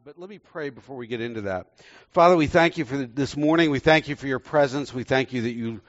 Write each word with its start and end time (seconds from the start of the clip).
Uh, 0.00 0.02
but 0.04 0.18
let 0.18 0.30
me 0.30 0.38
pray 0.38 0.70
before 0.70 0.96
we 0.96 1.06
get 1.06 1.20
into 1.20 1.42
that. 1.42 1.66
Father, 2.10 2.36
we 2.36 2.46
thank 2.46 2.78
you 2.78 2.84
for 2.84 2.96
this 2.96 3.36
morning. 3.36 3.70
We 3.70 3.80
thank 3.80 4.08
you 4.08 4.16
for 4.16 4.26
your 4.26 4.38
presence. 4.38 4.94
We 4.94 5.04
thank 5.04 5.32
you 5.32 5.42
that 5.42 5.52
you 5.52 5.80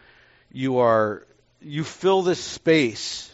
you 0.51 0.79
are 0.79 1.25
you 1.61 1.83
fill 1.83 2.21
this 2.21 2.39
space. 2.39 3.29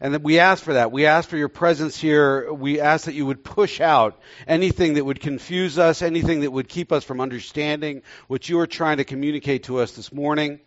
And 0.00 0.14
that 0.14 0.22
we 0.22 0.40
ask 0.40 0.64
for 0.64 0.74
that. 0.74 0.90
We 0.90 1.06
ask 1.06 1.28
for 1.28 1.36
your 1.36 1.48
presence 1.48 1.96
here. 1.96 2.52
We 2.52 2.80
ask 2.80 3.04
that 3.04 3.14
you 3.14 3.24
would 3.26 3.44
push 3.44 3.80
out 3.80 4.20
anything 4.48 4.94
that 4.94 5.04
would 5.04 5.20
confuse 5.20 5.78
us, 5.78 6.02
anything 6.02 6.40
that 6.40 6.50
would 6.50 6.68
keep 6.68 6.90
us 6.90 7.04
from 7.04 7.20
understanding 7.20 8.02
what 8.26 8.48
you 8.48 8.58
are 8.58 8.66
trying 8.66 8.96
to 8.96 9.04
communicate 9.04 9.64
to 9.64 9.78
us 9.78 9.92
this 9.92 10.12
morning. 10.12 10.58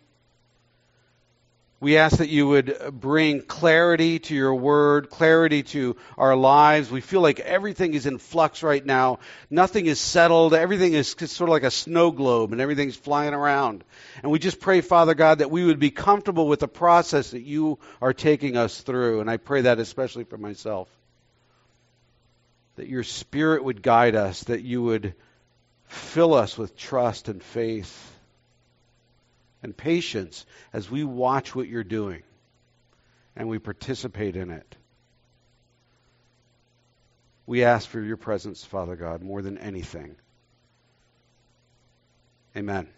We 1.86 1.98
ask 1.98 2.16
that 2.16 2.28
you 2.28 2.48
would 2.48 2.76
bring 2.90 3.42
clarity 3.42 4.18
to 4.18 4.34
your 4.34 4.56
word, 4.56 5.08
clarity 5.08 5.62
to 5.62 5.94
our 6.18 6.34
lives. 6.34 6.90
We 6.90 7.00
feel 7.00 7.20
like 7.20 7.38
everything 7.38 7.94
is 7.94 8.06
in 8.06 8.18
flux 8.18 8.64
right 8.64 8.84
now. 8.84 9.20
Nothing 9.50 9.86
is 9.86 10.00
settled. 10.00 10.52
Everything 10.52 10.94
is 10.94 11.10
sort 11.10 11.48
of 11.48 11.50
like 11.50 11.62
a 11.62 11.70
snow 11.70 12.10
globe 12.10 12.50
and 12.50 12.60
everything's 12.60 12.96
flying 12.96 13.34
around. 13.34 13.84
And 14.20 14.32
we 14.32 14.40
just 14.40 14.58
pray, 14.58 14.80
Father 14.80 15.14
God, 15.14 15.38
that 15.38 15.52
we 15.52 15.64
would 15.64 15.78
be 15.78 15.92
comfortable 15.92 16.48
with 16.48 16.58
the 16.58 16.66
process 16.66 17.30
that 17.30 17.42
you 17.42 17.78
are 18.02 18.12
taking 18.12 18.56
us 18.56 18.80
through. 18.80 19.20
And 19.20 19.30
I 19.30 19.36
pray 19.36 19.60
that 19.60 19.78
especially 19.78 20.24
for 20.24 20.38
myself. 20.38 20.88
That 22.74 22.88
your 22.88 23.04
spirit 23.04 23.62
would 23.62 23.80
guide 23.80 24.16
us, 24.16 24.42
that 24.42 24.62
you 24.62 24.82
would 24.82 25.14
fill 25.84 26.34
us 26.34 26.58
with 26.58 26.76
trust 26.76 27.28
and 27.28 27.40
faith 27.40 28.15
and 29.66 29.76
patience 29.76 30.46
as 30.72 30.88
we 30.88 31.02
watch 31.02 31.54
what 31.54 31.66
you're 31.66 31.84
doing 31.84 32.22
and 33.34 33.48
we 33.48 33.58
participate 33.58 34.36
in 34.36 34.50
it. 34.50 34.76
We 37.46 37.64
ask 37.64 37.88
for 37.88 38.00
your 38.00 38.16
presence, 38.16 38.64
Father 38.64 38.94
God, 38.94 39.22
more 39.22 39.42
than 39.42 39.58
anything. 39.58 40.14
Amen. 42.56 42.88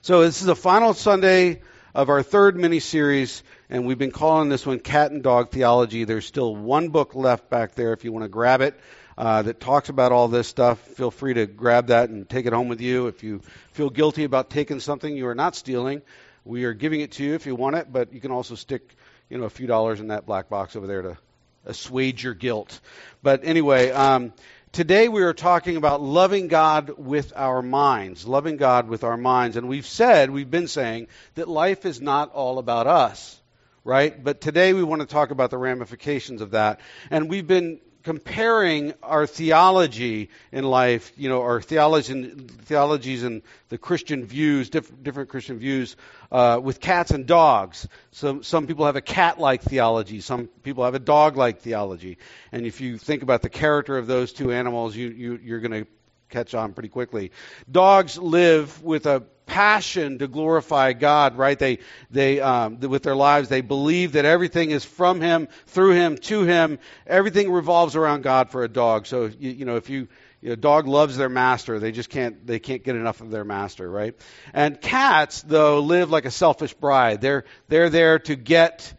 So, 0.00 0.22
this 0.22 0.40
is 0.40 0.46
the 0.46 0.56
final 0.56 0.94
Sunday 0.94 1.60
of 1.92 2.08
our 2.08 2.22
third 2.22 2.56
mini 2.56 2.78
series, 2.78 3.42
and 3.68 3.84
we've 3.84 3.98
been 3.98 4.12
calling 4.12 4.48
this 4.48 4.64
one 4.64 4.78
Cat 4.78 5.10
and 5.10 5.24
Dog 5.24 5.50
Theology. 5.50 6.04
There's 6.04 6.24
still 6.24 6.54
one 6.54 6.90
book 6.90 7.16
left 7.16 7.50
back 7.50 7.74
there 7.74 7.92
if 7.92 8.04
you 8.04 8.12
want 8.12 8.24
to 8.24 8.28
grab 8.28 8.60
it 8.60 8.78
uh, 9.16 9.42
that 9.42 9.60
talks 9.60 9.88
about 9.88 10.12
all 10.12 10.28
this 10.28 10.48
stuff. 10.48 10.78
Feel 10.78 11.10
free 11.10 11.34
to 11.34 11.46
grab 11.46 11.88
that 11.88 12.10
and 12.10 12.28
take 12.28 12.46
it 12.46 12.52
home 12.52 12.68
with 12.68 12.80
you. 12.80 13.06
If 13.08 13.22
you 13.22 13.40
feel 13.72 13.90
guilty 13.90 14.24
about 14.24 14.50
taking 14.50 14.80
something 14.80 15.16
you 15.16 15.26
are 15.28 15.34
not 15.34 15.54
stealing, 15.56 16.02
we 16.44 16.64
are 16.64 16.74
giving 16.74 17.00
it 17.00 17.12
to 17.12 17.24
you 17.24 17.34
if 17.34 17.46
you 17.46 17.54
want 17.54 17.76
it, 17.76 17.92
but 17.92 18.12
you 18.12 18.20
can 18.20 18.30
also 18.30 18.54
stick, 18.54 18.94
you 19.28 19.38
know, 19.38 19.44
a 19.44 19.50
few 19.50 19.66
dollars 19.66 20.00
in 20.00 20.08
that 20.08 20.26
black 20.26 20.48
box 20.48 20.76
over 20.76 20.86
there 20.86 21.02
to 21.02 21.18
assuage 21.64 22.24
your 22.24 22.34
guilt. 22.34 22.80
But 23.22 23.44
anyway, 23.44 23.90
um, 23.90 24.32
today 24.72 25.08
we 25.08 25.22
are 25.22 25.34
talking 25.34 25.76
about 25.76 26.02
loving 26.02 26.48
God 26.48 26.90
with 26.98 27.32
our 27.36 27.62
minds, 27.62 28.26
loving 28.26 28.56
God 28.56 28.88
with 28.88 29.04
our 29.04 29.16
minds, 29.16 29.56
and 29.56 29.68
we've 29.68 29.86
said, 29.86 30.30
we've 30.30 30.50
been 30.50 30.68
saying 30.68 31.08
that 31.34 31.48
life 31.48 31.86
is 31.86 32.00
not 32.00 32.32
all 32.32 32.58
about 32.58 32.86
us 32.86 33.38
right? 33.84 34.22
But 34.22 34.40
today 34.40 34.72
we 34.72 34.84
want 34.84 35.00
to 35.00 35.08
talk 35.08 35.32
about 35.32 35.50
the 35.50 35.58
ramifications 35.58 36.40
of 36.40 36.52
that. 36.52 36.80
And 37.10 37.28
we've 37.28 37.46
been 37.46 37.80
comparing 38.02 38.94
our 39.02 39.26
theology 39.26 40.28
in 40.50 40.64
life, 40.64 41.12
you 41.16 41.28
know, 41.28 41.42
our 41.42 41.60
theology, 41.60 42.30
theologies 42.62 43.22
and 43.22 43.42
the 43.68 43.78
Christian 43.78 44.24
views, 44.24 44.70
diff- 44.70 45.02
different 45.02 45.28
Christian 45.28 45.58
views, 45.58 45.96
uh, 46.30 46.60
with 46.62 46.80
cats 46.80 47.10
and 47.10 47.26
dogs. 47.26 47.88
Some 48.10 48.42
some 48.42 48.66
people 48.66 48.86
have 48.86 48.96
a 48.96 49.00
cat-like 49.00 49.62
theology. 49.62 50.20
Some 50.20 50.48
people 50.62 50.84
have 50.84 50.94
a 50.94 50.98
dog-like 50.98 51.60
theology. 51.60 52.18
And 52.50 52.66
if 52.66 52.80
you 52.80 52.98
think 52.98 53.22
about 53.22 53.42
the 53.42 53.50
character 53.50 53.96
of 53.98 54.06
those 54.06 54.32
two 54.32 54.52
animals, 54.52 54.96
you, 54.96 55.08
you 55.08 55.40
you're 55.42 55.60
going 55.60 55.84
to 55.84 55.90
catch 56.32 56.54
on 56.54 56.72
pretty 56.72 56.88
quickly. 56.88 57.30
Dogs 57.70 58.18
live 58.18 58.82
with 58.82 59.06
a 59.06 59.20
passion 59.46 60.18
to 60.18 60.28
glorify 60.28 60.92
God, 60.92 61.36
right? 61.36 61.58
They, 61.58 61.78
they, 62.10 62.40
um, 62.40 62.80
with 62.80 63.02
their 63.02 63.16
lives, 63.16 63.48
they 63.48 63.60
believe 63.60 64.12
that 64.12 64.24
everything 64.24 64.70
is 64.70 64.84
from 64.84 65.20
Him, 65.20 65.48
through 65.66 65.92
Him, 65.92 66.16
to 66.18 66.42
Him. 66.42 66.78
Everything 67.06 67.52
revolves 67.52 67.94
around 67.96 68.22
God 68.22 68.50
for 68.50 68.64
a 68.64 68.68
dog. 68.68 69.06
So, 69.06 69.26
you, 69.26 69.50
you 69.50 69.64
know, 69.64 69.76
if 69.76 69.90
you, 69.90 70.08
you 70.40 70.48
know, 70.48 70.56
dog 70.56 70.88
loves 70.88 71.16
their 71.16 71.28
master. 71.28 71.78
They 71.78 71.92
just 71.92 72.10
can't, 72.10 72.44
they 72.46 72.58
can't 72.58 72.82
get 72.82 72.96
enough 72.96 73.20
of 73.20 73.30
their 73.30 73.44
master, 73.44 73.88
right? 73.88 74.16
And 74.52 74.80
cats, 74.80 75.42
though, 75.42 75.78
live 75.78 76.10
like 76.10 76.24
a 76.24 76.32
selfish 76.32 76.74
bride. 76.74 77.20
They're, 77.20 77.44
they're 77.68 77.90
there 77.90 78.18
to 78.20 78.34
get 78.34 78.92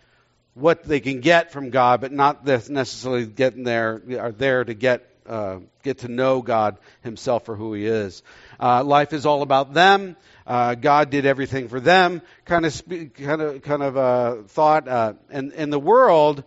what 0.54 0.84
they 0.84 1.00
can 1.00 1.20
get 1.20 1.52
from 1.52 1.70
God, 1.70 2.00
but 2.00 2.12
not 2.12 2.46
necessarily 2.46 3.26
getting 3.26 3.64
there, 3.64 4.02
are 4.20 4.32
there 4.32 4.64
to 4.64 4.74
get 4.74 5.13
uh, 5.28 5.58
get 5.84 6.00
to 6.00 6.08
know 6.08 6.42
God 6.42 6.78
Himself 7.02 7.46
for 7.46 7.56
who 7.56 7.74
He 7.74 7.86
is. 7.86 8.24
Uh, 8.60 8.84
life 8.84 9.14
is 9.14 9.26
all 9.26 9.42
about 9.42 9.74
them. 9.74 10.16
Uh, 10.46 10.76
God 10.76 11.10
did 11.10 11.26
everything 11.26 11.68
for 11.68 11.80
them. 11.80 12.22
Kind 12.46 12.66
of, 12.66 12.82
kind 13.14 13.42
of, 13.42 13.62
kind 13.62 13.84
of 13.84 14.52
thought, 14.52 14.88
uh, 14.88 15.14
and 15.30 15.54
and 15.54 15.72
the 15.72 15.80
world 15.80 16.44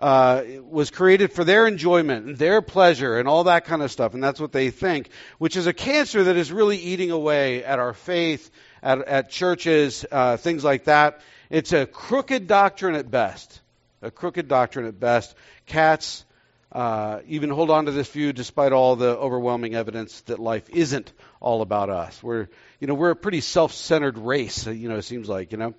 uh, 0.00 0.42
was 0.68 0.90
created 0.90 1.32
for 1.32 1.44
their 1.44 1.66
enjoyment 1.66 2.26
and 2.26 2.36
their 2.36 2.60
pleasure 2.60 3.18
and 3.18 3.28
all 3.28 3.44
that 3.44 3.64
kind 3.64 3.82
of 3.82 3.90
stuff, 3.90 4.14
and 4.14 4.22
that's 4.22 4.40
what 4.40 4.52
they 4.52 4.70
think, 4.70 5.08
which 5.38 5.56
is 5.56 5.66
a 5.66 5.72
cancer 5.72 6.24
that 6.24 6.36
is 6.36 6.52
really 6.52 6.78
eating 6.78 7.10
away 7.10 7.64
at 7.64 7.78
our 7.78 7.92
faith, 7.92 8.50
at, 8.82 8.98
at 9.06 9.30
churches, 9.30 10.04
uh, 10.10 10.36
things 10.36 10.64
like 10.64 10.84
that. 10.84 11.20
It's 11.48 11.72
a 11.72 11.86
crooked 11.86 12.46
doctrine 12.46 12.94
at 12.96 13.10
best. 13.10 13.60
A 14.02 14.10
crooked 14.10 14.48
doctrine 14.48 14.86
at 14.86 14.98
best. 14.98 15.34
Cats 15.66 16.24
uh, 16.74 17.20
even 17.28 17.50
hold 17.50 17.70
on 17.70 17.86
to 17.86 17.92
this 17.92 18.08
view 18.08 18.32
despite 18.32 18.72
all 18.72 18.96
the 18.96 19.16
overwhelming 19.16 19.76
evidence 19.76 20.20
that 20.22 20.40
life 20.40 20.68
isn't 20.70 21.12
all 21.40 21.62
about 21.62 21.88
us. 21.88 22.20
We're, 22.20 22.48
you 22.80 22.88
know, 22.88 22.94
we're 22.94 23.10
a 23.10 23.16
pretty 23.16 23.40
self-centered 23.40 24.18
race, 24.18 24.66
you 24.66 24.88
know, 24.88 24.96
it 24.96 25.02
seems 25.02 25.28
like, 25.28 25.52
you 25.52 25.58
know. 25.58 25.74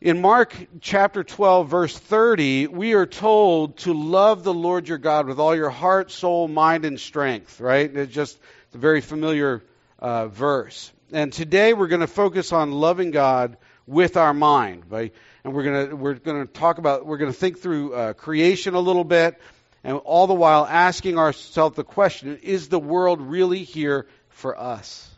In 0.00 0.20
Mark 0.20 0.56
chapter 0.80 1.22
12, 1.22 1.68
verse 1.68 1.96
30, 1.96 2.68
we 2.68 2.94
are 2.94 3.06
told 3.06 3.76
to 3.78 3.92
love 3.92 4.42
the 4.42 4.54
Lord 4.54 4.88
your 4.88 4.98
God 4.98 5.26
with 5.28 5.38
all 5.38 5.54
your 5.54 5.70
heart, 5.70 6.10
soul, 6.10 6.48
mind, 6.48 6.84
and 6.84 6.98
strength, 6.98 7.60
right? 7.60 7.94
It's 7.94 8.12
just 8.12 8.40
a 8.74 8.78
very 8.78 9.00
familiar 9.00 9.62
uh, 9.98 10.26
verse. 10.26 10.90
And 11.12 11.32
today 11.32 11.74
we're 11.74 11.86
going 11.86 12.00
to 12.00 12.06
focus 12.06 12.52
on 12.52 12.72
loving 12.72 13.10
God 13.10 13.58
with 13.86 14.16
our 14.16 14.32
mind, 14.32 14.84
right? 14.88 15.14
And 15.44 15.52
we're 15.52 15.64
going 15.64 15.90
to, 15.90 15.96
we're 15.96 16.14
going 16.14 16.46
to 16.46 16.52
talk 16.52 16.78
about, 16.78 17.04
we're 17.04 17.18
going 17.18 17.30
to 17.30 17.38
think 17.38 17.60
through 17.60 17.94
uh, 17.94 18.12
creation 18.14 18.74
a 18.74 18.80
little 18.80 19.04
bit 19.04 19.38
and 19.84 19.96
all 19.98 20.26
the 20.26 20.34
while 20.34 20.64
asking 20.64 21.18
ourselves 21.18 21.76
the 21.76 21.84
question 21.84 22.38
is 22.42 22.68
the 22.68 22.78
world 22.78 23.20
really 23.20 23.64
here 23.64 24.06
for 24.28 24.58
us? 24.58 25.08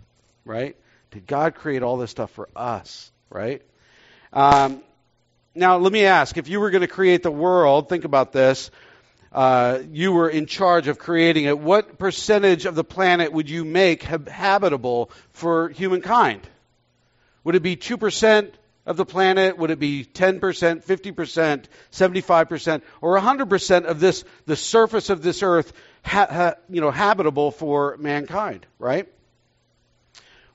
Right? 0.44 0.76
Did 1.10 1.26
God 1.26 1.54
create 1.54 1.82
all 1.82 1.96
this 1.96 2.10
stuff 2.10 2.30
for 2.30 2.48
us? 2.56 3.10
Right? 3.30 3.62
Um, 4.32 4.82
now, 5.54 5.76
let 5.76 5.92
me 5.92 6.06
ask 6.06 6.36
if 6.36 6.48
you 6.48 6.58
were 6.60 6.70
going 6.70 6.80
to 6.80 6.88
create 6.88 7.22
the 7.22 7.30
world, 7.30 7.88
think 7.88 8.04
about 8.04 8.32
this. 8.32 8.70
Uh, 9.30 9.80
you 9.90 10.12
were 10.12 10.28
in 10.28 10.46
charge 10.46 10.88
of 10.88 10.98
creating 10.98 11.44
it. 11.44 11.58
What 11.58 11.98
percentage 11.98 12.66
of 12.66 12.74
the 12.74 12.84
planet 12.84 13.32
would 13.32 13.50
you 13.50 13.64
make 13.64 14.02
habitable 14.02 15.10
for 15.30 15.68
humankind? 15.70 16.42
Would 17.42 17.56
it 17.56 17.62
be 17.62 17.76
2%, 17.76 18.50
of 18.86 18.96
the 18.96 19.04
planet? 19.06 19.58
Would 19.58 19.70
it 19.70 19.78
be 19.78 20.04
10%, 20.04 20.40
50%, 20.40 21.64
75%, 21.90 22.82
or 23.00 23.18
100% 23.18 23.84
of 23.84 24.00
this, 24.00 24.24
the 24.46 24.56
surface 24.56 25.10
of 25.10 25.22
this 25.22 25.42
earth, 25.42 25.72
ha, 26.04 26.26
ha, 26.30 26.54
you 26.68 26.80
know, 26.80 26.90
habitable 26.90 27.50
for 27.50 27.96
mankind, 27.98 28.66
right? 28.78 29.08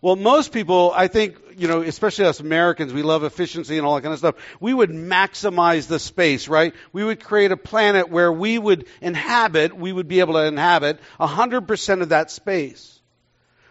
Well, 0.01 0.15
most 0.15 0.53
people, 0.53 0.93
I 0.95 1.07
think, 1.07 1.37
you 1.57 1.67
know, 1.67 1.81
especially 1.81 2.25
us 2.25 2.39
Americans, 2.39 2.93
we 2.93 3.03
love 3.03 3.25
efficiency 3.25 3.77
and 3.77 3.85
all 3.85 3.95
that 3.95 4.01
kind 4.01 4.13
of 4.13 4.19
stuff. 4.19 4.35
We 4.61 4.73
would 4.73 4.91
maximize 4.91 5.87
the 5.87 5.99
space, 5.99 6.47
right? 6.47 6.73
We 6.93 7.03
would 7.03 7.21
create 7.21 7.51
a 7.51 7.57
planet 7.57 8.09
where 8.09 8.31
we 8.31 8.57
would 8.57 8.85
inhabit, 9.01 9.75
we 9.75 9.91
would 9.91 10.07
be 10.07 10.21
able 10.21 10.35
to 10.35 10.45
inhabit 10.45 11.01
100% 11.19 12.01
of 12.01 12.09
that 12.09 12.31
space. 12.31 12.97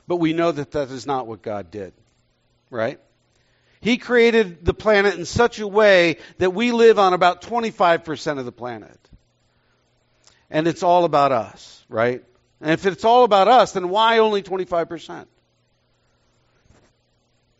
But 0.07 0.17
we 0.17 0.35
know 0.35 0.53
that 0.53 0.73
that 0.73 0.91
is 0.91 1.07
not 1.07 1.27
what 1.27 1.41
God 1.41 1.71
did, 1.71 1.95
right? 2.71 3.01
He 3.81 3.99
created 3.99 4.65
the 4.65 4.75
planet 4.75 5.15
in 5.15 5.25
such 5.25 5.61
a 5.61 5.69
way 5.69 6.19
that 6.39 6.51
we 6.51 6.73
live 6.73 6.99
on 6.99 7.13
about 7.13 7.43
25% 7.43 8.39
of 8.39 8.45
the 8.45 8.53
planet. 8.53 8.99
And 10.51 10.67
it's 10.67 10.83
all 10.83 11.05
about 11.05 11.33
us, 11.33 11.85
right? 11.89 12.25
And 12.61 12.71
if 12.73 12.87
it's 12.87 13.05
all 13.05 13.25
about 13.25 13.49
us, 13.49 13.73
then 13.73 13.89
why 13.89 14.19
only 14.19 14.43
25%? 14.43 15.27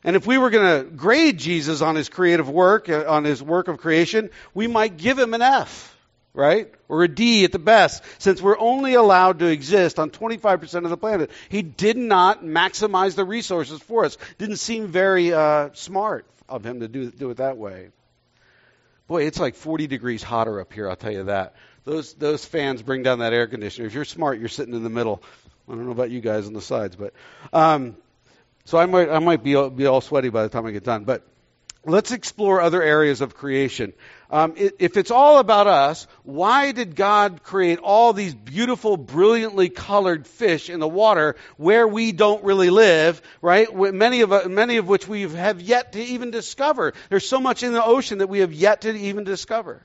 And 0.05 0.17
if 0.17 0.27
we 0.27 0.39
were 0.39 0.51
going 0.51 0.85
to 0.85 0.91
grade 0.91 1.39
Jesus 1.39 1.83
on 1.83 1.95
his 1.95 2.09
creative 2.09 2.49
work, 2.49 2.89
uh, 2.89 3.05
on 3.07 3.25
his 3.25 3.43
work 3.43 3.69
of 3.69 3.79
creation, 3.79 4.31
we 4.55 4.67
might 4.67 4.97
give 4.97 5.19
him 5.19 5.35
an 5.35 5.43
F 5.43 5.98
right? 6.35 6.73
Or 6.89 7.03
a 7.03 7.09
D 7.09 7.45
at 7.45 7.53
the 7.53 7.59
best, 7.59 8.03
since 8.19 8.41
we're 8.41 8.59
only 8.59 8.95
allowed 8.95 9.41
to 9.41 9.47
exist 9.47 9.99
on 9.99 10.11
25% 10.11 10.85
of 10.85 10.91
the 10.91 10.97
planet. 10.97 11.31
He 11.49 11.63
did 11.63 11.97
not 11.97 12.45
maximize 12.45 13.15
the 13.15 13.25
resources 13.25 13.81
for 13.81 14.05
us. 14.05 14.17
Didn't 14.39 14.57
seem 14.57 14.87
very 14.89 15.33
uh, 15.33 15.71
smart 15.75 16.27
of 16.49 16.65
him 16.65 16.81
to 16.81 16.89
do, 16.89 17.11
do 17.11 17.31
it 17.31 17.39
that 17.39 17.57
way. 17.57 17.89
Boy, 19.07 19.25
it's 19.25 19.41
like 19.41 19.55
40 19.55 19.87
degrees 19.87 20.23
hotter 20.23 20.61
up 20.61 20.73
here, 20.73 20.89
I'll 20.89 20.97
tell 20.97 21.13
you 21.13 21.25
that. 21.25 21.55
those 21.85 22.13
those 22.15 22.45
fans 22.45 22.83
bring 22.83 23.03
down 23.03 23.21
that 23.21 23.33
air 23.33 23.47
conditioner. 23.47 23.87
If 23.87 23.95
you're 23.95 24.05
smart, 24.05 24.39
you're 24.39 24.49
sitting 24.49 24.75
in 24.75 24.83
the 24.83 24.91
middle. 24.91 25.23
I 25.67 25.73
don't 25.73 25.87
know 25.87 25.93
about 25.93 26.11
you 26.11 26.21
guys 26.21 26.47
on 26.47 26.53
the 26.53 26.61
sides, 26.61 26.95
but 26.97 27.15
um, 27.53 27.97
so 28.65 28.77
I 28.79 28.87
might 28.87 29.09
I 29.09 29.19
might 29.19 29.43
be 29.43 29.69
be 29.71 29.87
all 29.87 30.03
sweaty 30.03 30.29
by 30.29 30.43
the 30.43 30.51
time 30.51 30.67
I 30.67 30.73
get 30.73 30.85
done. 30.85 31.05
But 31.05 31.23
let's 31.85 32.13
explore 32.13 32.61
other 32.61 32.83
areas 32.83 33.23
of 33.23 33.35
creation. 33.35 33.95
Um, 34.31 34.55
if 34.57 34.99
it's 34.99 35.11
all 35.11 35.39
about 35.39 35.67
us, 35.67 36.07
why 36.23 36.73
did 36.73 36.95
God 36.95 37.43
create 37.43 37.79
all 37.79 38.13
these 38.13 38.35
beautiful, 38.35 38.99
brilliantly 38.99 39.71
colored 39.71 40.27
fish 40.27 40.69
in 40.69 40.81
the 40.81 40.89
water 40.89 41.37
where 41.57 41.89
we 41.89 42.13
don't 42.13 42.45
really 42.45 42.69
live, 42.69 43.23
right? 43.41 43.75
Many 43.75 44.21
of, 44.21 44.51
many 44.51 44.77
of 44.77 44.87
which 44.87 45.09
we 45.09 45.23
have 45.23 45.63
yet 45.63 45.93
to 45.93 46.03
even 46.03 46.31
discover. 46.31 46.93
There's 47.09 47.27
so 47.27 47.41
much 47.41 47.63
in 47.63 47.73
the 47.73 47.83
ocean 47.83 48.19
that 48.19 48.29
we 48.29 48.41
have 48.41 48.53
yet 48.53 48.83
to 48.83 48.95
even 48.95 49.25
discover. 49.25 49.83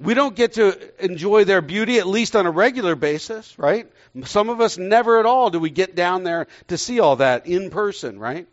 We 0.00 0.14
don't 0.14 0.34
get 0.34 0.54
to 0.54 0.76
enjoy 1.04 1.44
their 1.44 1.62
beauty, 1.62 2.00
at 2.00 2.08
least 2.08 2.34
on 2.34 2.46
a 2.46 2.50
regular 2.50 2.96
basis, 2.96 3.56
right? 3.56 3.88
Some 4.24 4.48
of 4.48 4.60
us 4.60 4.76
never 4.76 5.20
at 5.20 5.26
all 5.26 5.50
do 5.50 5.60
we 5.60 5.70
get 5.70 5.94
down 5.94 6.24
there 6.24 6.48
to 6.66 6.76
see 6.76 6.98
all 6.98 7.16
that 7.16 7.46
in 7.46 7.70
person, 7.70 8.18
right? 8.18 8.48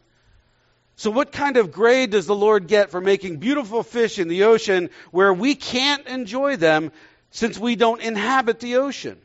So, 0.95 1.09
what 1.09 1.31
kind 1.31 1.57
of 1.57 1.71
grade 1.71 2.11
does 2.11 2.27
the 2.27 2.35
Lord 2.35 2.67
get 2.67 2.91
for 2.91 3.01
making 3.01 3.37
beautiful 3.37 3.83
fish 3.83 4.19
in 4.19 4.27
the 4.27 4.43
ocean 4.43 4.89
where 5.11 5.33
we 5.33 5.55
can't 5.55 6.05
enjoy 6.07 6.57
them 6.57 6.91
since 7.31 7.57
we 7.57 7.75
don't 7.75 8.01
inhabit 8.01 8.59
the 8.59 8.77
ocean? 8.77 9.17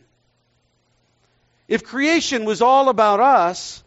If 1.69 1.85
creation 1.85 2.45
was 2.45 2.63
all 2.63 2.89
about 2.89 3.21
us, 3.21 3.83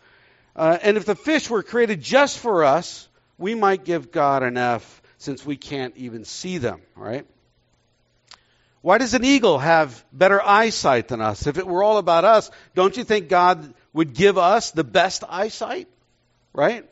uh, 0.55 0.77
and 0.81 0.97
if 0.97 1.05
the 1.05 1.15
fish 1.15 1.49
were 1.49 1.63
created 1.63 2.01
just 2.01 2.37
for 2.37 2.65
us, 2.65 3.07
we 3.37 3.55
might 3.55 3.85
give 3.85 4.11
God 4.11 4.43
an 4.43 4.57
F 4.57 5.01
since 5.17 5.45
we 5.45 5.55
can't 5.55 5.95
even 5.97 6.25
see 6.25 6.57
them, 6.57 6.81
right? 6.95 7.25
Why 8.81 8.97
does 8.97 9.13
an 9.13 9.25
eagle 9.25 9.59
have 9.59 10.03
better 10.11 10.41
eyesight 10.41 11.09
than 11.09 11.21
us? 11.21 11.47
If 11.47 11.57
it 11.57 11.67
were 11.67 11.83
all 11.83 11.97
about 11.97 12.23
us, 12.23 12.49
don't 12.75 12.95
you 12.95 13.03
think 13.03 13.27
God 13.27 13.73
would 13.93 14.13
give 14.13 14.37
us 14.37 14.71
the 14.71 14.85
best 14.85 15.23
eyesight? 15.27 15.87
Right? 16.53 16.89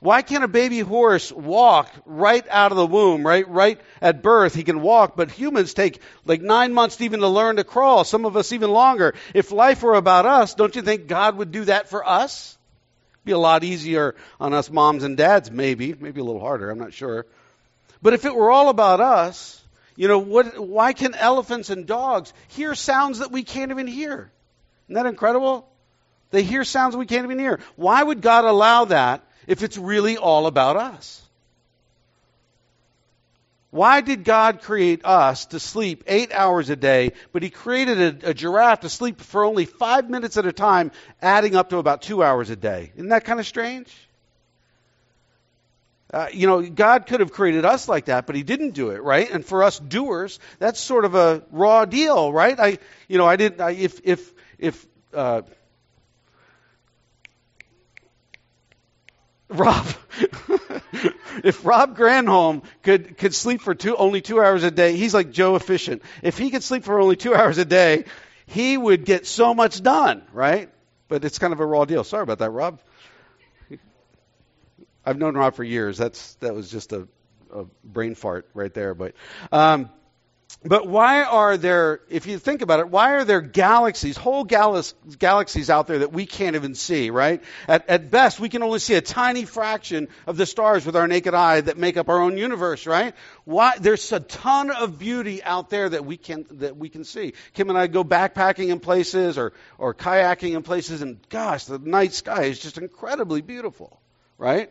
Why 0.00 0.22
can't 0.22 0.44
a 0.44 0.48
baby 0.48 0.80
horse 0.80 1.30
walk 1.30 1.92
right 2.06 2.46
out 2.48 2.72
of 2.72 2.78
the 2.78 2.86
womb, 2.86 3.24
right, 3.26 3.46
right 3.46 3.78
at 4.00 4.22
birth? 4.22 4.54
He 4.54 4.62
can 4.62 4.80
walk, 4.80 5.14
but 5.14 5.30
humans 5.30 5.74
take 5.74 6.00
like 6.24 6.40
nine 6.40 6.72
months 6.72 6.98
even 7.02 7.20
to 7.20 7.28
learn 7.28 7.56
to 7.56 7.64
crawl. 7.64 8.04
Some 8.04 8.24
of 8.24 8.34
us 8.34 8.52
even 8.52 8.70
longer. 8.70 9.14
If 9.34 9.52
life 9.52 9.82
were 9.82 9.94
about 9.94 10.24
us, 10.24 10.54
don't 10.54 10.74
you 10.74 10.80
think 10.80 11.06
God 11.06 11.36
would 11.36 11.52
do 11.52 11.66
that 11.66 11.90
for 11.90 12.06
us? 12.08 12.56
Be 13.26 13.32
a 13.32 13.38
lot 13.38 13.62
easier 13.62 14.16
on 14.40 14.54
us 14.54 14.70
moms 14.70 15.04
and 15.04 15.18
dads, 15.18 15.50
maybe, 15.50 15.94
maybe 15.98 16.22
a 16.22 16.24
little 16.24 16.40
harder. 16.40 16.70
I'm 16.70 16.78
not 16.78 16.94
sure. 16.94 17.26
But 18.00 18.14
if 18.14 18.24
it 18.24 18.34
were 18.34 18.50
all 18.50 18.70
about 18.70 19.02
us, 19.02 19.62
you 19.96 20.08
know, 20.08 20.20
what, 20.20 20.58
why 20.58 20.94
can 20.94 21.14
elephants 21.14 21.68
and 21.68 21.86
dogs 21.86 22.32
hear 22.48 22.74
sounds 22.74 23.18
that 23.18 23.30
we 23.30 23.42
can't 23.42 23.70
even 23.70 23.86
hear? 23.86 24.32
Isn't 24.86 24.94
that 24.94 25.04
incredible? 25.04 25.68
They 26.30 26.42
hear 26.42 26.64
sounds 26.64 26.96
we 26.96 27.04
can't 27.04 27.24
even 27.24 27.38
hear. 27.38 27.60
Why 27.76 28.02
would 28.02 28.22
God 28.22 28.46
allow 28.46 28.86
that 28.86 29.22
if 29.50 29.64
it's 29.64 29.76
really 29.76 30.16
all 30.16 30.46
about 30.46 30.76
us? 30.76 31.20
Why 33.70 34.00
did 34.00 34.22
God 34.22 34.62
create 34.62 35.04
us 35.04 35.46
to 35.46 35.58
sleep 35.58 36.04
eight 36.06 36.32
hours 36.32 36.70
a 36.70 36.76
day, 36.76 37.12
but 37.32 37.42
He 37.42 37.50
created 37.50 38.24
a, 38.24 38.30
a, 38.30 38.34
giraffe 38.34 38.80
to 38.80 38.88
sleep 38.88 39.20
for 39.20 39.44
only 39.44 39.64
five 39.64 40.08
minutes 40.08 40.36
at 40.36 40.46
a 40.46 40.52
time, 40.52 40.92
adding 41.20 41.56
up 41.56 41.70
to 41.70 41.78
about 41.78 42.02
two 42.02 42.22
hours 42.22 42.48
a 42.48 42.56
day? 42.56 42.92
Isn't 42.94 43.08
that 43.08 43.24
kind 43.24 43.40
of 43.40 43.46
strange? 43.46 43.92
Uh, 46.12 46.28
you 46.32 46.46
know, 46.46 46.62
God 46.62 47.06
could 47.06 47.18
have 47.18 47.32
created 47.32 47.64
us 47.64 47.88
like 47.88 48.04
that, 48.04 48.26
but 48.26 48.36
He 48.36 48.44
didn't 48.44 48.70
do 48.70 48.90
it, 48.90 49.02
right? 49.02 49.28
And 49.28 49.44
for 49.44 49.64
us 49.64 49.80
doers, 49.80 50.38
that's 50.60 50.78
sort 50.78 51.04
of 51.04 51.16
a 51.16 51.42
raw 51.50 51.86
deal, 51.86 52.32
right? 52.32 52.58
I, 52.58 52.78
you 53.08 53.18
know, 53.18 53.26
I 53.26 53.34
didn't. 53.34 53.60
I, 53.60 53.72
if 53.72 54.00
if 54.04 54.32
if 54.58 54.86
uh, 55.12 55.42
Rob, 59.50 59.86
if 61.44 61.64
Rob 61.64 61.96
Granholm 61.96 62.62
could, 62.82 63.18
could 63.18 63.34
sleep 63.34 63.60
for 63.60 63.74
two, 63.74 63.96
only 63.96 64.20
two 64.20 64.40
hours 64.40 64.62
a 64.62 64.70
day, 64.70 64.96
he's 64.96 65.12
like 65.12 65.32
Joe 65.32 65.56
efficient. 65.56 66.02
If 66.22 66.38
he 66.38 66.50
could 66.50 66.62
sleep 66.62 66.84
for 66.84 67.00
only 67.00 67.16
two 67.16 67.34
hours 67.34 67.58
a 67.58 67.64
day, 67.64 68.04
he 68.46 68.78
would 68.78 69.04
get 69.04 69.26
so 69.26 69.52
much 69.52 69.82
done, 69.82 70.22
right? 70.32 70.70
But 71.08 71.24
it's 71.24 71.38
kind 71.38 71.52
of 71.52 71.60
a 71.60 71.66
raw 71.66 71.84
deal. 71.84 72.04
Sorry 72.04 72.22
about 72.22 72.38
that, 72.38 72.50
Rob. 72.50 72.80
I've 75.04 75.18
known 75.18 75.34
Rob 75.34 75.54
for 75.54 75.64
years. 75.64 75.98
That's 75.98 76.34
that 76.36 76.54
was 76.54 76.70
just 76.70 76.92
a, 76.92 77.08
a 77.52 77.64
brain 77.82 78.14
fart 78.14 78.48
right 78.54 78.72
there. 78.72 78.94
But 78.94 79.14
um, 79.50 79.90
but 80.62 80.86
why 80.86 81.22
are 81.24 81.56
there, 81.56 82.00
if 82.10 82.26
you 82.26 82.38
think 82.38 82.60
about 82.60 82.80
it, 82.80 82.90
why 82.90 83.14
are 83.14 83.24
there 83.24 83.40
galaxies, 83.40 84.18
whole 84.18 84.44
galaxies 84.44 85.70
out 85.70 85.86
there 85.86 86.00
that 86.00 86.12
we 86.12 86.26
can't 86.26 86.54
even 86.54 86.74
see, 86.74 87.08
right? 87.08 87.42
At, 87.66 87.88
at, 87.88 88.10
best, 88.10 88.38
we 88.38 88.50
can 88.50 88.62
only 88.62 88.78
see 88.78 88.94
a 88.94 89.00
tiny 89.00 89.46
fraction 89.46 90.08
of 90.26 90.36
the 90.36 90.44
stars 90.44 90.84
with 90.84 90.96
our 90.96 91.08
naked 91.08 91.32
eye 91.32 91.62
that 91.62 91.78
make 91.78 91.96
up 91.96 92.10
our 92.10 92.20
own 92.20 92.36
universe, 92.36 92.86
right? 92.86 93.14
Why, 93.44 93.78
there's 93.78 94.12
a 94.12 94.20
ton 94.20 94.70
of 94.70 94.98
beauty 94.98 95.42
out 95.42 95.70
there 95.70 95.88
that 95.88 96.04
we 96.04 96.18
can, 96.18 96.44
that 96.50 96.76
we 96.76 96.90
can 96.90 97.04
see. 97.04 97.32
Kim 97.54 97.70
and 97.70 97.78
I 97.78 97.86
go 97.86 98.04
backpacking 98.04 98.68
in 98.68 98.80
places 98.80 99.38
or, 99.38 99.54
or 99.78 99.94
kayaking 99.94 100.56
in 100.56 100.62
places, 100.62 101.00
and 101.00 101.26
gosh, 101.30 101.64
the 101.64 101.78
night 101.78 102.12
sky 102.12 102.44
is 102.44 102.58
just 102.58 102.76
incredibly 102.76 103.40
beautiful, 103.40 103.98
right? 104.36 104.70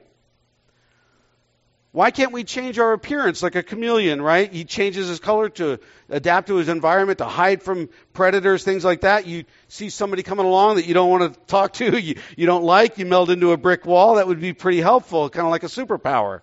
Why 1.92 2.12
can't 2.12 2.32
we 2.32 2.44
change 2.44 2.78
our 2.78 2.94
appearance 2.94 3.42
like 3.42 3.56
a 3.56 3.64
chameleon, 3.64 4.22
right? 4.22 4.52
He 4.52 4.64
changes 4.64 5.08
his 5.08 5.20
color 5.20 5.50
to 5.50 5.80
adapt 6.08 6.48
to 6.48 6.56
his 6.56 6.70
environment, 6.70 7.18
to 7.18 7.26
hide 7.26 7.64
from 7.64 7.90
predators, 8.14 8.64
things 8.64 8.86
like 8.86 9.02
that. 9.02 9.26
You 9.26 9.46
see 9.70 9.90
somebody 9.90 10.22
coming 10.22 10.46
along 10.46 10.76
that 10.76 10.86
you 10.86 10.94
don't 10.94 11.10
want 11.10 11.34
to 11.34 11.40
talk 11.48 11.74
to, 11.74 11.98
you, 12.02 12.18
you 12.38 12.46
don't 12.46 12.64
like, 12.64 13.00
you 13.00 13.08
meld 13.08 13.32
into 13.32 13.54
a 13.54 13.58
brick 13.58 13.86
wall. 13.86 14.16
That 14.16 14.28
would 14.28 14.40
be 14.40 14.54
pretty 14.54 14.82
helpful, 14.82 15.30
kind 15.32 15.48
of 15.48 15.52
like 15.52 15.64
a 15.64 15.68
superpower. 15.68 16.42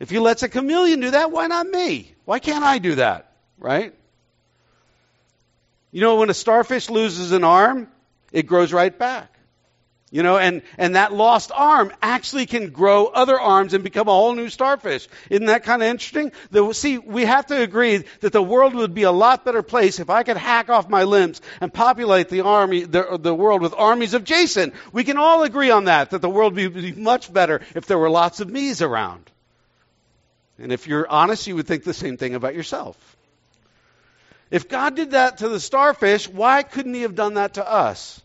If 0.00 0.08
he 0.08 0.18
lets 0.18 0.42
a 0.42 0.48
chameleon 0.48 1.00
do 1.00 1.10
that, 1.10 1.30
why 1.30 1.48
not 1.48 1.66
me? 1.66 2.14
Why 2.24 2.38
can't 2.38 2.64
I 2.64 2.78
do 2.78 2.94
that, 2.94 3.32
right? 3.58 3.94
You 5.92 6.00
know, 6.00 6.16
when 6.16 6.30
a 6.30 6.34
starfish 6.34 6.88
loses 6.88 7.32
an 7.32 7.44
arm, 7.44 7.88
it 8.32 8.46
grows 8.46 8.72
right 8.72 8.96
back. 8.98 9.35
You 10.12 10.22
know, 10.22 10.38
and, 10.38 10.62
and 10.78 10.94
that 10.94 11.12
lost 11.12 11.50
arm 11.52 11.92
actually 12.00 12.46
can 12.46 12.70
grow 12.70 13.06
other 13.06 13.40
arms 13.40 13.74
and 13.74 13.82
become 13.82 14.06
a 14.06 14.12
whole 14.12 14.36
new 14.36 14.48
starfish. 14.48 15.08
Isn't 15.30 15.46
that 15.46 15.64
kind 15.64 15.82
of 15.82 15.88
interesting? 15.88 16.30
The, 16.52 16.72
see, 16.74 16.98
we 16.98 17.24
have 17.24 17.46
to 17.46 17.60
agree 17.60 18.04
that 18.20 18.32
the 18.32 18.42
world 18.42 18.74
would 18.74 18.94
be 18.94 19.02
a 19.02 19.10
lot 19.10 19.44
better 19.44 19.64
place 19.64 19.98
if 19.98 20.08
I 20.08 20.22
could 20.22 20.36
hack 20.36 20.70
off 20.70 20.88
my 20.88 21.02
limbs 21.02 21.40
and 21.60 21.74
populate 21.74 22.28
the 22.28 22.42
army, 22.42 22.84
the, 22.84 23.18
the 23.20 23.34
world 23.34 23.62
with 23.62 23.74
armies 23.76 24.14
of 24.14 24.22
Jason. 24.22 24.72
We 24.92 25.02
can 25.02 25.18
all 25.18 25.42
agree 25.42 25.72
on 25.72 25.86
that, 25.86 26.10
that 26.10 26.22
the 26.22 26.30
world 26.30 26.54
would 26.54 26.74
be 26.74 26.92
much 26.92 27.32
better 27.32 27.60
if 27.74 27.86
there 27.86 27.98
were 27.98 28.10
lots 28.10 28.38
of 28.38 28.48
me's 28.48 28.82
around. 28.82 29.28
And 30.56 30.70
if 30.70 30.86
you're 30.86 31.08
honest, 31.08 31.48
you 31.48 31.56
would 31.56 31.66
think 31.66 31.82
the 31.82 31.92
same 31.92 32.16
thing 32.16 32.36
about 32.36 32.54
yourself. 32.54 32.96
If 34.52 34.68
God 34.68 34.94
did 34.94 35.10
that 35.10 35.38
to 35.38 35.48
the 35.48 35.58
starfish, 35.58 36.28
why 36.28 36.62
couldn't 36.62 36.94
he 36.94 37.02
have 37.02 37.16
done 37.16 37.34
that 37.34 37.54
to 37.54 37.68
us? 37.68 38.22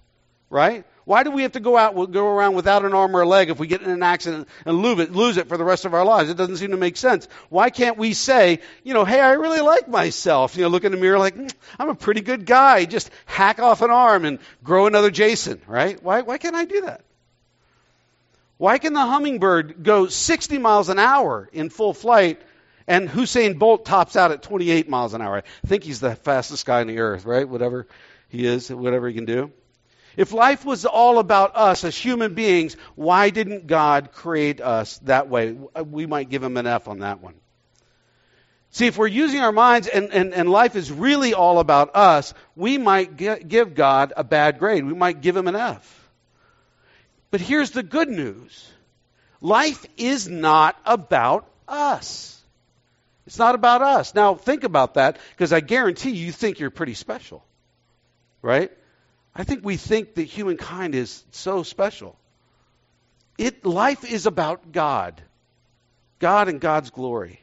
Right? 0.52 0.86
Why 1.12 1.24
do 1.24 1.32
we 1.32 1.42
have 1.42 1.52
to 1.52 1.60
go 1.60 1.76
out, 1.76 1.94
go 2.14 2.26
around 2.26 2.56
without 2.56 2.86
an 2.86 2.94
arm 2.94 3.14
or 3.14 3.24
a 3.24 3.28
leg 3.28 3.50
if 3.50 3.60
we 3.60 3.68
get 3.68 3.82
in 3.82 3.90
an 3.90 4.02
accident 4.02 4.48
and 4.66 4.82
lose 4.82 4.98
it, 5.00 5.12
lose 5.12 5.36
it 5.36 5.50
for 5.50 5.58
the 5.58 5.64
rest 5.66 5.84
of 5.84 5.94
our 5.94 6.06
lives? 6.06 6.30
It 6.30 6.38
doesn't 6.38 6.56
seem 6.56 6.72
to 6.72 6.78
make 6.78 6.96
sense. 6.96 7.28
Why 7.50 7.70
can't 7.70 7.98
we 7.98 8.14
say, 8.14 8.62
you 8.86 8.94
know, 8.94 9.04
hey, 9.04 9.20
I 9.20 9.34
really 9.34 9.60
like 9.60 9.90
myself. 9.90 10.56
You 10.56 10.62
know, 10.62 10.70
look 10.70 10.86
in 10.86 10.94
the 10.94 10.98
mirror 10.98 11.20
like, 11.20 11.36
mm, 11.36 11.54
I'm 11.78 11.90
a 11.90 11.96
pretty 11.96 12.22
good 12.22 12.46
guy. 12.46 12.86
Just 12.86 13.10
hack 13.26 13.60
off 13.60 13.82
an 13.82 13.92
arm 13.92 14.24
and 14.24 14.40
grow 14.64 14.88
another 14.88 15.12
Jason, 15.12 15.62
right? 15.68 16.02
Why, 16.02 16.22
why 16.22 16.38
can't 16.38 16.56
I 16.56 16.64
do 16.64 16.80
that? 16.84 17.04
Why 18.56 18.78
can 18.78 18.94
the 18.94 19.06
hummingbird 19.06 19.84
go 19.84 20.08
60 20.08 20.60
miles 20.60 20.88
an 20.88 20.98
hour 20.98 21.50
in 21.52 21.72
full 21.72 21.94
flight 21.94 22.42
and 22.88 23.10
Usain 23.10 23.60
Bolt 23.60 23.84
tops 23.84 24.16
out 24.16 24.32
at 24.32 24.44
28 24.44 24.88
miles 24.88 25.14
an 25.14 25.22
hour? 25.22 25.44
I 25.62 25.68
think 25.68 25.84
he's 25.84 26.00
the 26.00 26.16
fastest 26.16 26.66
guy 26.66 26.80
on 26.80 26.88
the 26.88 27.00
earth, 27.00 27.26
right? 27.26 27.50
Whatever 27.50 27.86
he 28.30 28.46
is, 28.46 28.70
whatever 28.70 29.10
he 29.10 29.14
can 29.14 29.26
do. 29.26 29.52
If 30.18 30.34
life 30.34 30.66
was 30.66 30.86
all 30.86 31.20
about 31.20 31.56
us 31.56 31.84
as 31.84 31.96
human 31.96 32.34
beings, 32.34 32.76
why 32.96 33.30
didn't 33.30 33.68
God 33.68 34.12
create 34.12 34.60
us 34.60 34.98
that 35.00 35.30
way? 35.30 35.52
We 35.52 36.06
might 36.06 36.30
give 36.30 36.44
him 36.44 36.58
an 36.58 36.68
F 36.68 36.88
on 36.88 37.00
that 37.00 37.22
one. 37.22 37.36
See, 38.72 38.88
if 38.88 38.98
we're 38.98 39.08
using 39.08 39.42
our 39.42 39.52
minds 39.52 39.88
and, 39.88 40.14
and, 40.14 40.34
and 40.34 40.50
life 40.50 40.76
is 40.78 40.92
really 40.92 41.34
all 41.34 41.60
about 41.60 41.96
us, 41.96 42.34
we 42.56 42.78
might 42.78 43.18
give 43.18 43.76
God 43.76 44.14
a 44.16 44.24
bad 44.24 44.60
grade. 44.60 44.86
We 44.86 44.94
might 44.94 45.22
give 45.22 45.36
him 45.36 45.48
an 45.48 45.58
F. 45.58 46.10
But 47.32 47.42
here's 47.42 47.72
the 47.72 47.84
good 47.84 48.10
news 48.10 48.70
life 49.42 49.86
is 49.98 50.30
not 50.30 50.80
about 50.86 51.50
us. 51.68 52.42
It's 53.28 53.40
not 53.40 53.56
about 53.56 53.82
us. 53.82 54.16
Now, 54.16 54.36
think 54.36 54.64
about 54.64 54.96
that 54.96 55.18
because 55.32 55.54
I 55.54 55.60
guarantee 55.60 56.12
you, 56.12 56.26
you 56.28 56.32
think 56.32 56.60
you're 56.60 56.70
pretty 56.70 56.94
special. 56.94 57.44
Right? 58.42 58.72
I 59.34 59.44
think 59.44 59.64
we 59.64 59.78
think 59.78 60.16
that 60.16 60.24
humankind 60.24 60.96
is 60.96 61.24
so 61.32 61.64
special. 61.64 62.18
It, 63.38 63.66
life 63.66 64.04
is 64.04 64.26
about 64.26 64.72
God, 64.72 65.22
God 66.20 66.48
and 66.48 66.60
God's 66.60 66.90
glory. 66.90 67.40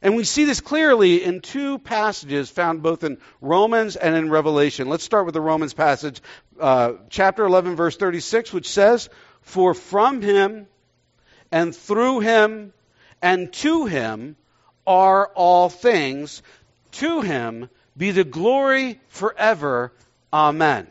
And 0.00 0.16
we 0.16 0.24
see 0.24 0.44
this 0.44 0.60
clearly 0.60 1.24
in 1.24 1.40
two 1.40 1.78
passages 1.78 2.50
found 2.50 2.82
both 2.82 3.04
in 3.04 3.18
Romans 3.40 3.96
and 3.96 4.14
in 4.14 4.30
Revelation. 4.30 4.88
Let's 4.88 5.02
start 5.02 5.24
with 5.24 5.32
the 5.32 5.40
Romans 5.40 5.72
passage, 5.72 6.20
uh, 6.60 6.92
chapter 7.08 7.44
11, 7.44 7.74
verse 7.74 7.96
36, 7.96 8.52
which 8.52 8.68
says, 8.68 9.08
For 9.40 9.72
from 9.72 10.20
him 10.20 10.66
and 11.50 11.74
through 11.74 12.20
him 12.20 12.74
and 13.22 13.50
to 13.54 13.86
him 13.86 14.36
are 14.86 15.28
all 15.28 15.70
things. 15.70 16.42
To 16.92 17.22
him 17.22 17.70
be 17.96 18.10
the 18.10 18.24
glory 18.24 19.00
forever. 19.08 19.92
Amen. 20.34 20.88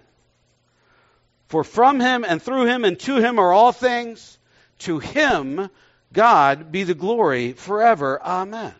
For 1.49 1.65
from 1.65 1.99
him 1.99 2.23
and 2.25 2.41
through 2.41 2.65
him 2.65 2.85
and 2.85 2.97
to 3.01 3.17
him 3.17 3.39
are 3.39 3.51
all 3.51 3.73
things. 3.73 4.37
To 4.79 4.99
him, 4.99 5.69
God, 6.13 6.71
be 6.71 6.83
the 6.83 6.93
glory 6.93 7.51
forever. 7.51 8.21
Amen. 8.23 8.73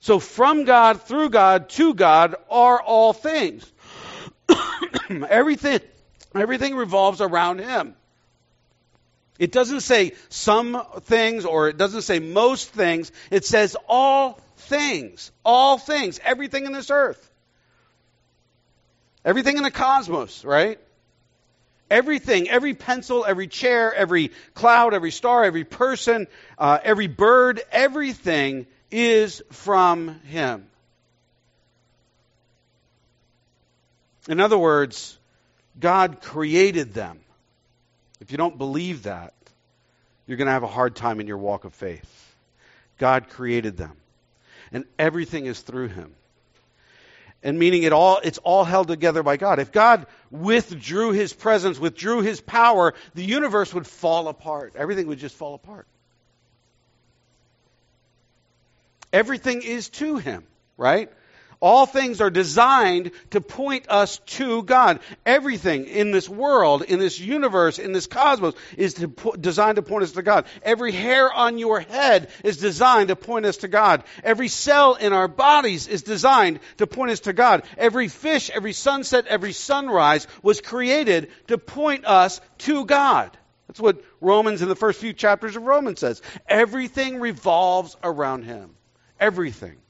So 0.00 0.18
from 0.18 0.64
God, 0.64 1.02
through 1.02 1.30
God, 1.30 1.70
to 1.70 1.94
God 1.94 2.34
are 2.50 2.82
all 2.82 3.14
things. 3.14 3.70
everything, 5.28 5.80
everything 6.34 6.74
revolves 6.74 7.20
around 7.20 7.60
Him. 7.60 7.94
It 9.38 9.52
doesn't 9.52 9.80
say 9.80 10.12
some 10.28 10.82
things 11.02 11.44
or 11.44 11.68
it 11.68 11.78
doesn't 11.78 12.02
say 12.02 12.18
most 12.18 12.68
things. 12.70 13.10
It 13.30 13.44
says 13.44 13.76
all 13.88 14.40
things. 14.56 15.32
All 15.44 15.78
things. 15.78 16.20
Everything 16.22 16.66
in 16.66 16.72
this 16.72 16.90
earth. 16.90 17.31
Everything 19.24 19.56
in 19.56 19.62
the 19.62 19.70
cosmos, 19.70 20.44
right? 20.44 20.78
Everything, 21.90 22.48
every 22.48 22.74
pencil, 22.74 23.24
every 23.24 23.46
chair, 23.46 23.94
every 23.94 24.32
cloud, 24.54 24.94
every 24.94 25.10
star, 25.10 25.44
every 25.44 25.64
person, 25.64 26.26
uh, 26.58 26.78
every 26.82 27.06
bird, 27.06 27.60
everything 27.70 28.66
is 28.90 29.42
from 29.50 30.20
Him. 30.24 30.66
In 34.28 34.40
other 34.40 34.58
words, 34.58 35.18
God 35.78 36.20
created 36.22 36.94
them. 36.94 37.20
If 38.20 38.30
you 38.30 38.38
don't 38.38 38.56
believe 38.56 39.04
that, 39.04 39.34
you're 40.26 40.36
going 40.36 40.46
to 40.46 40.52
have 40.52 40.62
a 40.62 40.68
hard 40.68 40.94
time 40.94 41.20
in 41.20 41.26
your 41.26 41.38
walk 41.38 41.64
of 41.64 41.74
faith. 41.74 42.36
God 42.98 43.28
created 43.28 43.76
them. 43.76 43.96
And 44.70 44.84
everything 44.98 45.46
is 45.46 45.60
through 45.60 45.88
him. 45.88 46.14
And 47.42 47.58
meaning 47.58 47.82
it 47.82 47.92
all 47.92 48.20
it's 48.22 48.38
all 48.38 48.64
held 48.64 48.88
together 48.88 49.22
by 49.22 49.36
God. 49.36 49.58
If 49.58 49.72
God 49.72 50.06
withdrew 50.30 51.12
his 51.12 51.32
presence, 51.32 51.78
withdrew 51.78 52.22
his 52.22 52.40
power, 52.40 52.94
the 53.14 53.24
universe 53.24 53.74
would 53.74 53.86
fall 53.86 54.28
apart. 54.28 54.74
Everything 54.76 55.08
would 55.08 55.18
just 55.18 55.34
fall 55.34 55.54
apart. 55.54 55.86
Everything 59.12 59.62
is 59.62 59.90
to 59.90 60.16
Him, 60.16 60.44
right? 60.76 61.10
All 61.62 61.86
things 61.86 62.20
are 62.20 62.28
designed 62.28 63.12
to 63.30 63.40
point 63.40 63.88
us 63.88 64.18
to 64.18 64.64
God. 64.64 64.98
Everything 65.24 65.86
in 65.86 66.10
this 66.10 66.28
world, 66.28 66.82
in 66.82 66.98
this 66.98 67.20
universe, 67.20 67.78
in 67.78 67.92
this 67.92 68.08
cosmos 68.08 68.54
is 68.76 68.94
to 68.94 69.06
designed 69.40 69.76
to 69.76 69.82
point 69.82 70.02
us 70.02 70.12
to 70.12 70.22
God. 70.22 70.46
Every 70.62 70.90
hair 70.90 71.32
on 71.32 71.58
your 71.58 71.78
head 71.78 72.30
is 72.42 72.56
designed 72.56 73.08
to 73.08 73.16
point 73.16 73.46
us 73.46 73.58
to 73.58 73.68
God. 73.68 74.02
Every 74.24 74.48
cell 74.48 74.96
in 74.96 75.12
our 75.12 75.28
bodies 75.28 75.86
is 75.86 76.02
designed 76.02 76.58
to 76.78 76.88
point 76.88 77.12
us 77.12 77.20
to 77.20 77.32
God. 77.32 77.62
Every 77.78 78.08
fish, 78.08 78.50
every 78.50 78.72
sunset, 78.72 79.28
every 79.28 79.52
sunrise 79.52 80.26
was 80.42 80.60
created 80.60 81.30
to 81.46 81.58
point 81.58 82.04
us 82.06 82.40
to 82.58 82.84
God. 82.84 83.38
That's 83.68 83.80
what 83.80 84.02
Romans 84.20 84.62
in 84.62 84.68
the 84.68 84.74
first 84.74 85.00
few 85.00 85.12
chapters 85.12 85.54
of 85.54 85.62
Romans 85.62 86.00
says. 86.00 86.22
Everything 86.48 87.20
revolves 87.20 87.96
around 88.02 88.42
Him 88.42 88.74
everything. 89.22 89.81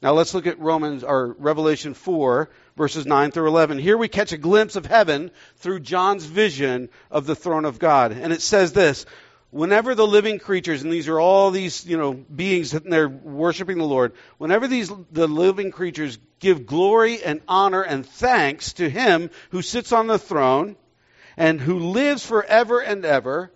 Now 0.00 0.12
let's 0.12 0.32
look 0.32 0.46
at 0.46 0.60
Romans 0.60 1.02
or 1.02 1.34
Revelation 1.38 1.94
4 1.94 2.48
verses 2.76 3.04
9 3.04 3.32
through 3.32 3.48
11. 3.48 3.78
Here 3.78 3.98
we 3.98 4.08
catch 4.08 4.32
a 4.32 4.38
glimpse 4.38 4.76
of 4.76 4.86
heaven 4.86 5.32
through 5.56 5.80
John's 5.80 6.24
vision 6.24 6.88
of 7.10 7.26
the 7.26 7.34
throne 7.34 7.64
of 7.64 7.80
God. 7.80 8.12
And 8.12 8.32
it 8.32 8.40
says 8.40 8.72
this, 8.72 9.04
whenever 9.50 9.96
the 9.96 10.06
living 10.06 10.38
creatures 10.38 10.82
and 10.82 10.92
these 10.92 11.08
are 11.08 11.18
all 11.18 11.50
these, 11.50 11.84
you 11.84 11.96
know, 11.96 12.12
beings 12.12 12.70
that 12.70 12.84
they're 12.84 13.08
worshiping 13.08 13.78
the 13.78 13.84
Lord, 13.84 14.12
whenever 14.38 14.68
these 14.68 14.90
the 15.10 15.26
living 15.26 15.72
creatures 15.72 16.18
give 16.38 16.66
glory 16.66 17.22
and 17.22 17.40
honor 17.48 17.82
and 17.82 18.06
thanks 18.06 18.74
to 18.74 18.88
him 18.88 19.30
who 19.50 19.62
sits 19.62 19.90
on 19.90 20.06
the 20.06 20.18
throne 20.18 20.76
and 21.36 21.60
who 21.60 21.78
lives 21.78 22.24
forever 22.24 22.78
and 22.78 23.04
ever, 23.04 23.50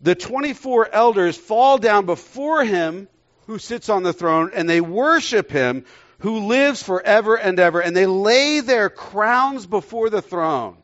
the 0.00 0.16
24 0.16 0.90
elders 0.92 1.36
fall 1.36 1.78
down 1.78 2.06
before 2.06 2.64
him 2.64 3.08
who 3.46 3.58
sits 3.58 3.88
on 3.88 4.02
the 4.02 4.12
throne 4.12 4.50
and 4.54 4.68
they 4.68 4.80
worship 4.80 5.50
him 5.50 5.84
who 6.20 6.46
lives 6.46 6.82
forever 6.82 7.36
and 7.36 7.58
ever. 7.58 7.80
And 7.80 7.94
they 7.96 8.06
lay 8.06 8.60
their 8.60 8.88
crowns 8.88 9.66
before 9.66 10.10
the 10.10 10.22
throne. 10.22 10.76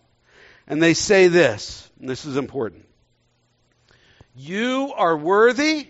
And 0.67 0.83
they 0.83 0.95
say 0.95 1.29
this, 1.29 1.88
and 1.99 2.09
this 2.09 2.25
is 2.25 2.37
important. 2.37 2.87
You 4.37 4.93
are 4.97 5.17
worthy, 5.17 5.88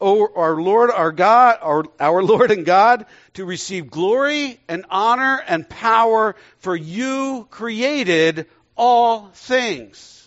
O 0.00 0.32
our 0.34 0.60
Lord, 0.60 0.90
our 0.90 1.12
God, 1.12 1.58
our, 1.60 1.84
our 1.98 2.22
Lord 2.22 2.50
and 2.50 2.64
God, 2.64 3.06
to 3.34 3.44
receive 3.44 3.90
glory 3.90 4.58
and 4.68 4.86
honor 4.88 5.42
and 5.46 5.68
power, 5.68 6.36
for 6.58 6.74
you 6.74 7.46
created 7.50 8.46
all 8.76 9.28
things 9.34 10.20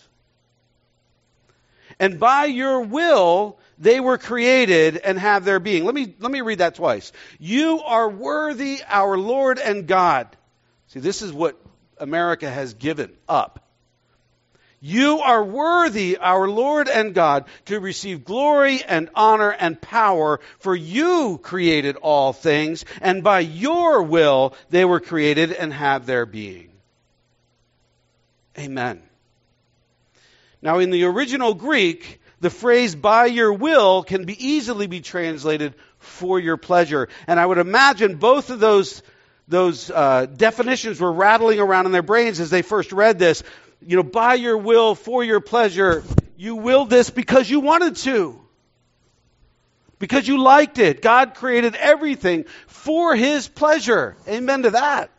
and 1.98 2.18
by 2.18 2.46
your 2.46 2.80
will 2.82 3.58
they 3.78 4.00
were 4.00 4.18
created 4.18 4.96
and 4.96 5.18
have 5.18 5.44
their 5.44 5.60
being. 5.60 5.84
Let 5.84 5.94
me, 5.94 6.14
let 6.18 6.30
me 6.30 6.40
read 6.40 6.58
that 6.58 6.76
twice. 6.76 7.12
You 7.38 7.80
are 7.80 8.08
worthy, 8.08 8.80
our 8.88 9.18
Lord 9.18 9.58
and 9.58 9.86
God. 9.86 10.28
See, 10.88 11.00
this 11.00 11.22
is 11.22 11.32
what 11.32 11.60
America 11.98 12.50
has 12.50 12.74
given 12.74 13.12
up. 13.28 13.60
You 14.80 15.20
are 15.20 15.42
worthy, 15.42 16.18
our 16.18 16.46
Lord 16.46 16.88
and 16.88 17.14
God, 17.14 17.46
to 17.66 17.80
receive 17.80 18.26
glory 18.26 18.82
and 18.82 19.08
honor 19.14 19.50
and 19.50 19.80
power, 19.80 20.40
for 20.58 20.76
you 20.76 21.40
created 21.42 21.96
all 21.96 22.34
things, 22.34 22.84
and 23.00 23.24
by 23.24 23.40
your 23.40 24.02
will 24.02 24.54
they 24.68 24.84
were 24.84 25.00
created 25.00 25.52
and 25.52 25.72
have 25.72 26.04
their 26.04 26.26
being. 26.26 26.68
Amen. 28.58 29.02
Now, 30.60 30.80
in 30.80 30.90
the 30.90 31.04
original 31.04 31.54
Greek, 31.54 32.20
the 32.44 32.50
phrase 32.50 32.94
by 32.94 33.24
your 33.24 33.54
will 33.54 34.02
can 34.02 34.26
be 34.26 34.48
easily 34.48 34.86
be 34.86 35.00
translated 35.00 35.74
for 35.98 36.38
your 36.38 36.58
pleasure. 36.58 37.08
And 37.26 37.40
I 37.40 37.46
would 37.46 37.56
imagine 37.56 38.16
both 38.16 38.50
of 38.50 38.60
those, 38.60 39.02
those 39.48 39.90
uh, 39.90 40.26
definitions 40.26 41.00
were 41.00 41.10
rattling 41.10 41.58
around 41.58 41.86
in 41.86 41.92
their 41.92 42.02
brains 42.02 42.40
as 42.40 42.50
they 42.50 42.60
first 42.60 42.92
read 42.92 43.18
this. 43.18 43.42
You 43.80 43.96
know, 43.96 44.02
by 44.02 44.34
your 44.34 44.58
will, 44.58 44.94
for 44.94 45.24
your 45.24 45.40
pleasure. 45.40 46.04
You 46.36 46.56
willed 46.56 46.90
this 46.90 47.08
because 47.08 47.48
you 47.48 47.60
wanted 47.60 47.96
to. 47.96 48.38
Because 49.98 50.28
you 50.28 50.36
liked 50.36 50.78
it. 50.78 51.00
God 51.00 51.36
created 51.36 51.74
everything 51.76 52.44
for 52.66 53.16
His 53.16 53.48
pleasure. 53.48 54.16
Amen 54.28 54.64
to 54.64 54.70
that. 54.72 55.10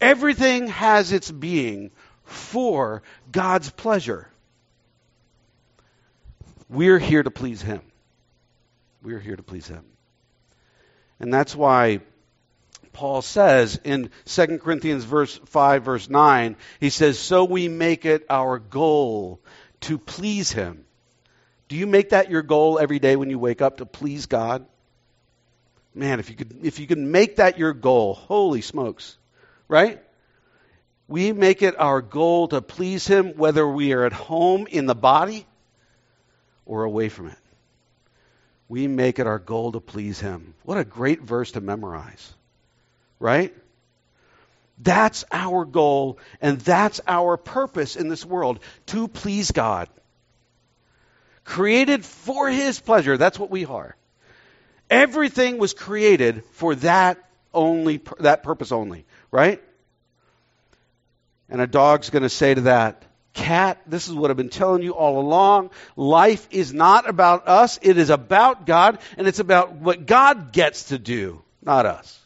Everything 0.00 0.66
has 0.66 1.12
its 1.12 1.30
being 1.30 1.92
for 2.24 3.04
God's 3.30 3.70
pleasure. 3.70 4.31
We're 6.72 6.98
here 6.98 7.22
to 7.22 7.30
please 7.30 7.60
Him. 7.60 7.82
We're 9.02 9.20
here 9.20 9.36
to 9.36 9.42
please 9.42 9.66
Him. 9.66 9.84
And 11.20 11.32
that's 11.32 11.54
why 11.54 12.00
Paul 12.94 13.20
says 13.20 13.78
in 13.84 14.08
2 14.24 14.58
Corinthians 14.58 15.04
verse 15.04 15.38
5 15.46 15.82
verse 15.82 16.08
9, 16.08 16.56
he 16.80 16.88
says, 16.88 17.18
"So 17.18 17.44
we 17.44 17.68
make 17.68 18.06
it 18.06 18.24
our 18.30 18.58
goal 18.58 19.40
to 19.80 19.98
please 19.98 20.50
him." 20.50 20.84
Do 21.68 21.76
you 21.76 21.86
make 21.86 22.10
that 22.10 22.30
your 22.30 22.42
goal 22.42 22.78
every 22.78 22.98
day 22.98 23.16
when 23.16 23.28
you 23.28 23.38
wake 23.38 23.60
up 23.60 23.78
to 23.78 23.86
please 23.86 24.26
God? 24.26 24.64
Man, 25.94 26.20
if 26.20 26.30
you 26.30 26.36
could 26.36 26.60
if 26.62 26.80
you 26.80 26.86
could 26.86 26.98
make 26.98 27.36
that 27.36 27.58
your 27.58 27.74
goal, 27.74 28.14
holy 28.14 28.62
smokes. 28.62 29.18
Right? 29.68 30.02
We 31.06 31.32
make 31.32 31.60
it 31.60 31.78
our 31.78 32.00
goal 32.00 32.48
to 32.48 32.62
please 32.62 33.06
Him 33.06 33.34
whether 33.36 33.68
we 33.68 33.92
are 33.92 34.06
at 34.06 34.14
home 34.14 34.66
in 34.66 34.86
the 34.86 34.94
body 34.94 35.46
or 36.66 36.84
away 36.84 37.08
from 37.08 37.28
it. 37.28 37.38
We 38.68 38.86
make 38.86 39.18
it 39.18 39.26
our 39.26 39.38
goal 39.38 39.72
to 39.72 39.80
please 39.80 40.18
Him. 40.20 40.54
What 40.64 40.78
a 40.78 40.84
great 40.84 41.20
verse 41.20 41.52
to 41.52 41.60
memorize, 41.60 42.32
right? 43.18 43.54
That's 44.78 45.24
our 45.30 45.64
goal, 45.64 46.18
and 46.40 46.58
that's 46.58 47.00
our 47.06 47.36
purpose 47.36 47.96
in 47.96 48.08
this 48.08 48.24
world 48.24 48.60
to 48.86 49.08
please 49.08 49.50
God. 49.50 49.88
Created 51.44 52.04
for 52.04 52.48
His 52.48 52.80
pleasure. 52.80 53.16
That's 53.16 53.38
what 53.38 53.50
we 53.50 53.66
are. 53.66 53.94
Everything 54.88 55.58
was 55.58 55.74
created 55.74 56.44
for 56.52 56.74
that 56.76 57.18
only, 57.52 58.00
that 58.20 58.42
purpose 58.42 58.72
only, 58.72 59.04
right? 59.30 59.62
And 61.48 61.60
a 61.60 61.66
dog's 61.66 62.10
going 62.10 62.22
to 62.22 62.30
say 62.30 62.54
to 62.54 62.62
that, 62.62 63.04
Cat, 63.34 63.80
this 63.86 64.08
is 64.08 64.14
what 64.14 64.30
I've 64.30 64.36
been 64.36 64.50
telling 64.50 64.82
you 64.82 64.92
all 64.92 65.18
along. 65.18 65.70
Life 65.96 66.46
is 66.50 66.74
not 66.74 67.08
about 67.08 67.48
us, 67.48 67.78
it 67.82 67.96
is 67.96 68.10
about 68.10 68.66
God, 68.66 68.98
and 69.16 69.26
it's 69.26 69.38
about 69.38 69.72
what 69.72 70.06
God 70.06 70.52
gets 70.52 70.84
to 70.84 70.98
do, 70.98 71.42
not 71.62 71.86
us. 71.86 72.18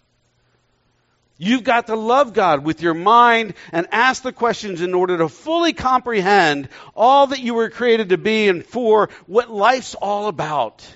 You've 1.39 1.65
got 1.65 1.89
to 1.89 1.97
love 1.97 2.33
God 2.33 2.65
with 2.65 2.81
your 2.81 2.95
mind 2.95 3.55
and 3.71 3.87
ask 3.93 4.23
the 4.23 4.33
questions 4.33 4.81
in 4.81 4.95
order 4.95 5.19
to 5.19 5.29
fully 5.29 5.75
comprehend 5.75 6.71
all 6.95 7.27
that 7.29 7.41
you 7.41 7.53
were 7.53 7.69
created 7.69 8.09
to 8.09 8.19
be 8.19 8.49
and 8.49 8.65
for 8.65 9.11
what 9.27 9.51
life's 9.51 9.95
all 9.95 10.29
about. 10.29 10.87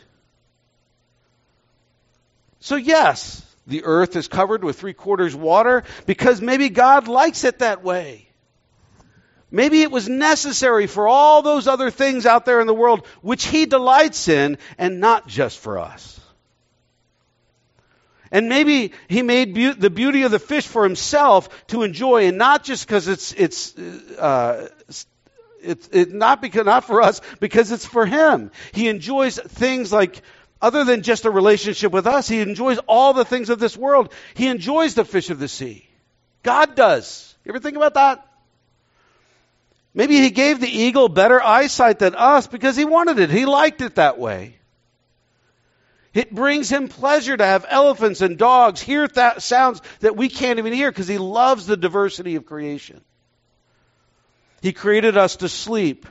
So, 2.61 2.77
yes, 2.77 3.43
the 3.67 3.85
earth 3.85 4.17
is 4.17 4.29
covered 4.29 4.65
with 4.65 4.81
three 4.81 4.95
quarters 4.95 5.37
water 5.37 5.85
because 6.07 6.41
maybe 6.41 6.71
God 6.71 7.07
likes 7.07 7.45
it 7.45 7.59
that 7.59 7.85
way. 7.85 8.30
Maybe 9.51 9.83
it 9.83 9.91
was 9.91 10.09
necessary 10.09 10.87
for 10.87 11.09
all 11.09 11.43
those 11.43 11.67
other 11.67 11.91
things 11.91 12.27
out 12.27 12.45
there 12.45 12.61
in 12.61 12.67
the 12.67 12.75
world 12.75 13.07
which 13.21 13.45
He 13.47 13.67
delights 13.67 14.29
in 14.29 14.59
and 14.79 15.01
not 15.01 15.27
just 15.27 15.59
for 15.59 15.79
us. 15.79 16.21
And 18.33 18.49
maybe 18.49 18.93
he 19.09 19.23
made 19.23 19.55
be- 19.55 19.73
the 19.73 19.91
beauty 19.91 20.23
of 20.23 20.31
the 20.31 20.39
fish 20.39 20.67
for 20.67 20.85
himself 20.85 21.67
to 21.69 21.83
enjoy, 21.83 22.27
and 22.27 22.39
not 22.39 22.63
just 22.63 22.87
because 22.87 23.09
it's 23.09 23.33
it's 23.33 23.77
uh, 23.77 24.69
it's 25.61 25.89
it, 25.93 26.13
not 26.13 26.41
because 26.41 26.65
not 26.65 26.85
for 26.85 27.03
us, 27.03 27.21
because 27.41 27.73
it's 27.73 27.85
for 27.85 28.07
him. 28.07 28.53
He 28.73 28.89
enjoys 28.89 29.37
things 29.37 29.93
like 29.93 30.23
other 30.63 30.85
than 30.85 31.03
just 31.03 31.25
a 31.25 31.31
relationship 31.31 31.91
with 31.91 32.07
us. 32.07 32.29
He 32.29 32.41
enjoys 32.41 32.79
all 32.87 33.15
the 33.15 33.25
things 33.25 33.51
of 33.51 33.59
this 33.59 33.77
world. 33.77 34.13
He 34.35 34.47
enjoys 34.47 34.95
the 34.95 35.05
fish 35.05 35.31
of 35.31 35.41
the 35.41 35.49
sea. 35.49 35.89
God 36.45 36.77
does. 36.77 37.35
You 37.45 37.51
ever 37.51 37.59
think 37.61 37.77
about 37.77 37.95
that? 37.95 38.30
Maybe 39.93 40.17
he 40.17 40.31
gave 40.31 40.61
the 40.61 40.69
eagle 40.69 41.09
better 41.09 41.43
eyesight 41.43 41.99
than 41.99 42.15
us 42.15 42.47
because 42.47 42.77
he 42.77 42.85
wanted 42.85 43.19
it. 43.19 43.31
He 43.31 43.45
liked 43.45 43.81
it 43.81 43.97
that 43.97 44.19
way. 44.19 44.57
It 46.13 46.35
brings 46.35 46.69
him 46.69 46.89
pleasure 46.89 47.37
to 47.37 47.45
have 47.45 47.67
elephants 47.69 48.21
and 48.21 48.37
dogs 48.37 48.81
hear 48.81 49.07
th- 49.07 49.41
sounds 49.41 49.81
that 50.01 50.17
we 50.17 50.29
can't 50.29 50.59
even 50.59 50.73
hear 50.73 50.91
because 50.91 51.09
he 51.09 51.19
loves 51.19 51.67
the 51.67 51.77
diversity 51.77 52.35
of 52.37 52.47
creation. 52.47 53.01
He 54.61 54.73
created 54.73 55.17
us 55.17 55.37
to 55.37 55.49
sleep 55.49 56.07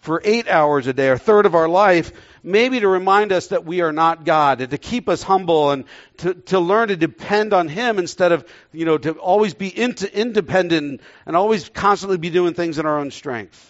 for 0.00 0.20
eight 0.24 0.48
hours 0.48 0.86
a 0.86 0.92
day, 0.92 1.08
a 1.08 1.18
third 1.18 1.46
of 1.46 1.54
our 1.54 1.68
life, 1.68 2.12
maybe 2.42 2.80
to 2.80 2.88
remind 2.88 3.32
us 3.32 3.48
that 3.48 3.64
we 3.64 3.82
are 3.82 3.92
not 3.92 4.24
God, 4.24 4.60
and 4.60 4.70
to 4.70 4.78
keep 4.78 5.08
us 5.08 5.22
humble 5.22 5.70
and 5.70 5.84
to, 6.18 6.34
to 6.34 6.58
learn 6.58 6.88
to 6.88 6.96
depend 6.96 7.52
on 7.52 7.68
Him 7.68 7.98
instead 7.98 8.32
of, 8.32 8.44
you 8.72 8.86
know, 8.86 8.96
to 8.96 9.12
always 9.12 9.54
be 9.54 9.68
into, 9.68 10.12
independent 10.12 11.02
and 11.26 11.36
always 11.36 11.68
constantly 11.68 12.16
be 12.16 12.30
doing 12.30 12.54
things 12.54 12.78
in 12.78 12.86
our 12.86 12.98
own 12.98 13.10
strength. 13.10 13.66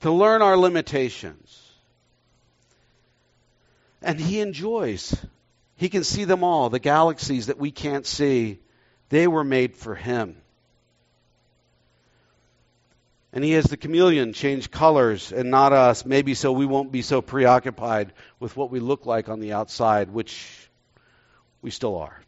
To 0.00 0.10
learn 0.10 0.42
our 0.42 0.56
limitations. 0.56 1.56
And 4.02 4.18
he 4.18 4.40
enjoys. 4.40 5.14
He 5.76 5.88
can 5.88 6.04
see 6.04 6.24
them 6.24 6.42
all, 6.42 6.70
the 6.70 6.78
galaxies 6.78 7.46
that 7.46 7.58
we 7.58 7.70
can't 7.70 8.06
see. 8.06 8.58
They 9.10 9.28
were 9.28 9.44
made 9.44 9.76
for 9.76 9.94
him. 9.94 10.39
And 13.32 13.44
he 13.44 13.52
has 13.52 13.66
the 13.66 13.76
chameleon 13.76 14.32
change 14.32 14.70
colors 14.70 15.32
and 15.32 15.50
not 15.50 15.72
us, 15.72 16.04
maybe 16.04 16.34
so 16.34 16.50
we 16.50 16.66
won't 16.66 16.90
be 16.90 17.02
so 17.02 17.22
preoccupied 17.22 18.12
with 18.40 18.56
what 18.56 18.70
we 18.70 18.80
look 18.80 19.06
like 19.06 19.28
on 19.28 19.38
the 19.38 19.52
outside, 19.52 20.10
which 20.10 20.68
we 21.62 21.70
still 21.70 21.96
are. 21.96 22.20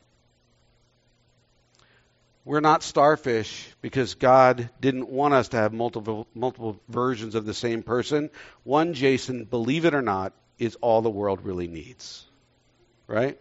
We're 2.45 2.61
not 2.61 2.83
starfish 2.83 3.69
because 3.81 4.15
God 4.15 4.69
didn't 4.81 5.09
want 5.09 5.35
us 5.35 5.49
to 5.51 5.59
have 5.59 5.73
multiple 5.73 6.27
multiple 6.35 6.81
versions 6.89 7.37
of 7.37 7.45
the 7.45 7.55
same 7.55 7.85
person. 7.85 8.31
One 8.65 8.95
Jason, 8.95 9.45
believe 9.45 9.85
it 9.85 9.95
or 9.95 10.03
not, 10.03 10.33
is 10.59 10.77
all 10.81 11.03
the 11.03 11.11
world 11.11 11.45
really 11.45 11.69
needs. 11.69 12.25
Right? 13.07 13.39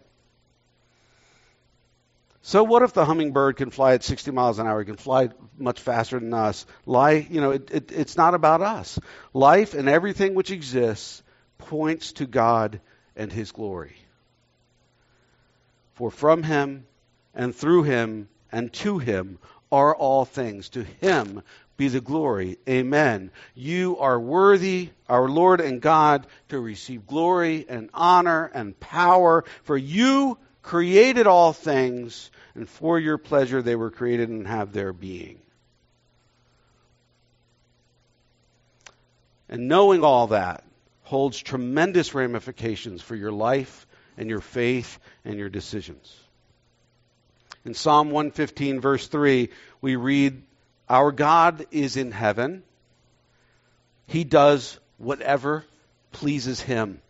So 2.43 2.63
what 2.63 2.81
if 2.81 2.93
the 2.93 3.05
hummingbird 3.05 3.57
can 3.57 3.69
fly 3.69 3.93
at 3.93 4.03
60 4.03 4.31
miles 4.31 4.57
an 4.57 4.65
hour? 4.65 4.81
It 4.81 4.85
can 4.85 4.97
fly 4.97 5.29
much 5.57 5.79
faster 5.79 6.19
than 6.19 6.33
us. 6.33 6.65
Life, 6.85 7.27
you 7.29 7.39
know, 7.39 7.51
it, 7.51 7.69
it, 7.71 7.91
it's 7.91 8.17
not 8.17 8.33
about 8.33 8.61
us. 8.61 8.99
Life 9.33 9.75
and 9.75 9.87
everything 9.87 10.33
which 10.33 10.49
exists 10.49 11.21
points 11.59 12.13
to 12.13 12.25
God 12.25 12.81
and 13.15 13.31
His 13.31 13.51
glory. 13.51 13.95
For 15.93 16.09
from 16.09 16.41
Him 16.41 16.85
and 17.35 17.55
through 17.55 17.83
Him 17.83 18.27
and 18.51 18.73
to 18.73 18.97
Him 18.97 19.37
are 19.71 19.95
all 19.95 20.25
things. 20.25 20.69
To 20.69 20.83
Him 20.83 21.43
be 21.77 21.89
the 21.89 22.01
glory. 22.01 22.57
Amen. 22.67 23.29
You 23.53 23.97
are 23.99 24.19
worthy, 24.19 24.89
our 25.07 25.29
Lord 25.29 25.61
and 25.61 25.79
God, 25.79 26.25
to 26.49 26.59
receive 26.59 27.05
glory 27.05 27.65
and 27.69 27.91
honor 27.93 28.49
and 28.51 28.79
power, 28.79 29.45
for 29.63 29.77
you 29.77 30.39
created 30.61 31.27
all 31.27 31.53
things, 31.53 32.31
and 32.55 32.67
for 32.69 32.99
your 32.99 33.17
pleasure 33.17 33.61
they 33.61 33.75
were 33.75 33.91
created 33.91 34.29
and 34.29 34.47
have 34.47 34.73
their 34.73 34.93
being. 34.93 35.39
And 39.49 39.67
knowing 39.67 40.03
all 40.03 40.27
that 40.27 40.63
holds 41.03 41.37
tremendous 41.37 42.13
ramifications 42.13 43.01
for 43.01 43.15
your 43.15 43.31
life 43.33 43.85
and 44.17 44.29
your 44.29 44.39
faith 44.39 44.97
and 45.25 45.37
your 45.37 45.49
decisions. 45.49 46.15
In 47.65 47.73
Psalm 47.73 48.11
115, 48.11 48.79
verse 48.79 49.07
3, 49.07 49.49
we 49.81 49.95
read 49.95 50.41
our 50.89 51.11
God 51.11 51.65
is 51.71 51.97
in 51.97 52.11
heaven. 52.11 52.63
He 54.07 54.23
does 54.23 54.79
whatever 54.97 55.65
pleases 56.11 56.59
him. 56.59 57.01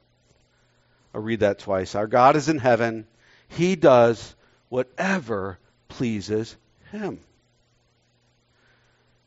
I'll 1.13 1.21
read 1.21 1.39
that 1.41 1.59
twice. 1.59 1.95
Our 1.95 2.07
God 2.07 2.35
is 2.35 2.47
in 2.47 2.57
heaven. 2.57 3.05
He 3.51 3.75
does 3.75 4.35
whatever 4.69 5.59
pleases 5.87 6.55
him. 6.91 7.19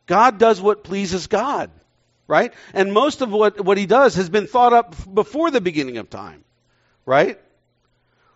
God 0.07 0.39
does 0.39 0.61
what 0.61 0.85
pleases 0.85 1.27
God, 1.27 1.71
right? 2.27 2.53
And 2.73 2.93
most 2.93 3.23
of 3.23 3.31
what, 3.31 3.61
what 3.61 3.79
he 3.79 3.87
does 3.87 4.17
has 4.17 4.29
been 4.29 4.47
thought 4.47 4.73
up 4.73 4.95
before 5.13 5.51
the 5.51 5.61
beginning 5.61 5.99
of 5.99 6.11
time, 6.11 6.45
right? 7.07 7.41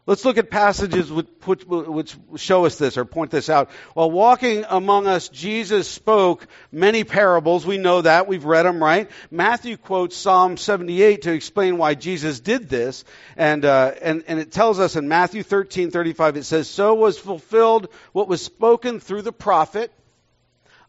Let's 0.09 0.25
look 0.25 0.39
at 0.39 0.49
passages 0.49 1.13
which, 1.13 2.17
show 2.37 2.65
us 2.65 2.79
this 2.79 2.97
or 2.97 3.05
point 3.05 3.31
this 3.31 3.51
out. 3.51 3.69
While 3.93 4.11
walking 4.11 4.65
among 4.67 5.07
us, 5.07 5.29
Jesus 5.29 5.87
spoke 5.87 6.47
many 6.73 7.05
parables. 7.05 7.67
We 7.67 7.77
know 7.77 8.01
that. 8.01 8.27
We've 8.27 8.47
read 8.47 8.63
them, 8.63 8.83
right? 8.83 9.11
Matthew 9.31 9.77
quotes 9.77 10.17
Psalm 10.17 10.57
78 10.57 11.23
to 11.23 11.33
explain 11.35 11.77
why 11.77 11.93
Jesus 11.93 12.41
did 12.41 12.71
this. 12.71 13.05
And, 13.37 13.67
uh, 13.67 13.93
and, 14.01 14.25
and 14.29 14.41
it 14.41 14.51
tells 14.51 14.81
us 14.81 14.97
in 14.97 15.09
Matthew 15.09 15.43
13, 15.43 15.91
35, 15.91 16.39
it 16.39 16.45
says, 16.45 16.71
So 16.71 16.95
was 16.95 17.19
fulfilled 17.19 17.89
what 18.13 18.29
was 18.29 18.43
spoken 18.43 19.01
through 19.01 19.21
the 19.21 19.31
prophet. 19.31 19.93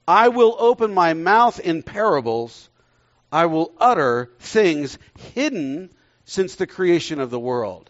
I 0.08 0.30
will 0.30 0.56
open 0.58 0.94
my 0.94 1.14
mouth 1.14 1.60
in 1.60 1.84
parables. 1.84 2.70
I 3.34 3.48
will 3.48 3.74
utter 3.82 4.32
things 4.40 4.98
hidden 5.34 5.90
since 6.24 6.56
the 6.56 6.68
creation 6.68 7.20
of 7.20 7.32
the 7.32 7.40
world. 7.40 7.90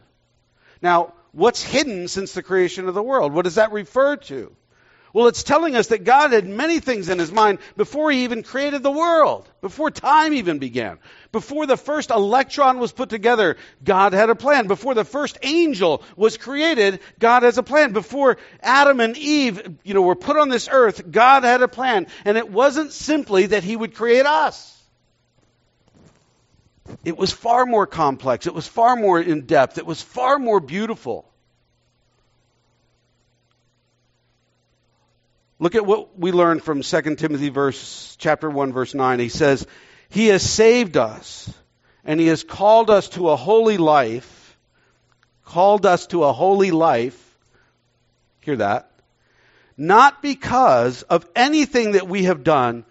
Now, 0.81 1.13
what's 1.31 1.61
hidden 1.61 2.07
since 2.07 2.33
the 2.33 2.43
creation 2.43 2.87
of 2.87 2.93
the 2.93 3.03
world. 3.03 3.33
What 3.33 3.45
does 3.45 3.55
that 3.55 3.71
refer 3.71 4.17
to? 4.17 4.55
Well, 5.11 5.27
it's 5.27 5.41
telling 5.41 5.75
us 5.75 5.87
that 5.87 6.03
God 6.03 6.33
had 6.33 6.47
many 6.47 6.79
things 6.79 7.09
in 7.09 7.17
his 7.17 7.31
mind 7.31 7.57
before 7.75 8.11
he 8.11 8.25
even 8.25 8.43
created 8.43 8.83
the 8.83 8.91
world, 8.91 9.49
before 9.59 9.89
time 9.89 10.33
even 10.33 10.59
began. 10.59 10.99
Before 11.31 11.65
the 11.65 11.77
first 11.77 12.11
electron 12.11 12.77
was 12.77 12.91
put 12.91 13.09
together, 13.09 13.57
God 13.83 14.13
had 14.13 14.29
a 14.29 14.35
plan. 14.35 14.67
Before 14.67 14.93
the 14.93 15.03
first 15.03 15.39
angel 15.41 16.03
was 16.15 16.37
created, 16.37 16.99
God 17.17 17.41
has 17.41 17.57
a 17.57 17.63
plan. 17.63 17.91
Before 17.91 18.37
Adam 18.61 18.99
and 18.99 19.17
Eve, 19.17 19.77
you 19.83 19.95
know, 19.95 20.03
were 20.03 20.15
put 20.15 20.37
on 20.37 20.49
this 20.49 20.69
earth, 20.71 21.09
God 21.09 21.43
had 21.43 21.63
a 21.63 21.67
plan. 21.67 22.05
And 22.23 22.37
it 22.37 22.51
wasn't 22.51 22.91
simply 22.91 23.47
that 23.47 23.63
he 23.63 23.75
would 23.75 23.95
create 23.95 24.27
us. 24.27 24.78
It 27.03 27.17
was 27.17 27.31
far 27.31 27.65
more 27.65 27.87
complex. 27.87 28.47
It 28.47 28.53
was 28.53 28.67
far 28.67 28.95
more 28.95 29.19
in 29.19 29.45
depth. 29.45 29.77
It 29.77 29.85
was 29.85 30.01
far 30.01 30.39
more 30.39 30.59
beautiful. 30.59 31.25
Look 35.59 35.75
at 35.75 35.85
what 35.85 36.17
we 36.17 36.31
learn 36.31 36.61
from 36.61 36.81
2 36.81 37.15
Timothy 37.15 37.49
verse 37.49 38.15
chapter 38.17 38.49
1 38.49 38.71
verse 38.71 38.93
9. 38.93 39.19
He 39.19 39.29
says, 39.29 39.67
"He 40.09 40.27
has 40.27 40.41
saved 40.41 40.95
us 40.95 41.51
and 42.05 42.19
he 42.19 42.27
has 42.27 42.43
called 42.43 42.89
us 42.89 43.09
to 43.09 43.29
a 43.29 43.35
holy 43.35 43.77
life, 43.77 44.57
called 45.43 45.85
us 45.85 46.07
to 46.07 46.23
a 46.23 46.31
holy 46.31 46.71
life." 46.71 47.37
Hear 48.39 48.55
that? 48.57 48.89
Not 49.77 50.21
because 50.21 51.03
of 51.03 51.25
anything 51.35 51.91
that 51.91 52.07
we 52.07 52.23
have 52.23 52.43
done, 52.43 52.85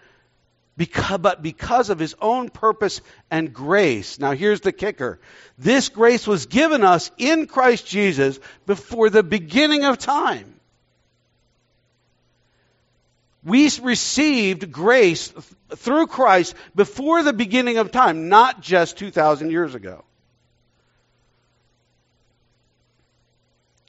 because, 0.79 1.19
but 1.19 1.43
because 1.43 1.91
of 1.91 1.99
his 1.99 2.15
own 2.23 2.49
purpose 2.49 3.03
and 3.31 3.53
grace. 3.53 4.19
Now 4.19 4.31
here's 4.33 4.63
the 4.63 4.73
kicker. 4.73 5.21
This 5.59 5.91
grace 5.91 6.27
was 6.27 6.47
given 6.47 6.85
us 6.85 7.11
in 7.19 7.47
Christ 7.47 7.87
Jesus 7.87 8.39
before 8.65 9.11
the 9.11 9.25
beginning 9.25 9.85
of 9.85 9.99
time. 9.99 10.55
We 13.45 13.71
received 13.83 14.73
grace 14.73 15.33
through 15.77 16.07
Christ 16.07 16.55
before 16.75 17.23
the 17.23 17.33
beginning 17.33 17.79
of 17.79 17.91
time, 17.91 18.29
not 18.29 18.61
just 18.61 18.99
2,000 18.99 19.51
years 19.51 19.75
ago. 19.75 20.05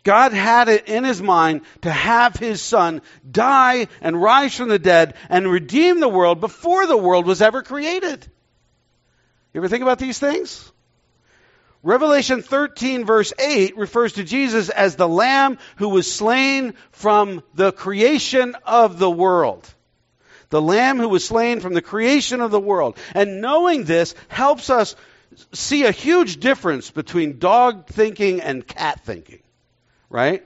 God 0.10 0.34
had 0.34 0.70
it 0.70 0.88
in 0.90 1.04
his 1.04 1.22
mind 1.22 1.62
to 1.84 1.92
have 1.92 2.36
his 2.36 2.64
son 2.64 3.04
die 3.30 3.90
and 4.02 4.20
rise 4.20 4.56
from 4.56 4.70
the 4.70 4.80
dead 4.80 5.14
and 5.30 5.48
redeem 5.48 6.00
the 6.00 6.10
world 6.10 6.42
before 6.42 6.88
the 6.88 6.98
world 6.98 7.28
was 7.28 7.44
ever 7.44 7.62
created. 7.62 8.26
You 9.54 9.60
ever 9.62 9.68
think 9.68 9.84
about 9.84 10.00
these 10.00 10.18
things? 10.18 10.72
Revelation 11.84 12.42
13, 12.42 13.06
verse 13.06 13.34
8, 13.38 13.78
refers 13.78 14.14
to 14.14 14.24
Jesus 14.24 14.70
as 14.70 14.96
the 14.96 15.08
Lamb 15.08 15.60
who 15.76 15.90
was 15.90 16.12
slain 16.12 16.74
from 16.90 17.44
the 17.54 17.72
creation 17.72 18.56
of 18.66 18.98
the 18.98 19.12
world. 19.12 19.72
The 20.50 20.60
Lamb 20.60 20.98
who 20.98 21.10
was 21.10 21.24
slain 21.24 21.60
from 21.60 21.76
the 21.76 21.84
creation 21.84 22.42
of 22.42 22.50
the 22.50 22.60
world. 22.60 22.98
And 23.14 23.42
knowing 23.42 23.84
this 23.84 24.16
helps 24.28 24.72
us 24.72 24.96
see 25.54 25.84
a 25.84 25.92
huge 25.92 26.40
difference 26.40 26.90
between 26.90 27.38
dog 27.38 27.86
thinking 27.90 28.42
and 28.42 28.66
cat 28.66 29.02
thinking, 29.06 29.44
right? 30.10 30.44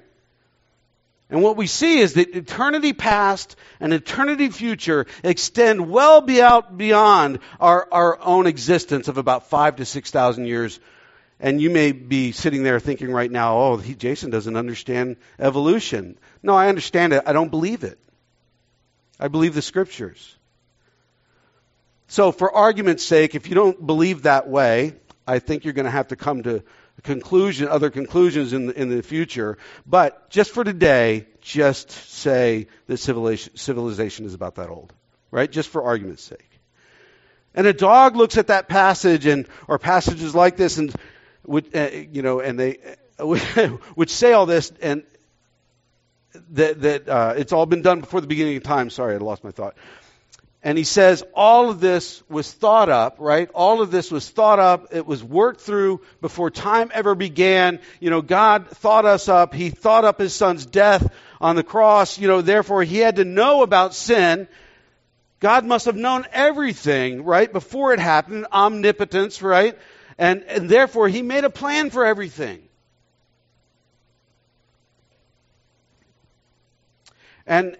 And 1.30 1.42
what 1.42 1.58
we 1.58 1.68
see 1.68 2.00
is 2.00 2.14
that 2.14 2.36
eternity 2.36 2.94
past 2.94 3.56
and 3.80 3.94
eternity 3.94 4.50
future 4.50 5.08
extend 5.24 5.90
well 5.90 6.22
beyond 6.22 7.40
our, 7.60 7.88
our 7.92 8.22
own 8.22 8.46
existence 8.46 9.08
of 9.08 9.18
about 9.18 9.50
five 9.50 9.78
to 9.78 9.86
six 9.86 10.12
thousand 10.12 10.46
years 10.46 10.80
and 11.44 11.60
you 11.62 11.70
may 11.70 11.92
be 11.92 12.32
sitting 12.32 12.64
there 12.64 12.80
thinking 12.80 13.12
right 13.12 13.30
now, 13.30 13.58
oh, 13.58 13.78
he, 13.78 13.96
Jason 13.96 14.30
doesn't 14.30 14.56
understand 14.56 15.18
evolution. 15.38 16.18
No, 16.42 16.54
I 16.54 16.70
understand 16.70 17.12
it. 17.12 17.24
I 17.26 17.34
don't 17.34 17.50
believe 17.50 17.84
it. 17.84 18.00
I 19.20 19.28
believe 19.28 19.54
the 19.54 19.62
scriptures. 19.62 20.38
So, 22.08 22.32
for 22.32 22.54
argument's 22.54 23.04
sake, 23.04 23.36
if 23.36 23.50
you 23.50 23.56
don't 23.56 23.86
believe 23.86 24.24
that 24.24 24.48
way, 24.48 24.94
I 25.28 25.40
think 25.40 25.66
you're 25.66 25.74
going 25.74 25.86
to 25.86 25.92
have 25.92 26.10
to 26.10 26.16
come 26.16 26.44
to 26.44 26.64
conclusion, 27.02 27.68
other 27.68 27.90
conclusions 27.90 28.54
in 28.54 28.68
the, 28.68 28.80
in 28.80 28.90
the 28.90 29.02
future. 29.02 29.58
But 29.86 30.30
just 30.30 30.52
for 30.52 30.64
today, 30.64 31.28
just 31.42 31.92
say 31.92 32.68
that 32.88 32.98
civilization, 32.98 33.58
civilization 33.58 34.26
is 34.26 34.34
about 34.34 34.56
that 34.56 34.70
old, 34.70 34.94
right? 35.32 35.52
Just 35.52 35.70
for 35.70 35.84
argument's 35.84 36.24
sake. 36.24 36.50
And 37.56 37.68
a 37.68 37.74
dog 37.74 38.16
looks 38.16 38.38
at 38.38 38.48
that 38.48 38.68
passage 38.68 39.26
and 39.26 39.48
or 39.68 39.78
passages 39.78 40.34
like 40.34 40.58
this 40.58 40.78
and 40.78 40.94
would, 41.46 41.76
uh, 41.76 41.90
you 41.92 42.22
know, 42.22 42.40
and 42.40 42.60
they 42.60 42.78
uh, 43.20 43.28
would 43.96 44.10
say 44.10 44.34
all 44.34 44.46
this, 44.46 44.72
and 44.82 45.04
that, 46.52 46.82
that 46.82 47.10
uh, 47.10 47.34
it's 47.38 47.54
all 47.54 47.66
been 47.66 47.82
done 47.82 48.00
before 48.00 48.22
the 48.22 48.28
beginning 48.28 48.58
of 48.58 48.64
time. 48.64 48.90
Sorry, 48.90 49.16
I 49.16 49.18
lost 49.18 49.44
my 49.44 49.52
thought. 49.52 49.76
And 50.64 50.78
he 50.78 50.86
says 50.86 51.24
all 51.34 51.70
of 51.70 51.82
this 51.82 52.24
was 52.30 52.50
thought 52.50 52.88
up, 52.88 53.18
right? 53.20 53.50
All 53.54 53.82
of 53.82 53.92
this 53.92 54.10
was 54.10 54.30
thought 54.30 54.60
up. 54.60 54.96
It 54.96 55.06
was 55.06 55.22
worked 55.22 55.60
through 55.62 56.02
before 56.22 56.50
time 56.50 56.90
ever 56.94 57.16
began. 57.16 57.80
You 58.00 58.10
know, 58.10 58.22
God 58.22 58.70
thought 58.70 59.04
us 59.04 59.28
up. 59.28 59.54
He 59.54 59.70
thought 59.70 60.06
up 60.06 60.20
his 60.20 60.34
son's 60.34 60.66
death 60.66 61.14
on 61.42 61.58
the 61.58 61.64
cross. 61.64 62.18
You 62.18 62.30
know, 62.30 62.42
therefore 62.42 62.82
he 62.84 63.00
had 63.00 63.18
to 63.18 63.26
know 63.26 63.62
about 63.62 63.94
sin. 63.94 64.48
God 65.42 65.66
must 65.66 65.88
have 65.88 65.98
known 65.98 66.26
everything, 66.32 67.26
right? 67.26 67.52
Before 67.52 67.94
it 67.94 68.00
happened. 68.00 68.48
Omnipotence, 68.50 69.42
right? 69.42 69.78
And, 70.18 70.44
and 70.44 70.70
therefore, 70.70 71.10
he 71.10 71.22
made 71.22 71.44
a 71.44 71.50
plan 71.50 71.90
for 71.90 72.06
everything. 72.06 72.62
And 77.46 77.76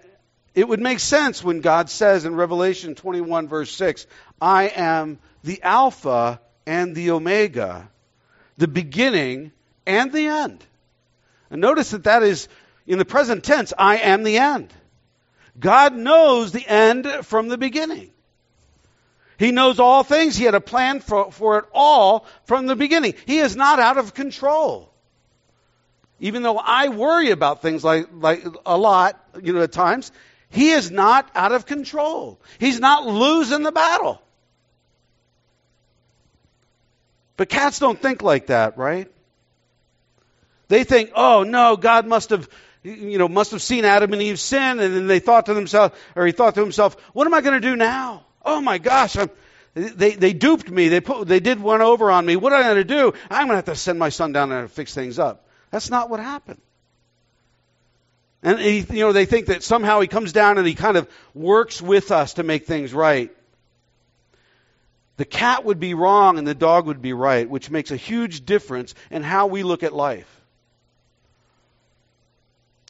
it 0.54 0.68
would 0.68 0.80
make 0.80 1.00
sense 1.00 1.42
when 1.42 1.60
God 1.60 1.90
says 1.90 2.24
in 2.24 2.34
Revelation 2.34 2.94
21, 2.94 3.48
verse 3.48 3.70
6, 3.72 4.06
I 4.40 4.68
am 4.68 5.18
the 5.42 5.62
Alpha 5.62 6.40
and 6.66 6.94
the 6.94 7.10
Omega, 7.10 7.88
the 8.56 8.68
beginning 8.68 9.52
and 9.86 10.12
the 10.12 10.26
end. 10.26 10.64
And 11.50 11.60
notice 11.60 11.90
that 11.90 12.04
that 12.04 12.22
is 12.22 12.48
in 12.86 12.98
the 12.98 13.04
present 13.04 13.44
tense, 13.44 13.72
I 13.76 13.98
am 13.98 14.22
the 14.22 14.38
end. 14.38 14.72
God 15.58 15.94
knows 15.94 16.52
the 16.52 16.66
end 16.66 17.06
from 17.22 17.48
the 17.48 17.58
beginning. 17.58 18.10
He 19.38 19.50
knows 19.50 19.80
all 19.80 20.04
things. 20.04 20.36
He 20.36 20.44
had 20.44 20.54
a 20.54 20.60
plan 20.60 21.00
for, 21.00 21.32
for 21.32 21.58
it 21.58 21.64
all 21.72 22.26
from 22.44 22.66
the 22.66 22.76
beginning. 22.76 23.14
He 23.26 23.38
is 23.38 23.56
not 23.56 23.80
out 23.80 23.98
of 23.98 24.14
control. 24.14 24.92
Even 26.20 26.42
though 26.42 26.58
I 26.58 26.88
worry 26.88 27.30
about 27.30 27.60
things 27.60 27.82
like, 27.82 28.08
like 28.12 28.44
a 28.64 28.78
lot, 28.78 29.20
you 29.42 29.52
know, 29.52 29.62
at 29.62 29.72
times, 29.72 30.12
he 30.54 30.70
is 30.70 30.90
not 30.90 31.28
out 31.34 31.52
of 31.52 31.66
control. 31.66 32.40
He's 32.58 32.78
not 32.78 33.06
losing 33.06 33.62
the 33.62 33.72
battle. 33.72 34.22
But 37.36 37.48
cats 37.48 37.80
don't 37.80 38.00
think 38.00 38.22
like 38.22 38.46
that, 38.46 38.78
right? 38.78 39.10
They 40.68 40.84
think, 40.84 41.10
oh 41.16 41.42
no, 41.42 41.76
God 41.76 42.06
must 42.06 42.30
have, 42.30 42.48
you 42.84 43.18
know, 43.18 43.28
must 43.28 43.50
have 43.50 43.62
seen 43.62 43.84
Adam 43.84 44.12
and 44.12 44.22
Eve 44.22 44.38
sin, 44.38 44.78
and 44.78 44.94
then 44.94 45.06
they 45.08 45.18
thought 45.18 45.46
to 45.46 45.54
themselves, 45.54 45.94
or 46.14 46.24
he 46.24 46.32
thought 46.32 46.54
to 46.54 46.60
himself, 46.60 46.96
what 47.12 47.26
am 47.26 47.34
I 47.34 47.40
going 47.40 47.60
to 47.60 47.68
do 47.68 47.74
now? 47.74 48.24
Oh 48.44 48.60
my 48.60 48.78
gosh, 48.78 49.16
I'm, 49.16 49.30
they, 49.74 50.12
they 50.12 50.32
duped 50.32 50.70
me. 50.70 50.88
They, 50.88 51.00
put, 51.00 51.26
they 51.26 51.40
did 51.40 51.60
one 51.60 51.82
over 51.82 52.10
on 52.10 52.24
me. 52.24 52.36
What 52.36 52.52
am 52.52 52.60
I 52.60 52.62
going 52.62 52.76
to 52.76 52.84
do? 52.84 53.12
I'm 53.28 53.48
going 53.48 53.50
to 53.50 53.56
have 53.56 53.64
to 53.64 53.76
send 53.76 53.98
my 53.98 54.10
son 54.10 54.32
down 54.32 54.50
there 54.50 54.60
and 54.60 54.70
fix 54.70 54.94
things 54.94 55.18
up. 55.18 55.48
That's 55.72 55.90
not 55.90 56.10
what 56.10 56.20
happened. 56.20 56.60
And 58.44 58.60
he, 58.60 58.80
you 58.80 59.00
know, 59.00 59.12
they 59.12 59.24
think 59.24 59.46
that 59.46 59.62
somehow 59.62 60.00
he 60.00 60.06
comes 60.06 60.34
down 60.34 60.58
and 60.58 60.66
he 60.66 60.74
kind 60.74 60.98
of 60.98 61.08
works 61.32 61.80
with 61.80 62.12
us 62.12 62.34
to 62.34 62.42
make 62.42 62.66
things 62.66 62.92
right. 62.92 63.34
The 65.16 65.24
cat 65.24 65.64
would 65.64 65.80
be 65.80 65.94
wrong 65.94 66.36
and 66.36 66.46
the 66.46 66.54
dog 66.54 66.86
would 66.86 67.00
be 67.00 67.14
right, 67.14 67.48
which 67.48 67.70
makes 67.70 67.90
a 67.90 67.96
huge 67.96 68.44
difference 68.44 68.94
in 69.10 69.22
how 69.22 69.46
we 69.46 69.62
look 69.62 69.82
at 69.82 69.94
life. 69.94 70.28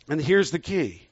And 0.09 0.21
here's 0.21 0.51
the 0.51 0.59
key 0.59 1.07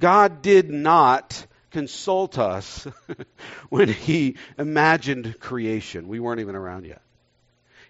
God 0.00 0.42
did 0.42 0.68
not 0.68 1.46
consult 1.70 2.38
us 2.38 2.88
when 3.68 3.88
he 3.88 4.36
imagined 4.58 5.38
creation. 5.38 6.08
We 6.08 6.18
weren't 6.18 6.40
even 6.40 6.56
around 6.56 6.86
yet. 6.86 7.02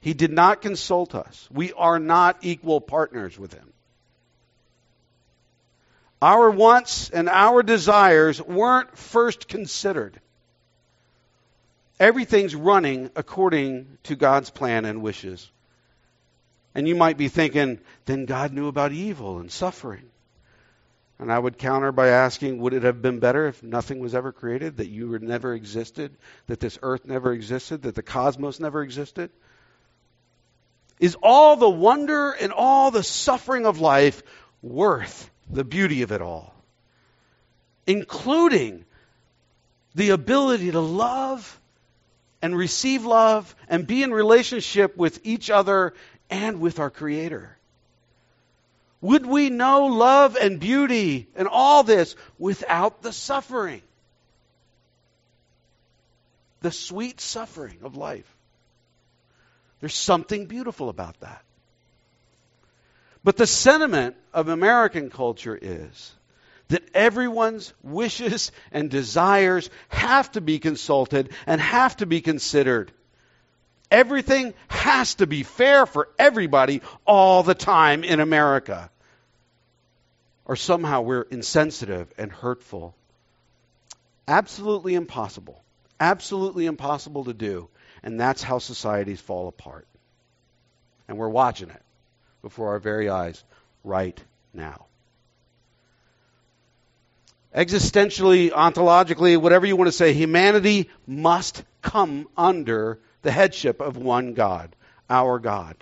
He 0.03 0.13
did 0.13 0.31
not 0.31 0.61
consult 0.61 1.15
us. 1.15 1.49
We 1.51 1.73
are 1.73 1.99
not 1.99 2.39
equal 2.43 2.83
partners 2.83 3.39
with 3.39 3.55
him. 3.55 3.73
Our 6.23 6.53
wants 6.53 7.11
and 7.11 7.29
our 7.29 7.65
desires 7.65 8.41
weren't 8.41 8.97
first 8.97 9.49
considered. 9.49 10.21
Everything's 11.99 12.55
running 12.55 13.11
according 13.17 13.99
to 14.05 14.15
God's 14.15 14.49
plan 14.49 14.85
and 14.85 15.03
wishes. 15.03 15.51
And 16.77 16.87
you 16.87 16.95
might 16.95 17.19
be 17.19 17.27
thinking, 17.27 17.81
then 18.05 18.25
God 18.25 18.53
knew 18.53 18.69
about 18.69 18.93
evil 18.93 19.41
and 19.41 19.51
suffering. 19.51 20.05
And 21.19 21.33
I 21.33 21.37
would 21.37 21.59
counter 21.59 21.91
by 21.91 22.09
asking, 22.09 22.59
would 22.59 22.73
it 22.73 22.85
have 22.85 23.03
been 23.03 23.19
better 23.19 23.49
if 23.49 23.61
nothing 23.65 23.99
was 23.99 24.15
ever 24.15 24.31
created, 24.31 24.77
that 24.77 24.89
you 24.89 25.19
never 25.19 25.55
existed, 25.55 26.17
that 26.47 26.61
this 26.61 26.79
earth 26.83 27.05
never 27.05 27.33
existed, 27.33 27.83
that 27.83 27.97
the 27.97 28.03
cosmos 28.03 28.61
never 28.61 28.81
existed? 28.85 29.31
Is 31.01 31.17
all 31.21 31.57
the 31.57 31.69
wonder 31.69 32.31
and 32.31 32.53
all 32.53 32.93
the 32.93 33.03
suffering 33.03 33.67
of 33.67 33.81
life 33.81 34.23
worth 34.63 35.32
the 35.53 35.65
beauty 35.65 36.03
of 36.03 36.13
it 36.13 36.23
all? 36.23 36.55
Including 37.87 38.85
the 39.95 40.11
ability 40.11 40.71
to 40.71 40.81
love 40.81 41.61
and 42.41 42.57
receive 42.57 43.05
love 43.05 43.55
and 43.69 43.87
be 43.87 44.03
in 44.03 44.13
relationship 44.13 44.97
with 44.97 45.21
each 45.25 45.51
other 45.51 45.95
and 46.31 46.61
with 46.61 46.79
our 46.79 46.91
Creator. 46.91 47.57
Would 49.01 49.27
we 49.27 49.51
know 49.51 49.87
love 49.87 50.37
and 50.37 50.61
beauty 50.61 51.29
and 51.35 51.49
all 51.49 51.83
this 51.83 52.15
without 52.39 53.03
the 53.03 53.13
suffering? 53.13 53.83
The 56.61 56.71
sweet 56.71 57.21
suffering 57.21 57.79
of 57.83 57.97
life. 57.97 58.33
There's 59.81 59.95
something 59.95 60.47
beautiful 60.47 60.89
about 60.89 61.19
that. 61.21 61.43
But 63.25 63.37
the 63.37 63.47
sentiment 63.47 64.17
of 64.33 64.49
American 64.49 65.11
culture 65.11 65.59
is 65.61 66.13
that 66.69 66.83
everyone's 66.95 67.73
wishes 67.83 68.51
and 68.73 68.91
desires 68.91 69.71
have 69.89 70.33
to 70.33 70.41
be 70.41 70.59
consulted 70.59 71.31
and 71.47 71.61
have 71.61 71.97
to 71.99 72.07
be 72.07 72.21
considered. 72.21 72.91
Everything 73.91 74.55
has 74.69 75.17
to 75.17 75.27
be 75.27 75.43
fair 75.43 75.87
for 75.87 76.09
everybody 76.19 76.81
all 77.07 77.43
the 77.43 77.55
time 77.55 78.05
in 78.05 78.21
America. 78.21 78.91
Or 80.45 80.57
somehow 80.57 81.03
we're 81.03 81.23
insensitive 81.23 82.13
and 82.19 82.33
hurtful. 82.33 82.97
Absolutely 84.27 84.95
impossible. 84.95 85.63
Absolutely 86.01 86.67
impossible 86.67 87.25
to 87.25 87.35
do. 87.35 87.69
And 88.03 88.19
that's 88.19 88.43
how 88.43 88.59
societies 88.59 89.21
fall 89.21 89.47
apart. 89.47 89.87
And 91.07 91.19
we're 91.19 91.29
watching 91.29 91.71
it 91.71 91.83
before 92.43 92.71
our 92.71 92.79
very 92.79 93.09
eyes 93.09 93.43
right 93.85 94.23
now. 94.53 94.87
existentially, 97.55 98.51
ontologically, 98.51 99.37
whatever 99.37 99.67
you 99.67 99.77
want 99.77 99.89
to 99.89 99.93
say, 99.93 100.13
humanity 100.13 100.89
must 101.07 101.63
come 101.83 102.27
under 102.37 102.99
the 103.23 103.31
headship 103.31 103.81
of 103.81 103.97
one 103.97 104.33
God, 104.35 104.75
our 105.11 105.39
God. 105.39 105.77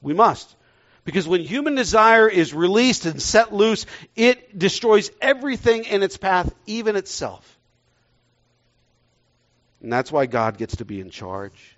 We 0.00 0.14
must. 0.14 0.54
Because 1.04 1.26
when 1.28 1.40
human 1.40 1.76
desire 1.76 2.28
is 2.28 2.52
released 2.52 3.06
and 3.06 3.22
set 3.22 3.52
loose, 3.52 3.86
it 4.16 4.58
destroys 4.58 5.10
everything 5.20 5.84
in 5.84 6.02
its 6.02 6.16
path, 6.16 6.52
even 6.66 6.96
itself. 6.96 7.58
And 9.80 9.92
that's 9.92 10.10
why 10.10 10.26
God 10.26 10.58
gets 10.58 10.76
to 10.76 10.84
be 10.84 11.00
in 11.00 11.10
charge. 11.10 11.76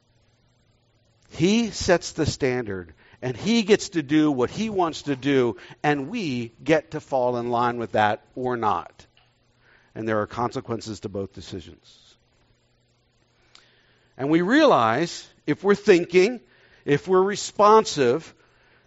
He 1.32 1.70
sets 1.70 2.12
the 2.12 2.24
standard, 2.24 2.94
and 3.20 3.36
He 3.36 3.62
gets 3.62 3.90
to 3.90 4.02
do 4.02 4.30
what 4.30 4.50
He 4.50 4.70
wants 4.70 5.02
to 5.02 5.16
do, 5.16 5.56
and 5.82 6.08
we 6.08 6.52
get 6.62 6.92
to 6.92 7.00
fall 7.00 7.36
in 7.36 7.50
line 7.50 7.78
with 7.78 7.92
that 7.92 8.22
or 8.34 8.56
not. 8.56 9.06
And 9.94 10.06
there 10.06 10.20
are 10.20 10.26
consequences 10.26 11.00
to 11.00 11.08
both 11.08 11.32
decisions. 11.32 12.16
And 14.16 14.30
we 14.30 14.42
realize 14.42 15.28
if 15.46 15.64
we're 15.64 15.74
thinking, 15.74 16.40
if 16.84 17.08
we're 17.08 17.22
responsive, 17.22 18.34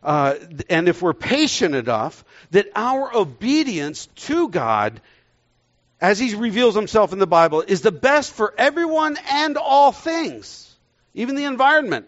uh, 0.04 0.36
and 0.70 0.90
if 0.90 1.02
we're 1.02 1.14
patient 1.14 1.76
enough, 1.76 2.24
that 2.52 2.68
our 2.76 3.16
obedience 3.16 4.08
to 4.16 4.50
God, 4.50 5.02
as 6.00 6.20
He 6.20 6.36
reveals 6.36 6.76
Himself 6.76 7.14
in 7.14 7.20
the 7.20 7.28
Bible, 7.28 7.62
is 7.62 7.82
the 7.82 7.92
best 7.92 8.34
for 8.34 8.54
everyone 8.58 9.18
and 9.30 9.58
all 9.58 9.92
things, 9.92 10.74
even 11.14 11.36
the 11.36 11.46
environment. 11.46 12.08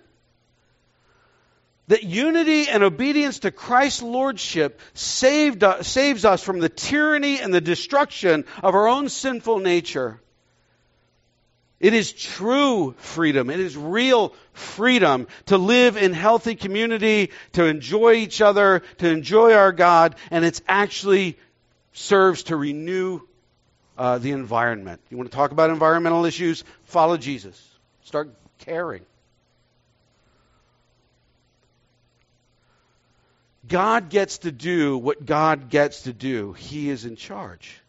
That 1.88 2.04
unity 2.04 2.70
and 2.70 2.82
obedience 2.82 3.40
to 3.40 3.52
Christ's 3.52 4.02
lordship 4.02 4.80
saved, 4.94 5.64
uh, 5.64 5.84
saves 5.84 6.24
us 6.24 6.42
from 6.42 6.60
the 6.60 6.70
tyranny 6.70 7.40
and 7.40 7.54
the 7.54 7.62
destruction 7.62 8.46
of 8.62 8.74
our 8.74 8.88
own 8.88 9.10
sinful 9.10 9.60
nature. 9.60 10.22
It 11.82 11.94
is 11.94 12.14
true 12.14 12.94
freedom. 12.98 13.50
It 13.50 13.60
is 13.60 13.76
real 13.76 14.34
freedom 14.54 15.28
to 15.48 15.58
live 15.58 15.98
in 15.98 16.14
healthy 16.14 16.56
community, 16.56 17.32
to 17.54 17.66
enjoy 17.66 18.14
each 18.14 18.40
other, 18.40 18.84
to 19.00 19.10
enjoy 19.10 19.54
our 19.54 19.74
God, 19.74 20.16
and 20.32 20.46
it 20.46 20.62
actually 20.66 21.38
serves 21.92 22.44
to 22.44 22.56
renew 22.56 23.20
uh, 23.98 24.18
the 24.18 24.32
environment. 24.32 25.02
You 25.10 25.18
want 25.18 25.30
to 25.30 25.36
talk 25.36 25.52
about 25.52 25.72
environmental 25.72 26.24
issues? 26.24 26.64
Follow 26.86 27.18
Jesus. 27.18 27.62
Start 28.04 28.30
caring. 28.60 29.06
God 33.68 34.10
gets 34.10 34.40
to 34.40 34.52
do 34.52 34.98
what 34.98 35.26
God 35.26 35.70
gets 35.70 36.04
to 36.04 36.14
do. 36.14 36.54
He 36.54 36.90
is 36.90 37.06
in 37.06 37.16
charge. 37.16 37.80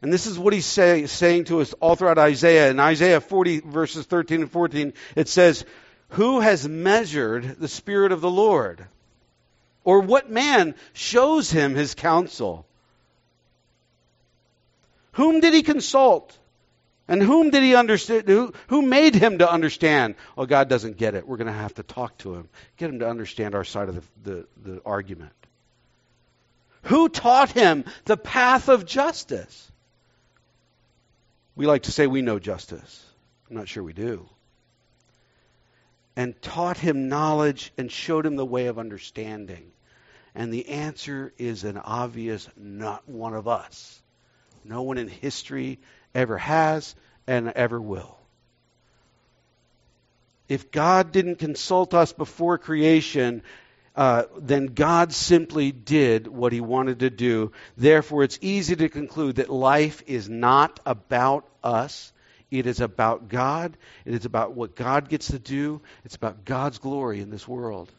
And 0.00 0.12
this 0.12 0.26
is 0.26 0.38
what 0.38 0.52
he's 0.52 0.66
say, 0.66 1.06
saying 1.06 1.44
to 1.44 1.60
us 1.60 1.72
all 1.74 1.96
throughout 1.96 2.18
Isaiah. 2.18 2.70
In 2.70 2.78
Isaiah 2.78 3.20
40, 3.20 3.60
verses 3.60 4.06
13 4.06 4.42
and 4.42 4.50
14, 4.50 4.92
it 5.16 5.28
says, 5.28 5.64
Who 6.10 6.40
has 6.40 6.68
measured 6.68 7.58
the 7.58 7.68
Spirit 7.68 8.12
of 8.12 8.20
the 8.20 8.30
Lord? 8.30 8.86
Or 9.84 10.00
what 10.00 10.30
man 10.30 10.74
shows 10.92 11.50
him 11.50 11.74
his 11.74 11.94
counsel? 11.94 12.66
Whom 15.12 15.40
did 15.40 15.54
he 15.54 15.62
consult? 15.62 16.36
And 17.08 17.22
whom 17.22 17.48
did 17.48 17.62
he 17.62 17.74
understand? 17.74 18.28
Who, 18.28 18.52
who 18.68 18.82
made 18.82 19.14
him 19.14 19.38
to 19.38 19.50
understand? 19.50 20.14
Well, 20.36 20.46
God 20.46 20.68
doesn't 20.68 20.98
get 20.98 21.14
it. 21.14 21.26
We're 21.26 21.38
going 21.38 21.46
to 21.46 21.52
have 21.52 21.74
to 21.76 21.82
talk 21.82 22.18
to 22.18 22.34
him, 22.34 22.50
get 22.76 22.90
him 22.90 22.98
to 22.98 23.08
understand 23.08 23.54
our 23.54 23.64
side 23.64 23.88
of 23.88 23.94
the, 23.94 24.02
the, 24.22 24.46
the 24.62 24.82
argument. 24.84 25.32
Who 26.82 27.08
taught 27.08 27.50
him 27.50 27.84
the 28.04 28.18
path 28.18 28.68
of 28.68 28.84
justice? 28.84 29.72
We 31.56 31.66
like 31.66 31.84
to 31.84 31.92
say 31.92 32.06
we 32.06 32.22
know 32.22 32.38
justice. 32.38 33.04
I'm 33.48 33.56
not 33.56 33.68
sure 33.68 33.82
we 33.82 33.94
do. 33.94 34.28
And 36.14 36.40
taught 36.42 36.76
him 36.76 37.08
knowledge 37.08 37.72
and 37.78 37.90
showed 37.90 38.26
him 38.26 38.36
the 38.36 38.44
way 38.44 38.66
of 38.66 38.78
understanding. 38.78 39.72
And 40.34 40.52
the 40.52 40.68
answer 40.68 41.32
is 41.38 41.64
an 41.64 41.78
obvious 41.78 42.48
not 42.56 43.08
one 43.08 43.34
of 43.34 43.48
us. 43.48 44.00
No 44.62 44.82
one 44.82 44.98
in 44.98 45.08
history 45.08 45.78
ever 46.14 46.38
has 46.38 46.94
and 47.26 47.48
ever 47.48 47.80
will. 47.80 48.18
If 50.48 50.70
God 50.70 51.12
didn't 51.12 51.36
consult 51.36 51.92
us 51.92 52.12
before 52.12 52.56
creation, 52.56 53.42
uh, 53.94 54.24
then 54.38 54.66
God 54.66 55.12
simply 55.12 55.72
did 55.72 56.26
what 56.26 56.52
he 56.52 56.60
wanted 56.60 57.00
to 57.00 57.10
do. 57.10 57.52
Therefore, 57.76 58.22
it's 58.22 58.38
easy 58.40 58.76
to 58.76 58.88
conclude 58.88 59.36
that 59.36 59.50
life 59.50 60.02
is 60.06 60.28
not 60.28 60.80
about 60.86 61.46
us. 61.62 62.12
It 62.50 62.66
is 62.66 62.80
about 62.80 63.28
God. 63.28 63.76
It 64.06 64.14
is 64.14 64.24
about 64.24 64.54
what 64.54 64.74
God 64.74 65.08
gets 65.10 65.32
to 65.32 65.38
do. 65.38 65.82
It's 66.04 66.14
about 66.16 66.46
God's 66.46 66.78
glory 66.78 67.20
in 67.20 67.28
this 67.30 67.46
world. 67.46 67.92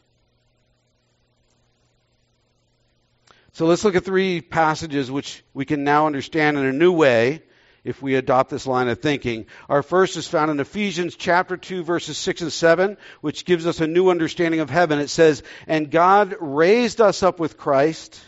So 3.52 3.66
let's 3.66 3.84
look 3.84 3.94
at 3.94 4.04
three 4.04 4.40
passages 4.40 5.10
which 5.10 5.44
we 5.54 5.64
can 5.64 5.84
now 5.84 6.06
understand 6.06 6.56
in 6.56 6.64
a 6.64 6.72
new 6.72 6.92
way 6.92 7.42
if 7.84 8.02
we 8.02 8.14
adopt 8.14 8.50
this 8.50 8.66
line 8.66 8.88
of 8.88 9.00
thinking. 9.00 9.46
Our 9.68 9.82
first 9.82 10.16
is 10.16 10.28
found 10.28 10.50
in 10.50 10.60
Ephesians 10.60 11.16
chapter 11.16 11.56
2 11.56 11.82
verses 11.82 12.18
6 12.18 12.42
and 12.42 12.52
7, 12.52 12.96
which 13.20 13.44
gives 13.44 13.66
us 13.66 13.80
a 13.80 13.86
new 13.86 14.10
understanding 14.10 14.60
of 14.60 14.70
heaven. 14.70 14.98
It 14.98 15.10
says, 15.10 15.42
"And 15.66 15.90
God 15.90 16.36
raised 16.40 17.00
us 17.00 17.22
up 17.22 17.40
with 17.40 17.56
Christ, 17.56 18.20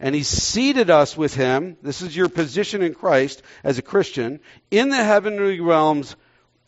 and 0.00 0.14
he 0.14 0.22
seated 0.22 0.90
us 0.90 1.16
with 1.16 1.34
him. 1.34 1.76
This 1.82 2.02
is 2.02 2.16
your 2.16 2.28
position 2.28 2.82
in 2.82 2.94
Christ 2.94 3.42
as 3.64 3.78
a 3.78 3.82
Christian 3.82 4.40
in 4.70 4.90
the 4.90 5.02
heavenly 5.02 5.60
realms 5.60 6.14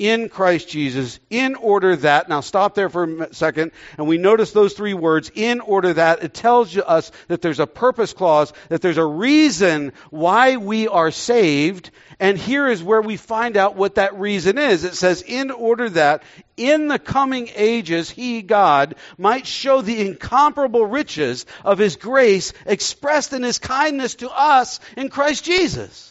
in 0.00 0.30
Christ 0.30 0.66
Jesus, 0.66 1.20
in 1.28 1.56
order 1.56 1.94
that, 1.94 2.30
now 2.30 2.40
stop 2.40 2.74
there 2.74 2.88
for 2.88 3.04
a 3.04 3.34
second, 3.34 3.72
and 3.98 4.08
we 4.08 4.16
notice 4.16 4.50
those 4.50 4.72
three 4.72 4.94
words, 4.94 5.30
in 5.34 5.60
order 5.60 5.92
that, 5.92 6.24
it 6.24 6.32
tells 6.32 6.74
us 6.74 7.12
that 7.28 7.42
there's 7.42 7.60
a 7.60 7.66
purpose 7.66 8.14
clause, 8.14 8.50
that 8.70 8.80
there's 8.80 8.96
a 8.96 9.04
reason 9.04 9.92
why 10.08 10.56
we 10.56 10.88
are 10.88 11.10
saved, 11.10 11.90
and 12.18 12.38
here 12.38 12.66
is 12.66 12.82
where 12.82 13.02
we 13.02 13.18
find 13.18 13.58
out 13.58 13.76
what 13.76 13.96
that 13.96 14.18
reason 14.18 14.56
is. 14.56 14.84
It 14.84 14.94
says, 14.94 15.20
in 15.20 15.50
order 15.50 15.90
that, 15.90 16.22
in 16.56 16.88
the 16.88 16.98
coming 16.98 17.50
ages, 17.54 18.08
he, 18.08 18.40
God, 18.40 18.94
might 19.18 19.46
show 19.46 19.82
the 19.82 20.00
incomparable 20.00 20.86
riches 20.86 21.44
of 21.62 21.76
his 21.76 21.96
grace 21.96 22.54
expressed 22.64 23.34
in 23.34 23.42
his 23.42 23.58
kindness 23.58 24.14
to 24.16 24.30
us 24.30 24.80
in 24.96 25.10
Christ 25.10 25.44
Jesus. 25.44 26.09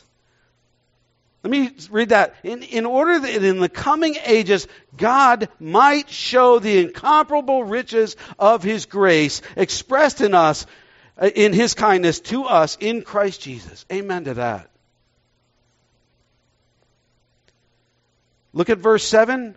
Let 1.43 1.51
me 1.51 1.71
read 1.89 2.09
that. 2.09 2.35
In, 2.43 2.63
in 2.63 2.85
order 2.85 3.17
that 3.17 3.43
in 3.43 3.59
the 3.59 3.69
coming 3.69 4.15
ages, 4.25 4.67
God 4.97 5.47
might 5.59 6.09
show 6.09 6.59
the 6.59 6.79
incomparable 6.79 7.63
riches 7.63 8.17
of 8.37 8.61
His 8.61 8.85
grace 8.85 9.41
expressed 9.55 10.19
in 10.19 10.33
us, 10.33 10.65
uh, 11.17 11.29
in 11.33 11.53
His 11.53 11.75
kindness 11.75 12.19
to 12.21 12.43
us 12.43 12.77
in 12.81 13.03
Christ 13.03 13.41
Jesus. 13.41 13.85
Amen 13.91 14.25
to 14.25 14.33
that. 14.35 14.69
Look 18.51 18.69
at 18.69 18.79
verse 18.79 19.05
7. 19.05 19.55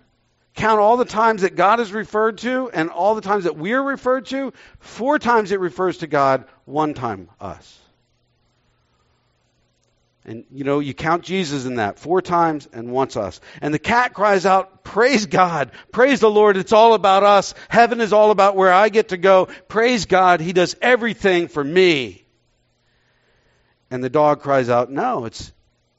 Count 0.54 0.80
all 0.80 0.98
the 0.98 1.04
times 1.04 1.42
that 1.42 1.56
God 1.56 1.80
is 1.80 1.92
referred 1.92 2.38
to 2.38 2.70
and 2.70 2.90
all 2.90 3.14
the 3.14 3.22
times 3.22 3.44
that 3.44 3.56
we 3.56 3.72
are 3.72 3.82
referred 3.82 4.26
to. 4.26 4.52
Four 4.78 5.18
times 5.18 5.50
it 5.50 5.58
refers 5.58 5.98
to 5.98 6.06
God, 6.06 6.44
one 6.66 6.94
time 6.94 7.28
us. 7.40 7.81
And 10.24 10.44
you 10.52 10.62
know, 10.62 10.78
you 10.78 10.94
count 10.94 11.24
Jesus 11.24 11.64
in 11.64 11.76
that 11.76 11.98
four 11.98 12.22
times 12.22 12.68
and 12.72 12.92
once 12.92 13.16
us. 13.16 13.40
And 13.60 13.74
the 13.74 13.78
cat 13.78 14.14
cries 14.14 14.46
out, 14.46 14.84
Praise 14.84 15.26
God. 15.26 15.72
Praise 15.90 16.20
the 16.20 16.30
Lord. 16.30 16.56
It's 16.56 16.72
all 16.72 16.94
about 16.94 17.24
us. 17.24 17.54
Heaven 17.68 18.00
is 18.00 18.12
all 18.12 18.30
about 18.30 18.54
where 18.54 18.72
I 18.72 18.88
get 18.88 19.08
to 19.08 19.16
go. 19.16 19.46
Praise 19.68 20.06
God. 20.06 20.40
He 20.40 20.52
does 20.52 20.76
everything 20.80 21.48
for 21.48 21.64
me. 21.64 22.24
And 23.90 24.02
the 24.02 24.10
dog 24.10 24.40
cries 24.42 24.68
out, 24.68 24.90
No, 24.90 25.24
it's 25.24 25.52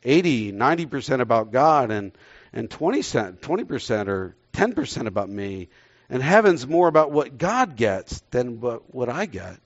80, 0.03 0.53
90% 0.53 1.19
about 1.19 1.51
God 1.51 1.91
and, 1.91 2.12
and 2.53 2.69
20, 2.69 2.99
20% 2.99 4.07
or 4.07 4.36
10% 4.53 5.07
about 5.07 5.29
me. 5.29 5.69
And 6.09 6.21
heaven's 6.21 6.65
more 6.67 6.88
about 6.88 7.12
what 7.12 7.38
God 7.38 7.75
gets 7.75 8.21
than 8.31 8.62
what, 8.62 8.93
what 8.93 9.09
I 9.09 9.25
get. 9.25 9.57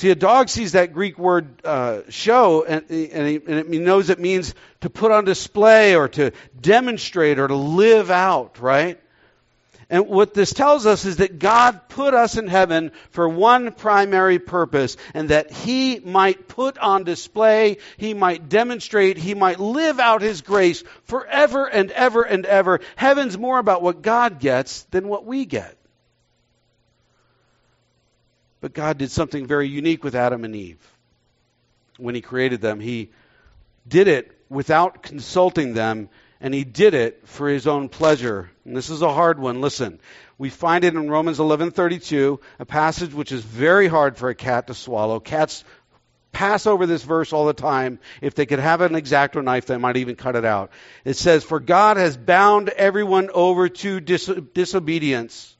See, 0.00 0.08
a 0.08 0.14
dog 0.14 0.48
sees 0.48 0.72
that 0.72 0.94
Greek 0.94 1.18
word 1.18 1.60
uh, 1.62 2.00
show, 2.08 2.64
and, 2.64 2.86
and, 2.88 3.28
he, 3.28 3.36
and, 3.36 3.58
it 3.58 3.68
knows 3.68 4.08
it 4.08 4.18
means 4.18 4.54
to 4.80 4.88
put 4.88 5.12
on 5.12 5.26
display 5.26 5.94
or 5.94 6.08
to 6.08 6.30
demonstrate 6.58 7.38
or 7.38 7.46
to 7.46 7.54
live 7.54 8.10
out, 8.10 8.60
right? 8.60 8.98
And 9.90 10.08
what 10.08 10.32
this 10.32 10.54
tells 10.54 10.86
us 10.86 11.04
is 11.04 11.18
that 11.18 11.38
God 11.38 11.90
put 11.90 12.14
us 12.14 12.38
in 12.38 12.46
heaven 12.46 12.92
for 13.10 13.28
one 13.28 13.72
primary 13.72 14.38
purpose, 14.38 14.96
and 15.12 15.28
that 15.28 15.50
He 15.50 16.00
might 16.00 16.48
put 16.48 16.78
on 16.78 17.04
display, 17.04 17.76
He 17.98 18.14
might 18.14 18.48
demonstrate, 18.48 19.18
He 19.18 19.34
might 19.34 19.60
live 19.60 20.00
out 20.00 20.22
His 20.22 20.40
grace 20.40 20.82
forever 21.04 21.66
and 21.66 21.90
ever 21.90 22.22
and 22.22 22.46
ever. 22.46 22.80
Heaven's 22.96 23.36
more 23.36 23.58
about 23.58 23.82
what 23.82 24.00
God 24.00 24.40
gets 24.40 24.84
than 24.84 25.08
what 25.08 25.26
we 25.26 25.44
get. 25.44 25.76
But 28.60 28.74
God 28.74 28.98
did 28.98 29.10
something 29.10 29.46
very 29.46 29.68
unique 29.68 30.04
with 30.04 30.14
Adam 30.14 30.44
and 30.44 30.54
Eve. 30.54 30.78
When 31.98 32.14
He 32.14 32.20
created 32.20 32.60
them, 32.60 32.80
He 32.80 33.10
did 33.86 34.08
it 34.08 34.30
without 34.48 35.02
consulting 35.02 35.74
them, 35.74 36.08
and 36.40 36.52
He 36.52 36.64
did 36.64 36.94
it 36.94 37.26
for 37.26 37.48
His 37.48 37.66
own 37.66 37.88
pleasure. 37.88 38.50
And 38.64 38.76
this 38.76 38.90
is 38.90 39.02
a 39.02 39.12
hard 39.12 39.38
one. 39.38 39.60
Listen. 39.60 40.00
We 40.40 40.48
find 40.48 40.84
it 40.84 40.94
in 40.94 41.10
Romans 41.10 41.38
11:32, 41.38 42.40
a 42.58 42.64
passage 42.64 43.12
which 43.12 43.30
is 43.30 43.42
very 43.42 43.88
hard 43.88 44.16
for 44.16 44.30
a 44.30 44.34
cat 44.34 44.68
to 44.68 44.74
swallow. 44.74 45.20
Cats 45.20 45.64
pass 46.32 46.66
over 46.66 46.86
this 46.86 47.02
verse 47.02 47.34
all 47.34 47.44
the 47.44 47.52
time. 47.52 47.98
If 48.22 48.34
they 48.34 48.46
could 48.46 48.58
have 48.58 48.80
an 48.80 48.92
exacto 48.92 49.44
knife, 49.44 49.66
they 49.66 49.76
might 49.76 49.98
even 49.98 50.16
cut 50.16 50.36
it 50.36 50.46
out. 50.46 50.70
It 51.04 51.18
says, 51.18 51.44
For 51.44 51.60
God 51.60 51.98
has 51.98 52.16
bound 52.16 52.70
everyone 52.70 53.28
over 53.34 53.68
to 53.68 54.00
dis- 54.00 54.32
disobedience, 54.54 55.54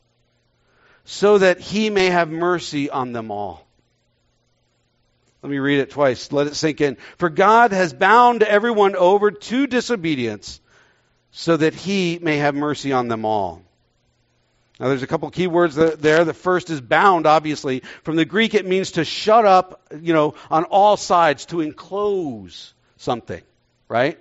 so 1.04 1.38
that 1.38 1.60
he 1.60 1.90
may 1.90 2.06
have 2.06 2.30
mercy 2.30 2.90
on 2.90 3.12
them 3.12 3.30
all. 3.30 3.66
Let 5.42 5.50
me 5.50 5.58
read 5.58 5.80
it 5.80 5.90
twice. 5.90 6.32
Let 6.32 6.46
it 6.46 6.54
sink 6.54 6.80
in. 6.80 6.96
For 7.16 7.30
God 7.30 7.72
has 7.72 7.92
bound 7.92 8.42
everyone 8.42 8.94
over 8.94 9.30
to 9.30 9.66
disobedience, 9.66 10.60
so 11.32 11.56
that 11.56 11.74
he 11.74 12.18
may 12.20 12.38
have 12.38 12.54
mercy 12.54 12.92
on 12.92 13.08
them 13.08 13.24
all. 13.24 13.62
Now, 14.78 14.88
there's 14.88 15.02
a 15.02 15.06
couple 15.06 15.30
key 15.30 15.46
words 15.46 15.76
there. 15.76 16.24
The 16.24 16.34
first 16.34 16.70
is 16.70 16.80
bound, 16.80 17.26
obviously. 17.26 17.82
From 18.02 18.16
the 18.16 18.24
Greek, 18.24 18.54
it 18.54 18.66
means 18.66 18.92
to 18.92 19.04
shut 19.04 19.44
up, 19.44 19.82
you 20.00 20.14
know, 20.14 20.34
on 20.50 20.64
all 20.64 20.96
sides, 20.96 21.46
to 21.46 21.60
enclose 21.60 22.72
something, 22.96 23.42
right? 23.88 24.18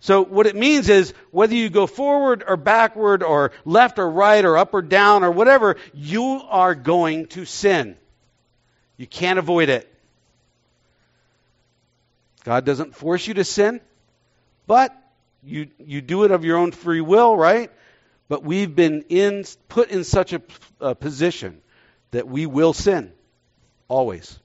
So 0.00 0.22
what 0.24 0.46
it 0.46 0.54
means 0.54 0.88
is 0.88 1.14
whether 1.30 1.54
you 1.54 1.68
go 1.68 1.86
forward 1.86 2.44
or 2.46 2.56
backward 2.56 3.22
or 3.22 3.52
left 3.64 3.98
or 3.98 4.08
right 4.08 4.44
or 4.44 4.56
up 4.56 4.74
or 4.74 4.82
down 4.82 5.24
or 5.24 5.30
whatever, 5.30 5.76
you 5.94 6.42
are 6.48 6.74
going 6.74 7.26
to 7.28 7.44
sin. 7.44 7.96
You 8.96 9.06
can't 9.06 9.38
avoid 9.38 9.68
it. 9.68 9.92
God 12.44 12.64
doesn't 12.64 12.94
force 12.94 13.26
you 13.26 13.34
to 13.34 13.44
sin, 13.44 13.80
but 14.66 14.96
you, 15.42 15.68
you 15.78 16.00
do 16.00 16.24
it 16.24 16.30
of 16.30 16.44
your 16.44 16.58
own 16.58 16.72
free 16.72 17.00
will, 17.00 17.36
right? 17.36 17.70
But 18.28 18.44
we've 18.44 18.74
been 18.74 19.04
in, 19.08 19.44
put 19.68 19.90
in 19.90 20.04
such 20.04 20.32
a, 20.32 20.42
a 20.80 20.94
position 20.94 21.60
that 22.12 22.28
we 22.28 22.46
will 22.46 22.72
sin 22.72 23.12
always 23.88 24.38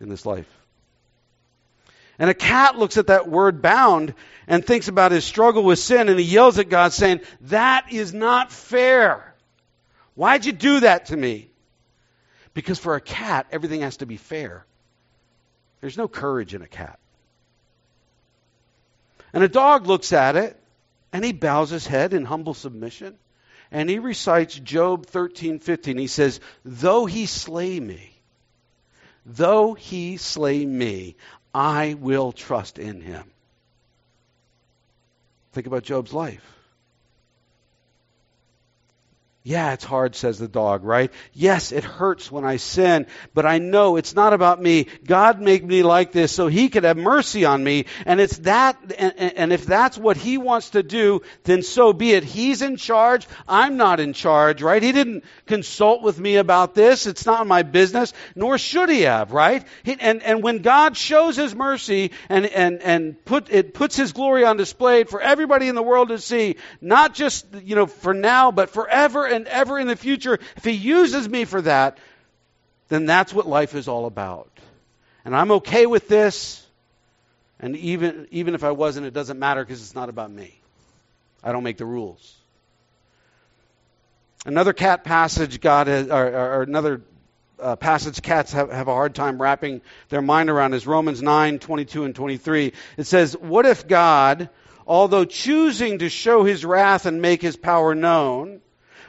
in 0.00 0.08
this 0.08 0.24
life. 0.24 0.57
And 2.18 2.28
a 2.28 2.34
cat 2.34 2.76
looks 2.76 2.96
at 2.96 3.06
that 3.06 3.28
word 3.28 3.62
bound 3.62 4.14
and 4.46 4.64
thinks 4.64 4.88
about 4.88 5.12
his 5.12 5.24
struggle 5.24 5.62
with 5.62 5.78
sin 5.78 6.08
and 6.08 6.18
he 6.18 6.24
yells 6.24 6.58
at 6.58 6.68
God 6.68 6.92
saying, 6.92 7.20
That 7.42 7.92
is 7.92 8.12
not 8.12 8.50
fair. 8.50 9.34
Why'd 10.14 10.44
you 10.44 10.52
do 10.52 10.80
that 10.80 11.06
to 11.06 11.16
me? 11.16 11.50
Because 12.54 12.78
for 12.78 12.96
a 12.96 13.00
cat, 13.00 13.46
everything 13.52 13.82
has 13.82 13.98
to 13.98 14.06
be 14.06 14.16
fair. 14.16 14.66
There's 15.80 15.96
no 15.96 16.08
courage 16.08 16.54
in 16.54 16.62
a 16.62 16.66
cat. 16.66 16.98
And 19.32 19.44
a 19.44 19.48
dog 19.48 19.86
looks 19.86 20.12
at 20.12 20.34
it 20.34 20.60
and 21.12 21.24
he 21.24 21.32
bows 21.32 21.70
his 21.70 21.86
head 21.86 22.14
in 22.14 22.24
humble 22.24 22.54
submission. 22.54 23.16
And 23.70 23.88
he 23.88 23.98
recites 23.98 24.58
Job 24.58 25.06
13:15. 25.06 25.98
He 25.98 26.06
says, 26.06 26.40
"Though 26.64 27.04
he 27.06 27.26
slay 27.26 27.78
me, 27.78 28.18
though 29.26 29.74
he 29.74 30.16
slay 30.16 30.64
me, 30.64 31.16
I 31.58 31.94
will 31.94 32.30
trust 32.30 32.78
in 32.78 33.00
him." 33.00 33.32
Think 35.52 35.66
about 35.66 35.82
Job's 35.82 36.12
life. 36.12 36.57
Yeah, 39.48 39.72
it's 39.72 39.84
hard, 39.84 40.14
says 40.14 40.38
the 40.38 40.46
dog, 40.46 40.84
right? 40.84 41.10
Yes, 41.32 41.72
it 41.72 41.82
hurts 41.82 42.30
when 42.30 42.44
I 42.44 42.58
sin, 42.58 43.06
but 43.32 43.46
I 43.46 43.56
know 43.56 43.96
it's 43.96 44.14
not 44.14 44.34
about 44.34 44.60
me. 44.60 44.88
God 45.06 45.40
made 45.40 45.66
me 45.66 45.82
like 45.82 46.12
this 46.12 46.32
so 46.32 46.48
He 46.48 46.68
could 46.68 46.84
have 46.84 46.98
mercy 46.98 47.46
on 47.46 47.64
me. 47.64 47.86
And 48.04 48.20
it's 48.20 48.36
that, 48.40 48.76
and, 48.98 49.14
and, 49.18 49.52
if 49.54 49.64
that's 49.64 49.96
what 49.96 50.18
He 50.18 50.36
wants 50.36 50.70
to 50.70 50.82
do, 50.82 51.22
then 51.44 51.62
so 51.62 51.94
be 51.94 52.12
it. 52.12 52.24
He's 52.24 52.60
in 52.60 52.76
charge. 52.76 53.26
I'm 53.48 53.78
not 53.78 54.00
in 54.00 54.12
charge, 54.12 54.60
right? 54.60 54.82
He 54.82 54.92
didn't 54.92 55.24
consult 55.46 56.02
with 56.02 56.20
me 56.20 56.36
about 56.36 56.74
this. 56.74 57.06
It's 57.06 57.24
not 57.24 57.46
my 57.46 57.62
business, 57.62 58.12
nor 58.34 58.58
should 58.58 58.90
He 58.90 59.00
have, 59.02 59.32
right? 59.32 59.66
He, 59.82 59.96
and, 59.98 60.22
and 60.22 60.42
when 60.42 60.58
God 60.58 60.94
shows 60.94 61.36
His 61.36 61.54
mercy 61.54 62.10
and, 62.28 62.44
and, 62.44 62.82
and 62.82 63.24
put, 63.24 63.50
it 63.50 63.72
puts 63.72 63.96
His 63.96 64.12
glory 64.12 64.44
on 64.44 64.58
display 64.58 65.04
for 65.04 65.22
everybody 65.22 65.68
in 65.68 65.74
the 65.74 65.82
world 65.82 66.08
to 66.08 66.18
see, 66.18 66.56
not 66.82 67.14
just, 67.14 67.46
you 67.64 67.76
know, 67.76 67.86
for 67.86 68.12
now, 68.12 68.50
but 68.50 68.68
forever 68.68 69.24
and 69.37 69.37
and 69.38 69.46
ever 69.48 69.78
in 69.78 69.86
the 69.86 69.96
future, 69.96 70.38
if 70.56 70.64
He 70.64 70.72
uses 70.72 71.28
me 71.28 71.44
for 71.44 71.62
that, 71.62 71.98
then 72.88 73.06
that's 73.06 73.32
what 73.32 73.46
life 73.46 73.74
is 73.74 73.88
all 73.88 74.06
about. 74.06 74.50
And 75.24 75.34
I'm 75.36 75.50
okay 75.52 75.86
with 75.86 76.08
this. 76.08 76.64
And 77.60 77.76
even, 77.76 78.28
even 78.30 78.54
if 78.54 78.64
I 78.64 78.70
wasn't, 78.72 79.06
it 79.06 79.14
doesn't 79.14 79.38
matter 79.38 79.64
because 79.64 79.80
it's 79.80 79.94
not 79.94 80.08
about 80.08 80.30
me. 80.30 80.58
I 81.42 81.52
don't 81.52 81.64
make 81.64 81.76
the 81.76 81.86
rules. 81.86 82.36
Another 84.46 84.72
cat 84.72 85.04
passage 85.04 85.60
God 85.60 85.86
has, 85.86 86.08
or, 86.08 86.26
or 86.26 86.62
another 86.62 87.02
uh, 87.60 87.76
passage 87.76 88.22
cats 88.22 88.52
have, 88.52 88.70
have 88.70 88.88
a 88.88 88.92
hard 88.92 89.14
time 89.14 89.40
wrapping 89.40 89.82
their 90.08 90.22
mind 90.22 90.50
around 90.50 90.74
is 90.74 90.86
Romans 90.86 91.22
9, 91.22 91.58
22 91.58 92.04
and 92.04 92.14
23. 92.14 92.72
It 92.96 93.04
says, 93.04 93.36
What 93.36 93.66
if 93.66 93.86
God, 93.86 94.48
although 94.86 95.24
choosing 95.24 95.98
to 95.98 96.08
show 96.08 96.44
his 96.44 96.64
wrath 96.64 97.06
and 97.06 97.20
make 97.20 97.42
his 97.42 97.56
power 97.56 97.94
known, 97.94 98.60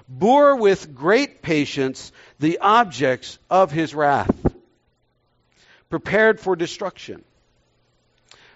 bore 0.09 0.55
with 0.55 0.95
great 0.95 1.43
patience 1.43 2.11
the 2.39 2.57
objects 2.59 3.37
of 3.49 3.71
his 3.71 3.93
wrath, 3.93 4.35
prepared 5.89 6.39
for 6.39 6.55
destruction. 6.55 7.23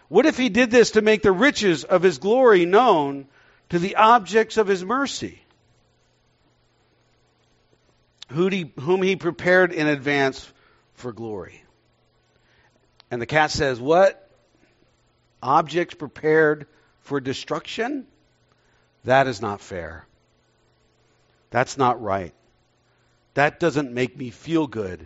What 0.09 0.25
if 0.25 0.37
he 0.37 0.49
did 0.49 0.71
this 0.71 0.91
to 0.91 1.01
make 1.01 1.21
the 1.21 1.31
riches 1.31 1.83
of 1.83 2.01
his 2.01 2.17
glory 2.17 2.65
known 2.65 3.27
to 3.69 3.79
the 3.79 3.95
objects 3.95 4.57
of 4.57 4.67
his 4.67 4.83
mercy, 4.83 5.39
whom 8.29 9.01
he 9.03 9.15
prepared 9.15 9.71
in 9.71 9.87
advance 9.87 10.51
for 10.95 11.11
glory? 11.13 11.63
And 13.11 13.21
the 13.21 13.27
cat 13.27 13.51
says, 13.51 13.79
What? 13.79 14.19
Objects 15.41 15.93
prepared 15.93 16.67
for 17.01 17.19
destruction? 17.19 18.07
That 19.03 19.27
is 19.27 19.41
not 19.41 19.61
fair. 19.61 20.07
That's 21.53 21.77
not 21.77 22.01
right. 22.01 22.33
That 23.35 23.59
doesn't 23.59 23.93
make 23.93 24.17
me 24.17 24.31
feel 24.31 24.65
good. 24.65 25.05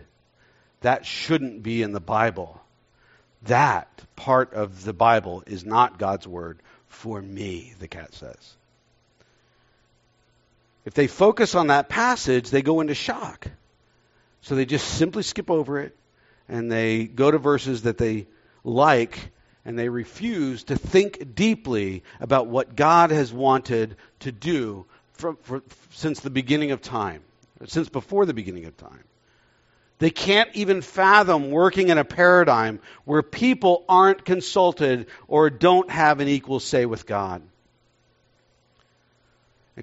That 0.80 1.04
shouldn't 1.04 1.62
be 1.62 1.82
in 1.82 1.92
the 1.92 2.00
Bible. 2.00 2.58
That 3.42 4.02
part 4.16 4.54
of 4.54 4.82
the 4.82 4.94
Bible 4.94 5.42
is 5.46 5.66
not 5.66 5.98
God's 5.98 6.26
word 6.26 6.60
for 6.86 7.20
me, 7.20 7.74
the 7.80 7.86
cat 7.86 8.14
says. 8.14 8.56
If 10.86 10.94
they 10.94 11.06
focus 11.06 11.54
on 11.54 11.66
that 11.66 11.90
passage, 11.90 12.48
they 12.48 12.62
go 12.62 12.80
into 12.80 12.94
shock. 12.94 13.50
So 14.40 14.54
they 14.54 14.64
just 14.64 14.88
simply 14.88 15.24
skip 15.24 15.50
over 15.50 15.80
it 15.80 15.94
and 16.48 16.72
they 16.72 17.04
go 17.04 17.30
to 17.30 17.36
verses 17.36 17.82
that 17.82 17.98
they 17.98 18.26
like 18.64 19.32
and 19.66 19.78
they 19.78 19.90
refuse 19.90 20.64
to 20.64 20.76
think 20.76 21.34
deeply 21.34 22.04
about 22.20 22.46
what 22.46 22.74
God 22.74 23.10
has 23.10 23.30
wanted 23.30 23.96
to 24.20 24.32
do 24.32 24.86
from, 25.18 25.36
for, 25.42 25.62
since 25.90 26.20
the 26.20 26.30
beginning 26.30 26.70
of 26.70 26.80
time, 26.80 27.22
since 27.66 27.88
before 27.88 28.24
the 28.24 28.34
beginning 28.34 28.64
of 28.64 28.76
time. 28.76 29.04
They 29.98 30.10
can't 30.10 30.48
even 30.54 30.80
fathom 30.80 31.50
working 31.50 31.88
in 31.88 31.98
a 31.98 32.04
paradigm 32.04 32.80
where 33.04 33.22
people 33.22 33.84
aren't 33.88 34.24
consulted 34.24 35.08
or 35.26 35.50
don't 35.50 35.90
have 35.90 36.20
an 36.20 36.28
equal 36.28 36.60
say 36.60 36.86
with 36.86 37.04
God. 37.04 37.42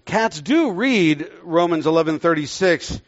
Cats 0.05 0.41
do 0.41 0.71
read 0.71 1.29
Romans 1.43 1.85
11:36 1.85 3.01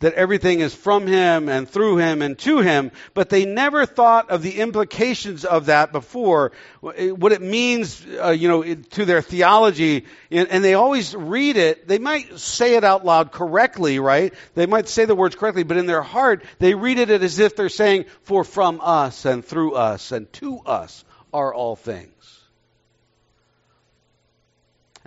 that 0.00 0.14
everything 0.14 0.60
is 0.60 0.74
from 0.74 1.06
him 1.06 1.48
and 1.48 1.68
through 1.68 1.98
him 1.98 2.22
and 2.22 2.38
to 2.40 2.58
him, 2.58 2.90
but 3.14 3.28
they 3.28 3.44
never 3.44 3.86
thought 3.86 4.30
of 4.30 4.42
the 4.42 4.60
implications 4.60 5.44
of 5.44 5.66
that 5.66 5.92
before, 5.92 6.52
what 6.80 7.32
it 7.32 7.42
means, 7.42 8.04
uh, 8.22 8.30
you 8.30 8.48
know, 8.48 8.62
to 8.74 9.04
their 9.04 9.22
theology, 9.22 10.06
and 10.30 10.64
they 10.64 10.74
always 10.74 11.14
read 11.14 11.56
it. 11.56 11.86
They 11.86 11.98
might 11.98 12.38
say 12.38 12.76
it 12.76 12.84
out 12.84 13.04
loud 13.04 13.30
correctly, 13.30 13.98
right? 13.98 14.34
They 14.54 14.66
might 14.66 14.88
say 14.88 15.04
the 15.04 15.14
words 15.14 15.36
correctly, 15.36 15.62
but 15.62 15.76
in 15.76 15.86
their 15.86 16.02
heart, 16.02 16.44
they 16.58 16.74
read 16.74 16.98
it 16.98 17.10
as 17.10 17.38
if 17.38 17.56
they're 17.56 17.68
saying, 17.68 18.06
"For 18.22 18.42
from 18.44 18.80
us 18.82 19.24
and 19.24 19.44
through 19.44 19.74
us 19.74 20.12
and 20.12 20.32
to 20.34 20.60
us 20.60 21.04
are 21.32 21.54
all 21.54 21.76
things." 21.76 22.19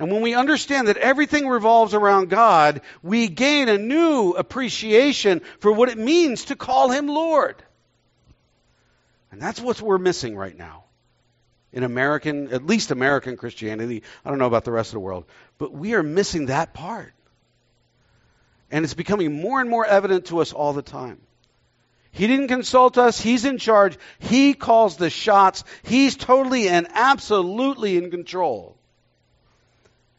And 0.04 0.12
when 0.12 0.22
we 0.22 0.36
understand 0.36 0.90
that 0.90 0.98
everything 0.98 1.48
revolves 1.48 1.94
around 1.94 2.30
God, 2.30 2.82
we 3.02 3.30
gain 3.30 3.70
a 3.70 3.78
new 3.78 4.32
appreciation 4.32 5.42
for 5.60 5.72
what 5.72 5.88
it 5.88 5.98
means 5.98 6.46
to 6.46 6.58
call 6.58 6.92
Him 6.92 7.08
Lord. 7.08 7.56
And 9.32 9.42
that's 9.42 9.62
what 9.62 9.80
we're 9.80 9.98
missing 9.98 10.36
right 10.36 10.58
now 10.58 10.84
in 11.72 11.84
American, 11.84 12.50
at 12.52 12.66
least 12.66 12.92
American 12.92 13.38
Christianity. 13.38 14.04
I 14.26 14.30
don't 14.30 14.40
know 14.40 14.46
about 14.46 14.66
the 14.66 14.74
rest 14.74 14.90
of 14.90 14.96
the 14.96 15.00
world, 15.00 15.24
but 15.58 15.72
we 15.72 15.94
are 15.94 16.04
missing 16.04 16.48
that 16.48 16.74
part. 16.74 17.14
And 18.72 18.84
it's 18.84 18.94
becoming 18.94 19.40
more 19.40 19.62
and 19.62 19.70
more 19.70 19.86
evident 19.86 20.26
to 20.26 20.40
us 20.40 20.52
all 20.52 20.74
the 20.74 20.82
time. 20.82 21.22
He 22.12 22.28
didn't 22.28 22.50
consult 22.50 22.98
us. 22.98 23.22
He's 23.22 23.46
in 23.46 23.58
charge. 23.58 23.98
He 24.20 24.54
calls 24.54 24.98
the 24.98 25.10
shots. 25.10 25.64
He's 25.84 26.18
totally 26.18 26.68
and 26.68 26.90
absolutely 26.92 27.96
in 27.96 28.12
control. 28.12 28.78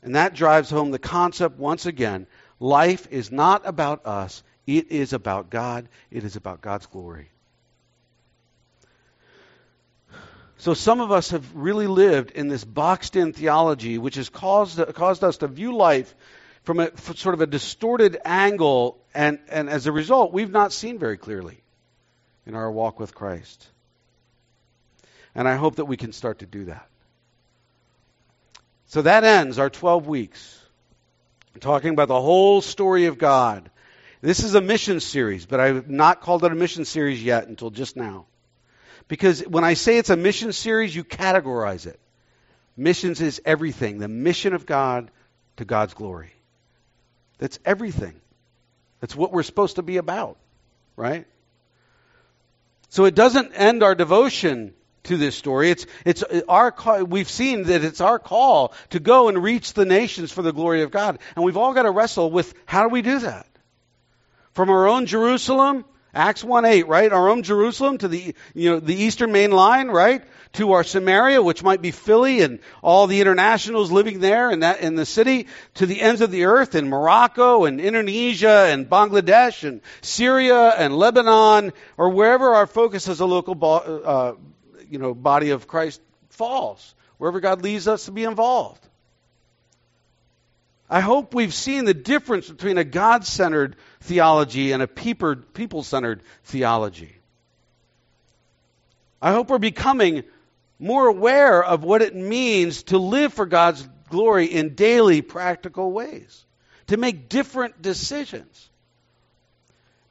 And 0.05 0.17
that 0.17 0.35
drives 0.35 0.69
home 0.69 0.91
the 0.91 0.99
concept 0.99 1.59
once 1.59 1.87
again 1.87 2.27
life 2.61 3.09
is 3.11 3.33
not 3.33 3.63
about 3.65 4.07
us, 4.07 4.43
it 4.67 4.93
is 4.93 5.13
about 5.15 5.51
God, 5.51 5.89
it 6.11 6.25
is 6.25 6.37
about 6.37 6.61
God's 6.61 6.87
glory. 6.87 7.31
So 10.59 10.75
some 10.75 11.01
of 11.01 11.11
us 11.11 11.31
have 11.31 11.57
really 11.57 11.87
lived 11.87 12.31
in 12.31 12.49
this 12.49 12.65
boxed 12.65 13.17
in 13.17 13.33
theology, 13.33 13.99
which 13.99 14.15
has 14.15 14.29
caused, 14.29 14.79
caused 14.95 15.25
us 15.25 15.39
to 15.39 15.49
view 15.49 15.77
life 15.77 16.15
from 16.63 16.81
a 16.81 16.97
sort 17.17 17.35
of 17.35 17.41
a 17.41 17.47
distorted 17.47 18.19
angle, 18.25 18.99
and, 19.15 19.39
and 19.49 19.69
as 19.69 19.87
a 19.87 19.93
result, 19.93 20.33
we've 20.33 20.51
not 20.51 20.73
seen 20.73 20.99
very 20.99 21.19
clearly 21.19 21.63
in 22.47 22.55
our 22.55 22.71
walk 22.71 23.01
with 23.01 23.15
Christ. 23.15 23.67
And 25.35 25.49
I 25.49 25.57
hope 25.57 25.77
that 25.77 25.87
we 25.87 25.97
can 25.97 26.13
start 26.13 26.39
to 26.39 26.47
do 26.47 26.67
that. 26.67 26.89
So 28.95 29.03
that 29.03 29.25
ends 29.25 29.59
our 29.59 29.71
12 29.71 30.07
weeks, 30.07 30.57
talking 31.59 31.91
about 31.91 32.07
the 32.07 32.21
whole 32.21 32.61
story 32.61 33.07
of 33.07 33.19
God. 33.19 33.69
This 34.21 34.45
is 34.45 34.55
a 34.55 34.61
mission 34.61 35.01
series, 35.01 35.47
but 35.47 35.59
I've 35.59 35.91
not 35.91 36.21
called 36.21 36.45
it 36.45 36.53
a 36.53 36.55
mission 36.55 36.85
series 36.85 37.21
yet 37.21 37.49
until 37.49 37.71
just 37.71 37.97
now. 37.97 38.27
Because 39.09 39.41
when 39.41 39.65
I 39.65 39.75
say 39.75 39.99
it's 39.99 40.11
a 40.11 40.17
mission 40.17 40.53
series, 40.53 40.95
you 40.95 41.03
categorize 41.03 41.89
it. 41.89 41.99
Missions 42.77 43.21
is 43.21 43.43
everything. 43.45 43.99
The 43.99 44.07
mission 44.07 44.55
of 44.55 44.65
God 44.65 45.11
to 45.57 45.65
God's 45.65 45.95
glory. 45.95 46.31
That's 47.39 47.59
everything. 47.65 48.15
That's 49.01 49.17
what 49.17 49.33
we're 49.33 49.43
supposed 49.43 49.75
to 49.75 49.83
be 49.83 49.97
about, 49.97 50.37
right? 50.95 51.27
So 52.91 53.07
it 53.07 53.17
doesn't 53.17 53.55
end 53.55 53.83
our 53.83 53.97
devotion 53.97 54.73
to 55.05 55.17
this 55.17 55.37
story. 55.37 55.71
It's, 55.71 55.87
it's 56.05 56.23
our 56.49 56.71
call, 56.73 57.05
we've 57.05 57.31
seen 57.31 57.65
that 57.65 57.85
it's 57.85 58.01
our 58.01 58.19
call 58.19 58.75
to 58.91 59.01
go 59.01 59.29
and 59.29 59.43
reach 59.43 59.73
the 59.73 59.85
nations 59.85 60.33
for 60.33 60.43
the 60.43 60.53
glory 60.53 60.83
of 60.83 60.91
God. 60.91 61.19
And 61.37 61.45
we've 61.45 61.57
all 61.57 61.75
got 61.75 61.83
to 61.83 61.91
wrestle 61.91 62.31
with 62.31 62.55
how 62.67 62.83
do 62.83 62.89
we 62.89 63.03
do 63.03 63.21
that? 63.21 63.47
From 64.53 64.71
our 64.71 64.87
own 64.87 65.07
Jerusalem 65.07 65.85
Acts 66.15 66.45
1 66.45 66.65
8, 66.65 66.87
right? 66.87 67.13
Our 67.13 67.29
own 67.29 67.43
Jerusalem 67.43 67.99
to 67.99 68.09
the, 68.09 68.35
you 68.55 68.71
know, 68.71 68.81
the 68.81 68.95
eastern 68.95 69.33
main 69.33 69.51
line, 69.51 69.89
right? 69.89 70.23
To 70.55 70.73
our 70.73 70.85
Samaria, 70.85 71.43
which 71.43 71.65
might 71.65 71.83
be 71.83 71.91
Philly 71.91 72.41
and 72.43 72.61
all 72.83 73.09
the 73.09 73.21
internationals 73.21 73.91
living 73.91 74.21
there 74.21 74.51
in 74.51 74.61
that, 74.61 74.81
in 74.81 74.95
the 74.95 75.07
city, 75.07 75.49
to 75.75 75.87
the 75.87 76.01
ends 76.01 76.21
of 76.21 76.31
the 76.31 76.45
earth 76.45 76.77
in 76.77 76.89
Morocco 76.89 77.65
and 77.65 77.81
Indonesia 77.81 78.69
and 78.71 78.89
Bangladesh 78.89 79.67
and 79.67 79.81
Syria 80.03 80.69
and 80.71 80.97
Lebanon 80.97 81.73
or 81.97 82.11
wherever 82.11 82.55
our 82.55 82.69
focus 82.69 83.09
as 83.09 83.19
a 83.19 83.27
local, 83.27 83.59
uh, 84.05 84.35
you 84.95 85.01
know, 85.01 85.13
body 85.13 85.51
of 85.51 85.67
Christ 85.67 86.01
falls, 86.29 86.95
wherever 87.19 87.41
God 87.41 87.63
leads 87.63 87.89
us 87.89 88.05
to 88.05 88.13
be 88.13 88.23
involved. 88.23 88.81
I 90.89 91.01
hope 91.01 91.35
we've 91.35 91.53
seen 91.53 91.85
the 91.85 91.95
difference 91.95 92.49
between 92.49 92.79
a 92.79 92.85
God 92.85 93.27
centered 93.27 93.75
theology 94.03 94.71
and 94.71 94.85
a 94.85 94.87
people 94.87 95.83
centered 95.83 96.23
theology. 96.45 97.17
I 99.21 99.33
hope 99.33 99.51
we're 99.51 99.59
becoming 99.59 100.23
more 100.79 101.09
aware 101.09 101.61
of 101.65 101.83
what 101.83 102.01
it 102.01 102.15
means 102.15 102.85
to 102.85 102.99
live 102.99 103.35
for 103.35 103.47
God's 103.47 103.89
glory 104.11 104.47
in 104.47 104.77
daily, 104.77 105.23
practical 105.23 105.91
ways, 105.91 106.47
to 106.87 106.97
make 106.97 107.29
different 107.29 107.83
decisions. 107.83 108.71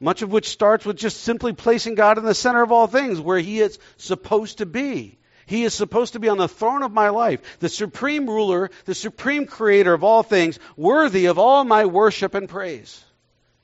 Much 0.00 0.22
of 0.22 0.32
which 0.32 0.48
starts 0.48 0.84
with 0.84 0.96
just 0.96 1.20
simply 1.20 1.52
placing 1.52 1.94
God 1.94 2.18
in 2.18 2.24
the 2.24 2.34
center 2.34 2.62
of 2.62 2.72
all 2.72 2.86
things, 2.86 3.20
where 3.20 3.38
He 3.38 3.60
is 3.60 3.78
supposed 3.96 4.58
to 4.58 4.66
be. 4.66 5.18
He 5.46 5.64
is 5.64 5.74
supposed 5.74 6.14
to 6.14 6.20
be 6.20 6.28
on 6.28 6.38
the 6.38 6.48
throne 6.48 6.82
of 6.82 6.92
my 6.92 7.10
life, 7.10 7.58
the 7.60 7.68
supreme 7.68 8.28
ruler, 8.28 8.70
the 8.86 8.94
supreme 8.94 9.46
creator 9.46 9.92
of 9.92 10.02
all 10.02 10.22
things, 10.22 10.58
worthy 10.76 11.26
of 11.26 11.38
all 11.38 11.64
my 11.64 11.84
worship 11.84 12.34
and 12.34 12.48
praise 12.48 13.04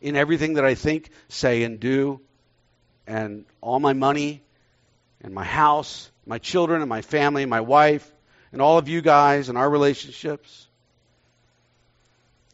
in 0.00 0.16
everything 0.16 0.54
that 0.54 0.64
I 0.64 0.74
think, 0.74 1.10
say, 1.28 1.62
and 1.62 1.80
do, 1.80 2.20
and 3.06 3.44
all 3.60 3.80
my 3.80 3.92
money, 3.92 4.42
and 5.22 5.34
my 5.34 5.44
house, 5.44 6.10
my 6.26 6.38
children, 6.38 6.80
and 6.80 6.88
my 6.88 7.02
family, 7.02 7.42
and 7.42 7.50
my 7.50 7.60
wife, 7.60 8.10
and 8.52 8.60
all 8.62 8.78
of 8.78 8.88
you 8.88 9.00
guys, 9.00 9.48
and 9.48 9.58
our 9.58 9.68
relationships. 9.68 10.66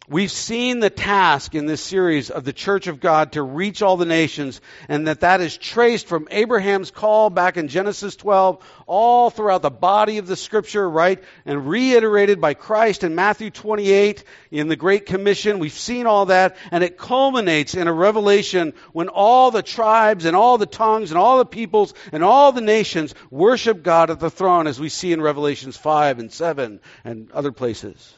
We've 0.09 0.31
seen 0.31 0.79
the 0.79 0.89
task 0.89 1.57
in 1.57 1.67
this 1.67 1.83
series 1.83 2.31
of 2.31 2.45
the 2.45 2.53
church 2.53 2.87
of 2.87 3.01
God 3.01 3.33
to 3.33 3.43
reach 3.43 3.83
all 3.83 3.97
the 3.97 4.05
nations 4.05 4.61
and 4.89 5.09
that 5.09 5.21
that 5.21 5.41
is 5.41 5.57
traced 5.57 6.07
from 6.07 6.29
Abraham's 6.31 6.93
call 6.93 7.29
back 7.29 7.57
in 7.57 7.67
Genesis 7.67 8.15
12 8.15 8.65
all 8.87 9.31
throughout 9.31 9.63
the 9.63 9.71
body 9.71 10.19
of 10.19 10.29
the 10.29 10.37
scripture, 10.37 10.89
right? 10.89 11.25
And 11.45 11.69
reiterated 11.69 12.41
by 12.41 12.55
Christ 12.55 13.03
in 13.03 13.17
Matthew 13.17 13.51
28 13.51 14.23
in 14.53 14.69
the 14.69 14.77
Great 14.77 15.07
Commission. 15.07 15.59
We've 15.59 15.73
seen 15.73 16.07
all 16.07 16.27
that 16.27 16.57
and 16.71 16.85
it 16.85 16.99
culminates 16.99 17.75
in 17.75 17.89
a 17.89 17.93
revelation 17.93 18.75
when 18.93 19.09
all 19.09 19.51
the 19.51 19.65
tribes 19.65 20.25
and 20.25 20.37
all 20.37 20.57
the 20.57 20.67
tongues 20.67 21.11
and 21.11 21.19
all 21.19 21.39
the 21.39 21.45
peoples 21.45 21.95
and 22.13 22.23
all 22.23 22.53
the 22.53 22.61
nations 22.61 23.13
worship 23.33 23.83
God 23.83 24.11
at 24.11 24.21
the 24.21 24.31
throne 24.31 24.69
as 24.69 24.79
we 24.79 24.89
see 24.89 25.13
in 25.13 25.21
Revelations 25.21 25.77
5 25.77 26.21
and 26.21 26.33
7 26.33 26.79
and 27.03 27.33
other 27.33 27.51
places. 27.51 28.16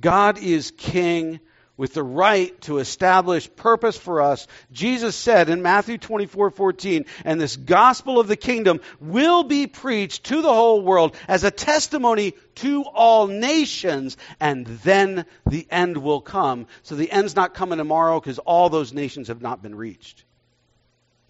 God 0.00 0.38
is 0.38 0.72
king 0.76 1.40
with 1.76 1.94
the 1.94 2.02
right 2.02 2.60
to 2.62 2.78
establish 2.78 3.50
purpose 3.56 3.96
for 3.96 4.22
us. 4.22 4.46
Jesus 4.70 5.16
said 5.16 5.48
in 5.48 5.62
Matthew 5.62 5.98
24, 5.98 6.50
14, 6.50 7.04
and 7.24 7.40
this 7.40 7.56
gospel 7.56 8.20
of 8.20 8.28
the 8.28 8.36
kingdom 8.36 8.80
will 9.00 9.42
be 9.42 9.66
preached 9.66 10.24
to 10.24 10.40
the 10.40 10.52
whole 10.52 10.82
world 10.82 11.16
as 11.26 11.42
a 11.42 11.50
testimony 11.50 12.34
to 12.56 12.84
all 12.84 13.26
nations, 13.26 14.16
and 14.38 14.66
then 14.66 15.26
the 15.46 15.66
end 15.70 15.96
will 15.96 16.20
come. 16.20 16.66
So 16.82 16.94
the 16.94 17.10
end's 17.10 17.34
not 17.34 17.54
coming 17.54 17.78
tomorrow 17.78 18.20
because 18.20 18.38
all 18.38 18.68
those 18.68 18.92
nations 18.92 19.28
have 19.28 19.42
not 19.42 19.62
been 19.62 19.74
reached. 19.74 20.24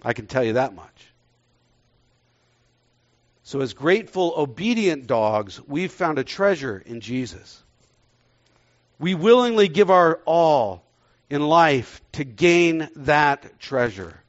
I 0.03 0.13
can 0.13 0.27
tell 0.27 0.45
you 0.45 0.55
that 0.55 0.75
much. 0.75 1.11
So, 3.47 3.61
as 3.61 3.75
grateful, 3.75 4.33
obedient 4.37 5.07
dogs, 5.07 5.61
we've 5.67 5.93
found 5.93 6.19
a 6.19 6.25
treasure 6.25 6.83
in 6.85 7.01
Jesus. 7.01 7.64
We 8.99 9.15
willingly 9.15 9.69
give 9.69 9.91
our 9.91 10.21
all 10.25 10.85
in 11.31 11.43
life 11.43 12.01
to 12.13 12.25
gain 12.25 12.89
that 12.97 13.59
treasure. 13.59 14.21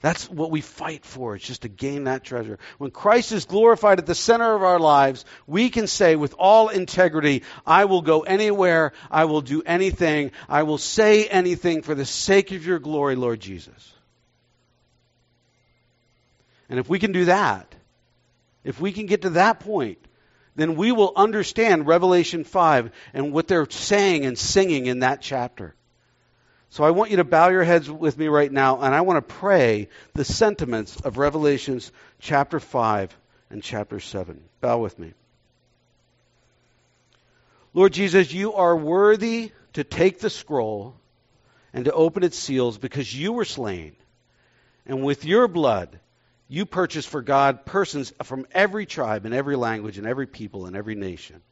That's 0.00 0.30
what 0.30 0.52
we 0.52 0.60
fight 0.60 1.04
for. 1.04 1.34
It's 1.34 1.46
just 1.46 1.62
to 1.62 1.68
gain 1.68 2.04
that 2.04 2.22
treasure. 2.22 2.58
When 2.78 2.92
Christ 2.92 3.32
is 3.32 3.46
glorified 3.46 3.98
at 3.98 4.06
the 4.06 4.14
center 4.14 4.54
of 4.54 4.62
our 4.62 4.78
lives, 4.78 5.24
we 5.46 5.70
can 5.70 5.88
say 5.88 6.14
with 6.14 6.34
all 6.38 6.68
integrity, 6.68 7.42
I 7.66 7.86
will 7.86 8.02
go 8.02 8.20
anywhere, 8.20 8.92
I 9.10 9.24
will 9.24 9.40
do 9.40 9.62
anything, 9.66 10.30
I 10.48 10.62
will 10.62 10.78
say 10.78 11.26
anything 11.26 11.82
for 11.82 11.96
the 11.96 12.04
sake 12.04 12.52
of 12.52 12.64
your 12.64 12.78
glory, 12.78 13.16
Lord 13.16 13.40
Jesus. 13.40 13.92
And 16.68 16.78
if 16.78 16.88
we 16.88 17.00
can 17.00 17.10
do 17.10 17.24
that, 17.24 17.74
if 18.62 18.80
we 18.80 18.92
can 18.92 19.06
get 19.06 19.22
to 19.22 19.30
that 19.30 19.60
point, 19.60 19.98
then 20.58 20.76
we 20.76 20.92
will 20.92 21.12
understand 21.14 21.86
Revelation 21.86 22.44
5 22.44 22.90
and 23.14 23.32
what 23.32 23.46
they're 23.46 23.70
saying 23.70 24.24
and 24.24 24.36
singing 24.36 24.86
in 24.86 25.00
that 25.00 25.22
chapter. 25.22 25.74
So 26.70 26.84
I 26.84 26.90
want 26.90 27.10
you 27.10 27.18
to 27.18 27.24
bow 27.24 27.48
your 27.48 27.64
heads 27.64 27.90
with 27.90 28.18
me 28.18 28.28
right 28.28 28.50
now, 28.50 28.80
and 28.80 28.94
I 28.94 29.00
want 29.00 29.26
to 29.26 29.34
pray 29.34 29.88
the 30.14 30.24
sentiments 30.24 31.00
of 31.00 31.16
Revelations 31.16 31.90
chapter 32.20 32.60
5 32.60 33.16
and 33.50 33.62
chapter 33.62 34.00
7. 34.00 34.42
Bow 34.60 34.78
with 34.78 34.98
me. 34.98 35.14
Lord 37.72 37.92
Jesus, 37.92 38.32
you 38.32 38.54
are 38.54 38.76
worthy 38.76 39.52
to 39.74 39.84
take 39.84 40.18
the 40.18 40.30
scroll 40.30 40.96
and 41.72 41.84
to 41.84 41.92
open 41.92 42.24
its 42.24 42.38
seals 42.38 42.78
because 42.78 43.14
you 43.14 43.32
were 43.32 43.44
slain. 43.44 43.94
And 44.86 45.04
with 45.04 45.24
your 45.24 45.48
blood, 45.48 46.00
you 46.48 46.64
purchase 46.64 47.04
for 47.04 47.20
God 47.20 47.66
persons 47.66 48.12
from 48.22 48.46
every 48.52 48.86
tribe 48.86 49.26
and 49.26 49.34
every 49.34 49.56
language 49.56 49.98
and 49.98 50.06
every 50.06 50.26
people 50.26 50.66
and 50.66 50.74
every 50.74 50.94
nation. 50.94 51.42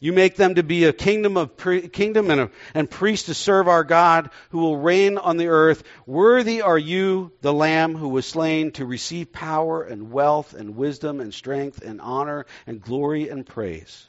You 0.00 0.12
make 0.12 0.36
them 0.36 0.56
to 0.56 0.62
be 0.62 0.84
a 0.84 0.92
kingdom 0.92 1.36
of 1.36 1.56
pre- 1.56 1.88
kingdom 1.88 2.30
and, 2.30 2.40
a, 2.40 2.50
and 2.74 2.90
priests 2.90 3.26
to 3.26 3.34
serve 3.34 3.68
our 3.68 3.84
God, 3.84 4.30
who 4.50 4.58
will 4.58 4.76
reign 4.76 5.16
on 5.18 5.36
the 5.36 5.48
earth. 5.48 5.82
Worthy 6.04 6.62
are 6.62 6.78
you, 6.78 7.32
the 7.42 7.54
Lamb 7.54 7.94
who 7.94 8.08
was 8.08 8.26
slain, 8.26 8.72
to 8.72 8.84
receive 8.84 9.32
power 9.32 9.82
and 9.82 10.10
wealth 10.10 10.52
and 10.52 10.76
wisdom 10.76 11.20
and 11.20 11.32
strength 11.32 11.80
and 11.80 12.00
honor 12.00 12.44
and 12.66 12.82
glory 12.82 13.28
and 13.28 13.46
praise. 13.46 14.08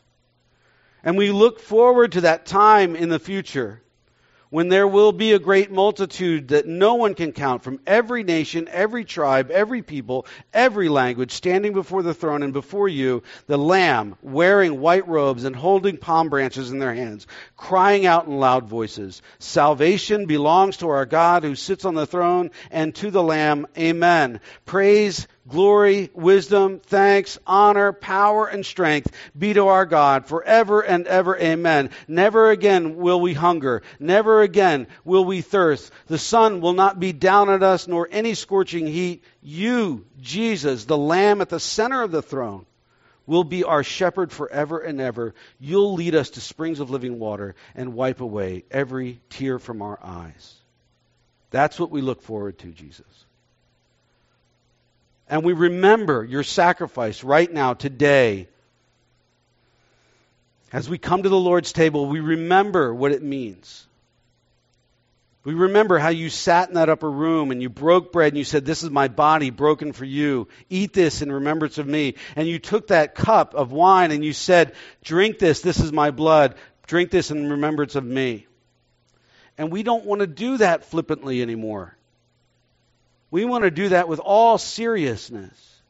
And 1.03 1.17
we 1.17 1.32
look 1.32 1.59
forward 1.59 2.13
to 2.13 2.21
that 2.21 2.45
time 2.45 2.95
in 2.95 3.09
the 3.09 3.19
future 3.19 3.82
when 4.50 4.70
there 4.70 4.88
will 4.88 5.12
be 5.12 5.34
a 5.34 5.39
great 5.39 5.72
multitude 5.72 6.50
that 6.50 6.68
no 6.68 6.96
one 6.96 7.14
can 7.14 7.32
count 7.32 7.64
from 7.64 7.80
every 7.86 8.24
nation, 8.24 8.68
every 8.72 9.06
tribe, 9.06 9.52
every 9.52 9.82
people, 9.82 10.26
every 10.54 10.89
language, 10.89 11.32
standing 11.32 11.74
before 11.74 12.04
the 12.04 12.14
throne 12.14 12.43
and 12.43 12.54
before 12.54 12.88
you, 12.88 13.24
the 13.48 13.58
Lamb, 13.58 14.16
wearing 14.22 14.80
white 14.80 15.08
robes 15.08 15.43
and 15.43 15.56
holding 15.56 15.98
palm 15.98 16.30
branches 16.30 16.72
in 16.72 16.80
their 16.80 16.93
hands, 16.93 17.28
crying 17.58 18.06
out 18.06 18.28
in 18.28 18.38
loud 18.38 18.68
voices, 18.68 19.22
Salvation 19.39 20.26
belongs 20.26 20.78
to 20.78 20.89
our 20.89 21.06
God 21.06 21.43
who 21.43 21.56
sits 21.56 21.86
on 21.86 21.96
the 21.96 22.06
throne 22.06 22.52
and 22.72 22.93
to 22.96 23.12
the 23.12 23.24
Lamb. 23.24 23.68
Amen. 23.78 24.39
Praise 24.66 25.28
glory, 25.48 26.10
wisdom, 26.14 26.80
thanks, 26.80 27.38
honor, 27.46 27.93
power, 27.93 28.48
and 28.48 28.66
strength 28.66 29.12
be 29.38 29.54
to 29.54 29.68
our 29.68 29.86
God 29.86 30.26
forever 30.26 30.82
and 30.82 31.08
ever. 31.08 31.38
Amen. 31.38 31.89
Never 32.08 32.50
again 32.50 32.98
will 32.98 33.22
we 33.22 33.34
hunger. 33.34 33.84
Never 34.00 34.41
again 34.41 34.88
will 35.04 35.26
we 35.26 35.41
thirst. 35.41 35.91
The 36.08 36.18
sun 36.18 36.62
will 36.62 36.74
not 36.74 37.00
be 37.00 37.14
down 37.14 37.50
at 37.50 37.64
us, 37.64 37.88
nor 37.88 38.08
any 38.12 38.34
scorching 38.34 38.88
heat. 38.88 39.24
You, 39.41 40.06
Jesus, 40.22 40.86
the 40.86 40.98
Lamb 40.98 41.41
at 41.41 41.50
the 41.50 41.60
center 41.60 42.02
of 42.02 42.12
the 42.12 42.22
throne, 42.22 42.66
will 43.28 43.43
be 43.43 43.64
our 43.64 43.84
shepherd 43.84 44.32
forever 44.32 44.80
and 44.80 45.02
ever. 45.02 45.34
You'll 45.60 45.93
lead 45.93 46.16
us 46.16 46.32
to 46.32 46.41
springs 46.41 46.80
of 46.80 46.91
living 46.91 47.20
water 47.20 47.56
and 47.74 47.93
wipe 47.93 48.22
away 48.22 48.66
every 48.70 49.20
tear 49.30 49.60
from 49.60 49.82
our 49.82 50.00
eyes. 50.02 50.54
That's 51.50 51.80
what 51.80 51.91
we 51.91 52.02
look 52.02 52.22
forward 52.22 52.60
to, 52.60 52.68
Jesus. 52.68 53.24
And 55.28 55.43
we 55.43 55.53
remember 55.53 56.23
your 56.23 56.43
sacrifice 56.43 57.23
right 57.23 57.51
now, 57.51 57.73
today. 57.73 58.47
As 60.71 60.89
we 60.89 60.97
come 60.97 61.23
to 61.23 61.30
the 61.30 61.39
Lord's 61.39 61.71
table, 61.71 62.05
we 62.05 62.19
remember 62.19 62.93
what 62.93 63.11
it 63.11 63.23
means. 63.23 63.88
We 65.45 65.53
remember 65.53 65.99
how 65.99 66.09
you 66.09 66.30
sat 66.32 66.69
in 66.69 66.76
that 66.76 66.89
upper 66.89 67.09
room 67.09 67.51
and 67.51 67.61
you 67.61 67.69
broke 67.69 68.11
bread 68.11 68.30
and 68.34 68.38
you 68.38 68.43
said, 68.43 68.65
This 68.65 68.82
is 68.82 68.89
my 68.89 69.07
body 69.07 69.51
broken 69.51 69.93
for 69.93 70.03
you. 70.03 70.47
Eat 70.69 70.91
this 70.91 71.21
in 71.21 71.32
remembrance 71.32 71.78
of 71.78 71.88
me. 71.88 72.15
And 72.36 72.47
you 72.47 72.57
took 72.57 72.88
that 72.88 73.13
cup 73.13 73.53
of 73.53 73.71
wine 73.71 74.11
and 74.11 74.26
you 74.26 74.34
said, 74.34 74.73
Drink 75.03 75.38
this. 75.38 75.61
This 75.61 75.80
is 75.80 75.93
my 75.93 76.09
blood. 76.09 76.55
Drink 76.88 77.11
this 77.11 77.30
in 77.30 77.49
remembrance 77.49 77.93
of 77.93 78.03
me. 78.03 78.47
And 79.55 79.71
we 79.71 79.84
don't 79.84 80.05
want 80.05 80.21
to 80.21 80.28
do 80.28 80.57
that 80.57 80.86
flippantly 80.86 81.43
anymore. 81.43 81.95
We 83.36 83.44
want 83.44 83.66
to 83.66 83.70
do 83.70 83.90
that 83.90 84.08
with 84.08 84.20
all 84.20 84.58
seriousness, 84.58 85.82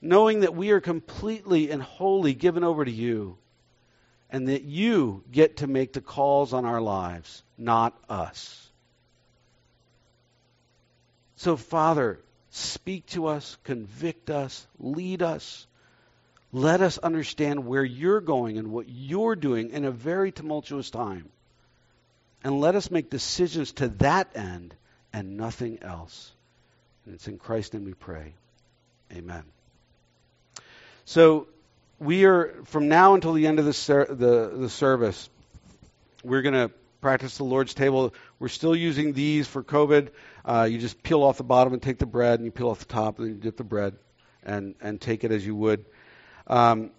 knowing 0.00 0.40
that 0.40 0.52
we 0.52 0.72
are 0.72 0.80
completely 0.80 1.70
and 1.70 1.80
wholly 1.80 2.34
given 2.34 2.64
over 2.64 2.84
to 2.84 2.90
you, 2.90 3.38
and 4.28 4.48
that 4.48 4.64
you 4.64 5.22
get 5.30 5.58
to 5.58 5.68
make 5.68 5.92
the 5.92 6.00
calls 6.00 6.52
on 6.52 6.64
our 6.64 6.80
lives, 6.80 7.44
not 7.56 7.96
us. 8.08 8.68
So, 11.36 11.56
Father, 11.56 12.18
speak 12.50 13.06
to 13.10 13.28
us, 13.28 13.56
convict 13.62 14.28
us, 14.28 14.66
lead 14.80 15.22
us. 15.22 15.68
Let 16.50 16.80
us 16.80 16.98
understand 16.98 17.64
where 17.64 17.84
you're 17.84 18.20
going 18.20 18.58
and 18.58 18.72
what 18.72 18.88
you're 18.88 19.36
doing 19.36 19.70
in 19.70 19.84
a 19.84 19.92
very 19.92 20.32
tumultuous 20.32 20.90
time. 20.90 21.28
And 22.42 22.60
let 22.60 22.74
us 22.74 22.90
make 22.90 23.08
decisions 23.08 23.70
to 23.74 23.86
that 23.98 24.32
end 24.34 24.74
and 25.12 25.36
nothing 25.36 25.78
else. 25.82 26.32
And 27.04 27.14
it's 27.14 27.28
in 27.28 27.38
Christ's 27.38 27.74
name 27.74 27.84
we 27.84 27.94
pray. 27.94 28.34
Amen. 29.12 29.44
So 31.04 31.48
we 31.98 32.24
are 32.24 32.54
from 32.64 32.88
now 32.88 33.14
until 33.14 33.32
the 33.32 33.46
end 33.46 33.58
of 33.58 33.64
the 33.64 33.72
ser- 33.72 34.06
the, 34.08 34.52
the 34.54 34.68
service. 34.68 35.28
We're 36.24 36.42
going 36.42 36.54
to 36.54 36.70
practice 37.00 37.36
the 37.36 37.44
Lord's 37.44 37.74
table. 37.74 38.14
We're 38.38 38.48
still 38.48 38.76
using 38.76 39.12
these 39.12 39.46
for 39.48 39.62
COVID. 39.62 40.10
Uh, 40.44 40.68
you 40.70 40.78
just 40.78 41.02
peel 41.02 41.22
off 41.22 41.36
the 41.36 41.44
bottom 41.44 41.72
and 41.72 41.82
take 41.82 41.98
the 41.98 42.06
bread, 42.06 42.38
and 42.38 42.44
you 42.44 42.52
peel 42.52 42.70
off 42.70 42.78
the 42.78 42.84
top, 42.84 43.18
and 43.18 43.26
then 43.26 43.34
you 43.34 43.40
dip 43.40 43.56
the 43.56 43.64
bread, 43.64 43.96
and 44.42 44.74
and 44.80 45.00
take 45.00 45.24
it 45.24 45.32
as 45.32 45.44
you 45.44 45.54
would. 45.56 45.84
Um, 46.46 46.90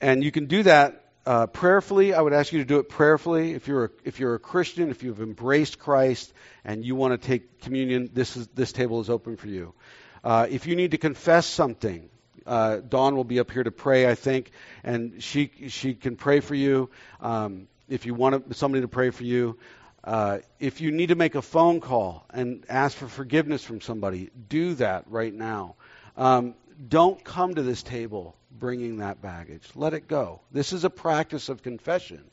and 0.00 0.22
you 0.22 0.30
can 0.30 0.46
do 0.46 0.64
that 0.64 1.03
uh, 1.26 1.46
prayerfully, 1.46 2.12
I 2.12 2.20
would 2.20 2.32
ask 2.32 2.52
you 2.52 2.58
to 2.58 2.64
do 2.64 2.78
it 2.78 2.88
prayerfully. 2.88 3.54
If 3.54 3.66
you're 3.66 3.84
a, 3.86 3.90
if 4.04 4.20
you're 4.20 4.34
a 4.34 4.38
Christian, 4.38 4.90
if 4.90 5.02
you've 5.02 5.20
embraced 5.20 5.78
Christ 5.78 6.32
and 6.64 6.84
you 6.84 6.94
want 6.96 7.20
to 7.20 7.26
take 7.26 7.60
communion, 7.62 8.10
this 8.12 8.36
is 8.36 8.46
this 8.48 8.72
table 8.72 9.00
is 9.00 9.08
open 9.08 9.36
for 9.36 9.48
you. 9.48 9.74
Uh, 10.22 10.46
if 10.50 10.66
you 10.66 10.76
need 10.76 10.90
to 10.90 10.98
confess 10.98 11.46
something, 11.46 12.10
uh, 12.46 12.76
Dawn 12.76 13.16
will 13.16 13.24
be 13.24 13.40
up 13.40 13.50
here 13.50 13.62
to 13.62 13.70
pray, 13.70 14.08
I 14.08 14.14
think, 14.14 14.50
and 14.82 15.22
she 15.22 15.50
she 15.68 15.94
can 15.94 16.16
pray 16.16 16.40
for 16.40 16.54
you. 16.54 16.90
Um, 17.20 17.68
if 17.88 18.04
you 18.04 18.14
want 18.14 18.54
somebody 18.56 18.82
to 18.82 18.88
pray 18.88 19.10
for 19.10 19.24
you, 19.24 19.58
uh, 20.02 20.38
if 20.60 20.82
you 20.82 20.90
need 20.90 21.08
to 21.08 21.14
make 21.14 21.34
a 21.34 21.42
phone 21.42 21.80
call 21.80 22.26
and 22.30 22.64
ask 22.68 22.96
for 22.96 23.08
forgiveness 23.08 23.64
from 23.64 23.80
somebody, 23.80 24.30
do 24.48 24.74
that 24.74 25.04
right 25.08 25.32
now. 25.32 25.76
Um, 26.16 26.54
don't 26.88 27.22
come 27.24 27.54
to 27.54 27.62
this 27.62 27.82
table 27.82 28.36
bringing 28.58 28.98
that 28.98 29.20
baggage. 29.20 29.68
Let 29.74 29.94
it 29.94 30.08
go. 30.08 30.40
This 30.52 30.72
is 30.72 30.84
a 30.84 30.90
practice 30.90 31.48
of 31.48 31.62
confession 31.62 32.24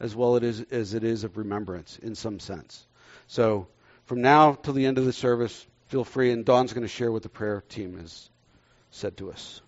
as 0.00 0.14
well 0.14 0.36
as 0.36 0.60
it 0.94 1.04
is 1.04 1.24
of 1.24 1.36
remembrance 1.36 1.98
in 1.98 2.14
some 2.14 2.38
sense. 2.38 2.86
So 3.26 3.68
from 4.04 4.22
now 4.22 4.54
till 4.54 4.74
the 4.74 4.86
end 4.86 4.98
of 4.98 5.04
the 5.04 5.12
service, 5.12 5.66
feel 5.88 6.04
free, 6.04 6.30
and 6.30 6.44
Don's 6.44 6.72
going 6.72 6.82
to 6.82 6.88
share 6.88 7.10
what 7.10 7.22
the 7.22 7.28
prayer 7.28 7.62
team 7.68 7.98
has 7.98 8.30
said 8.90 9.16
to 9.16 9.30
us. 9.32 9.60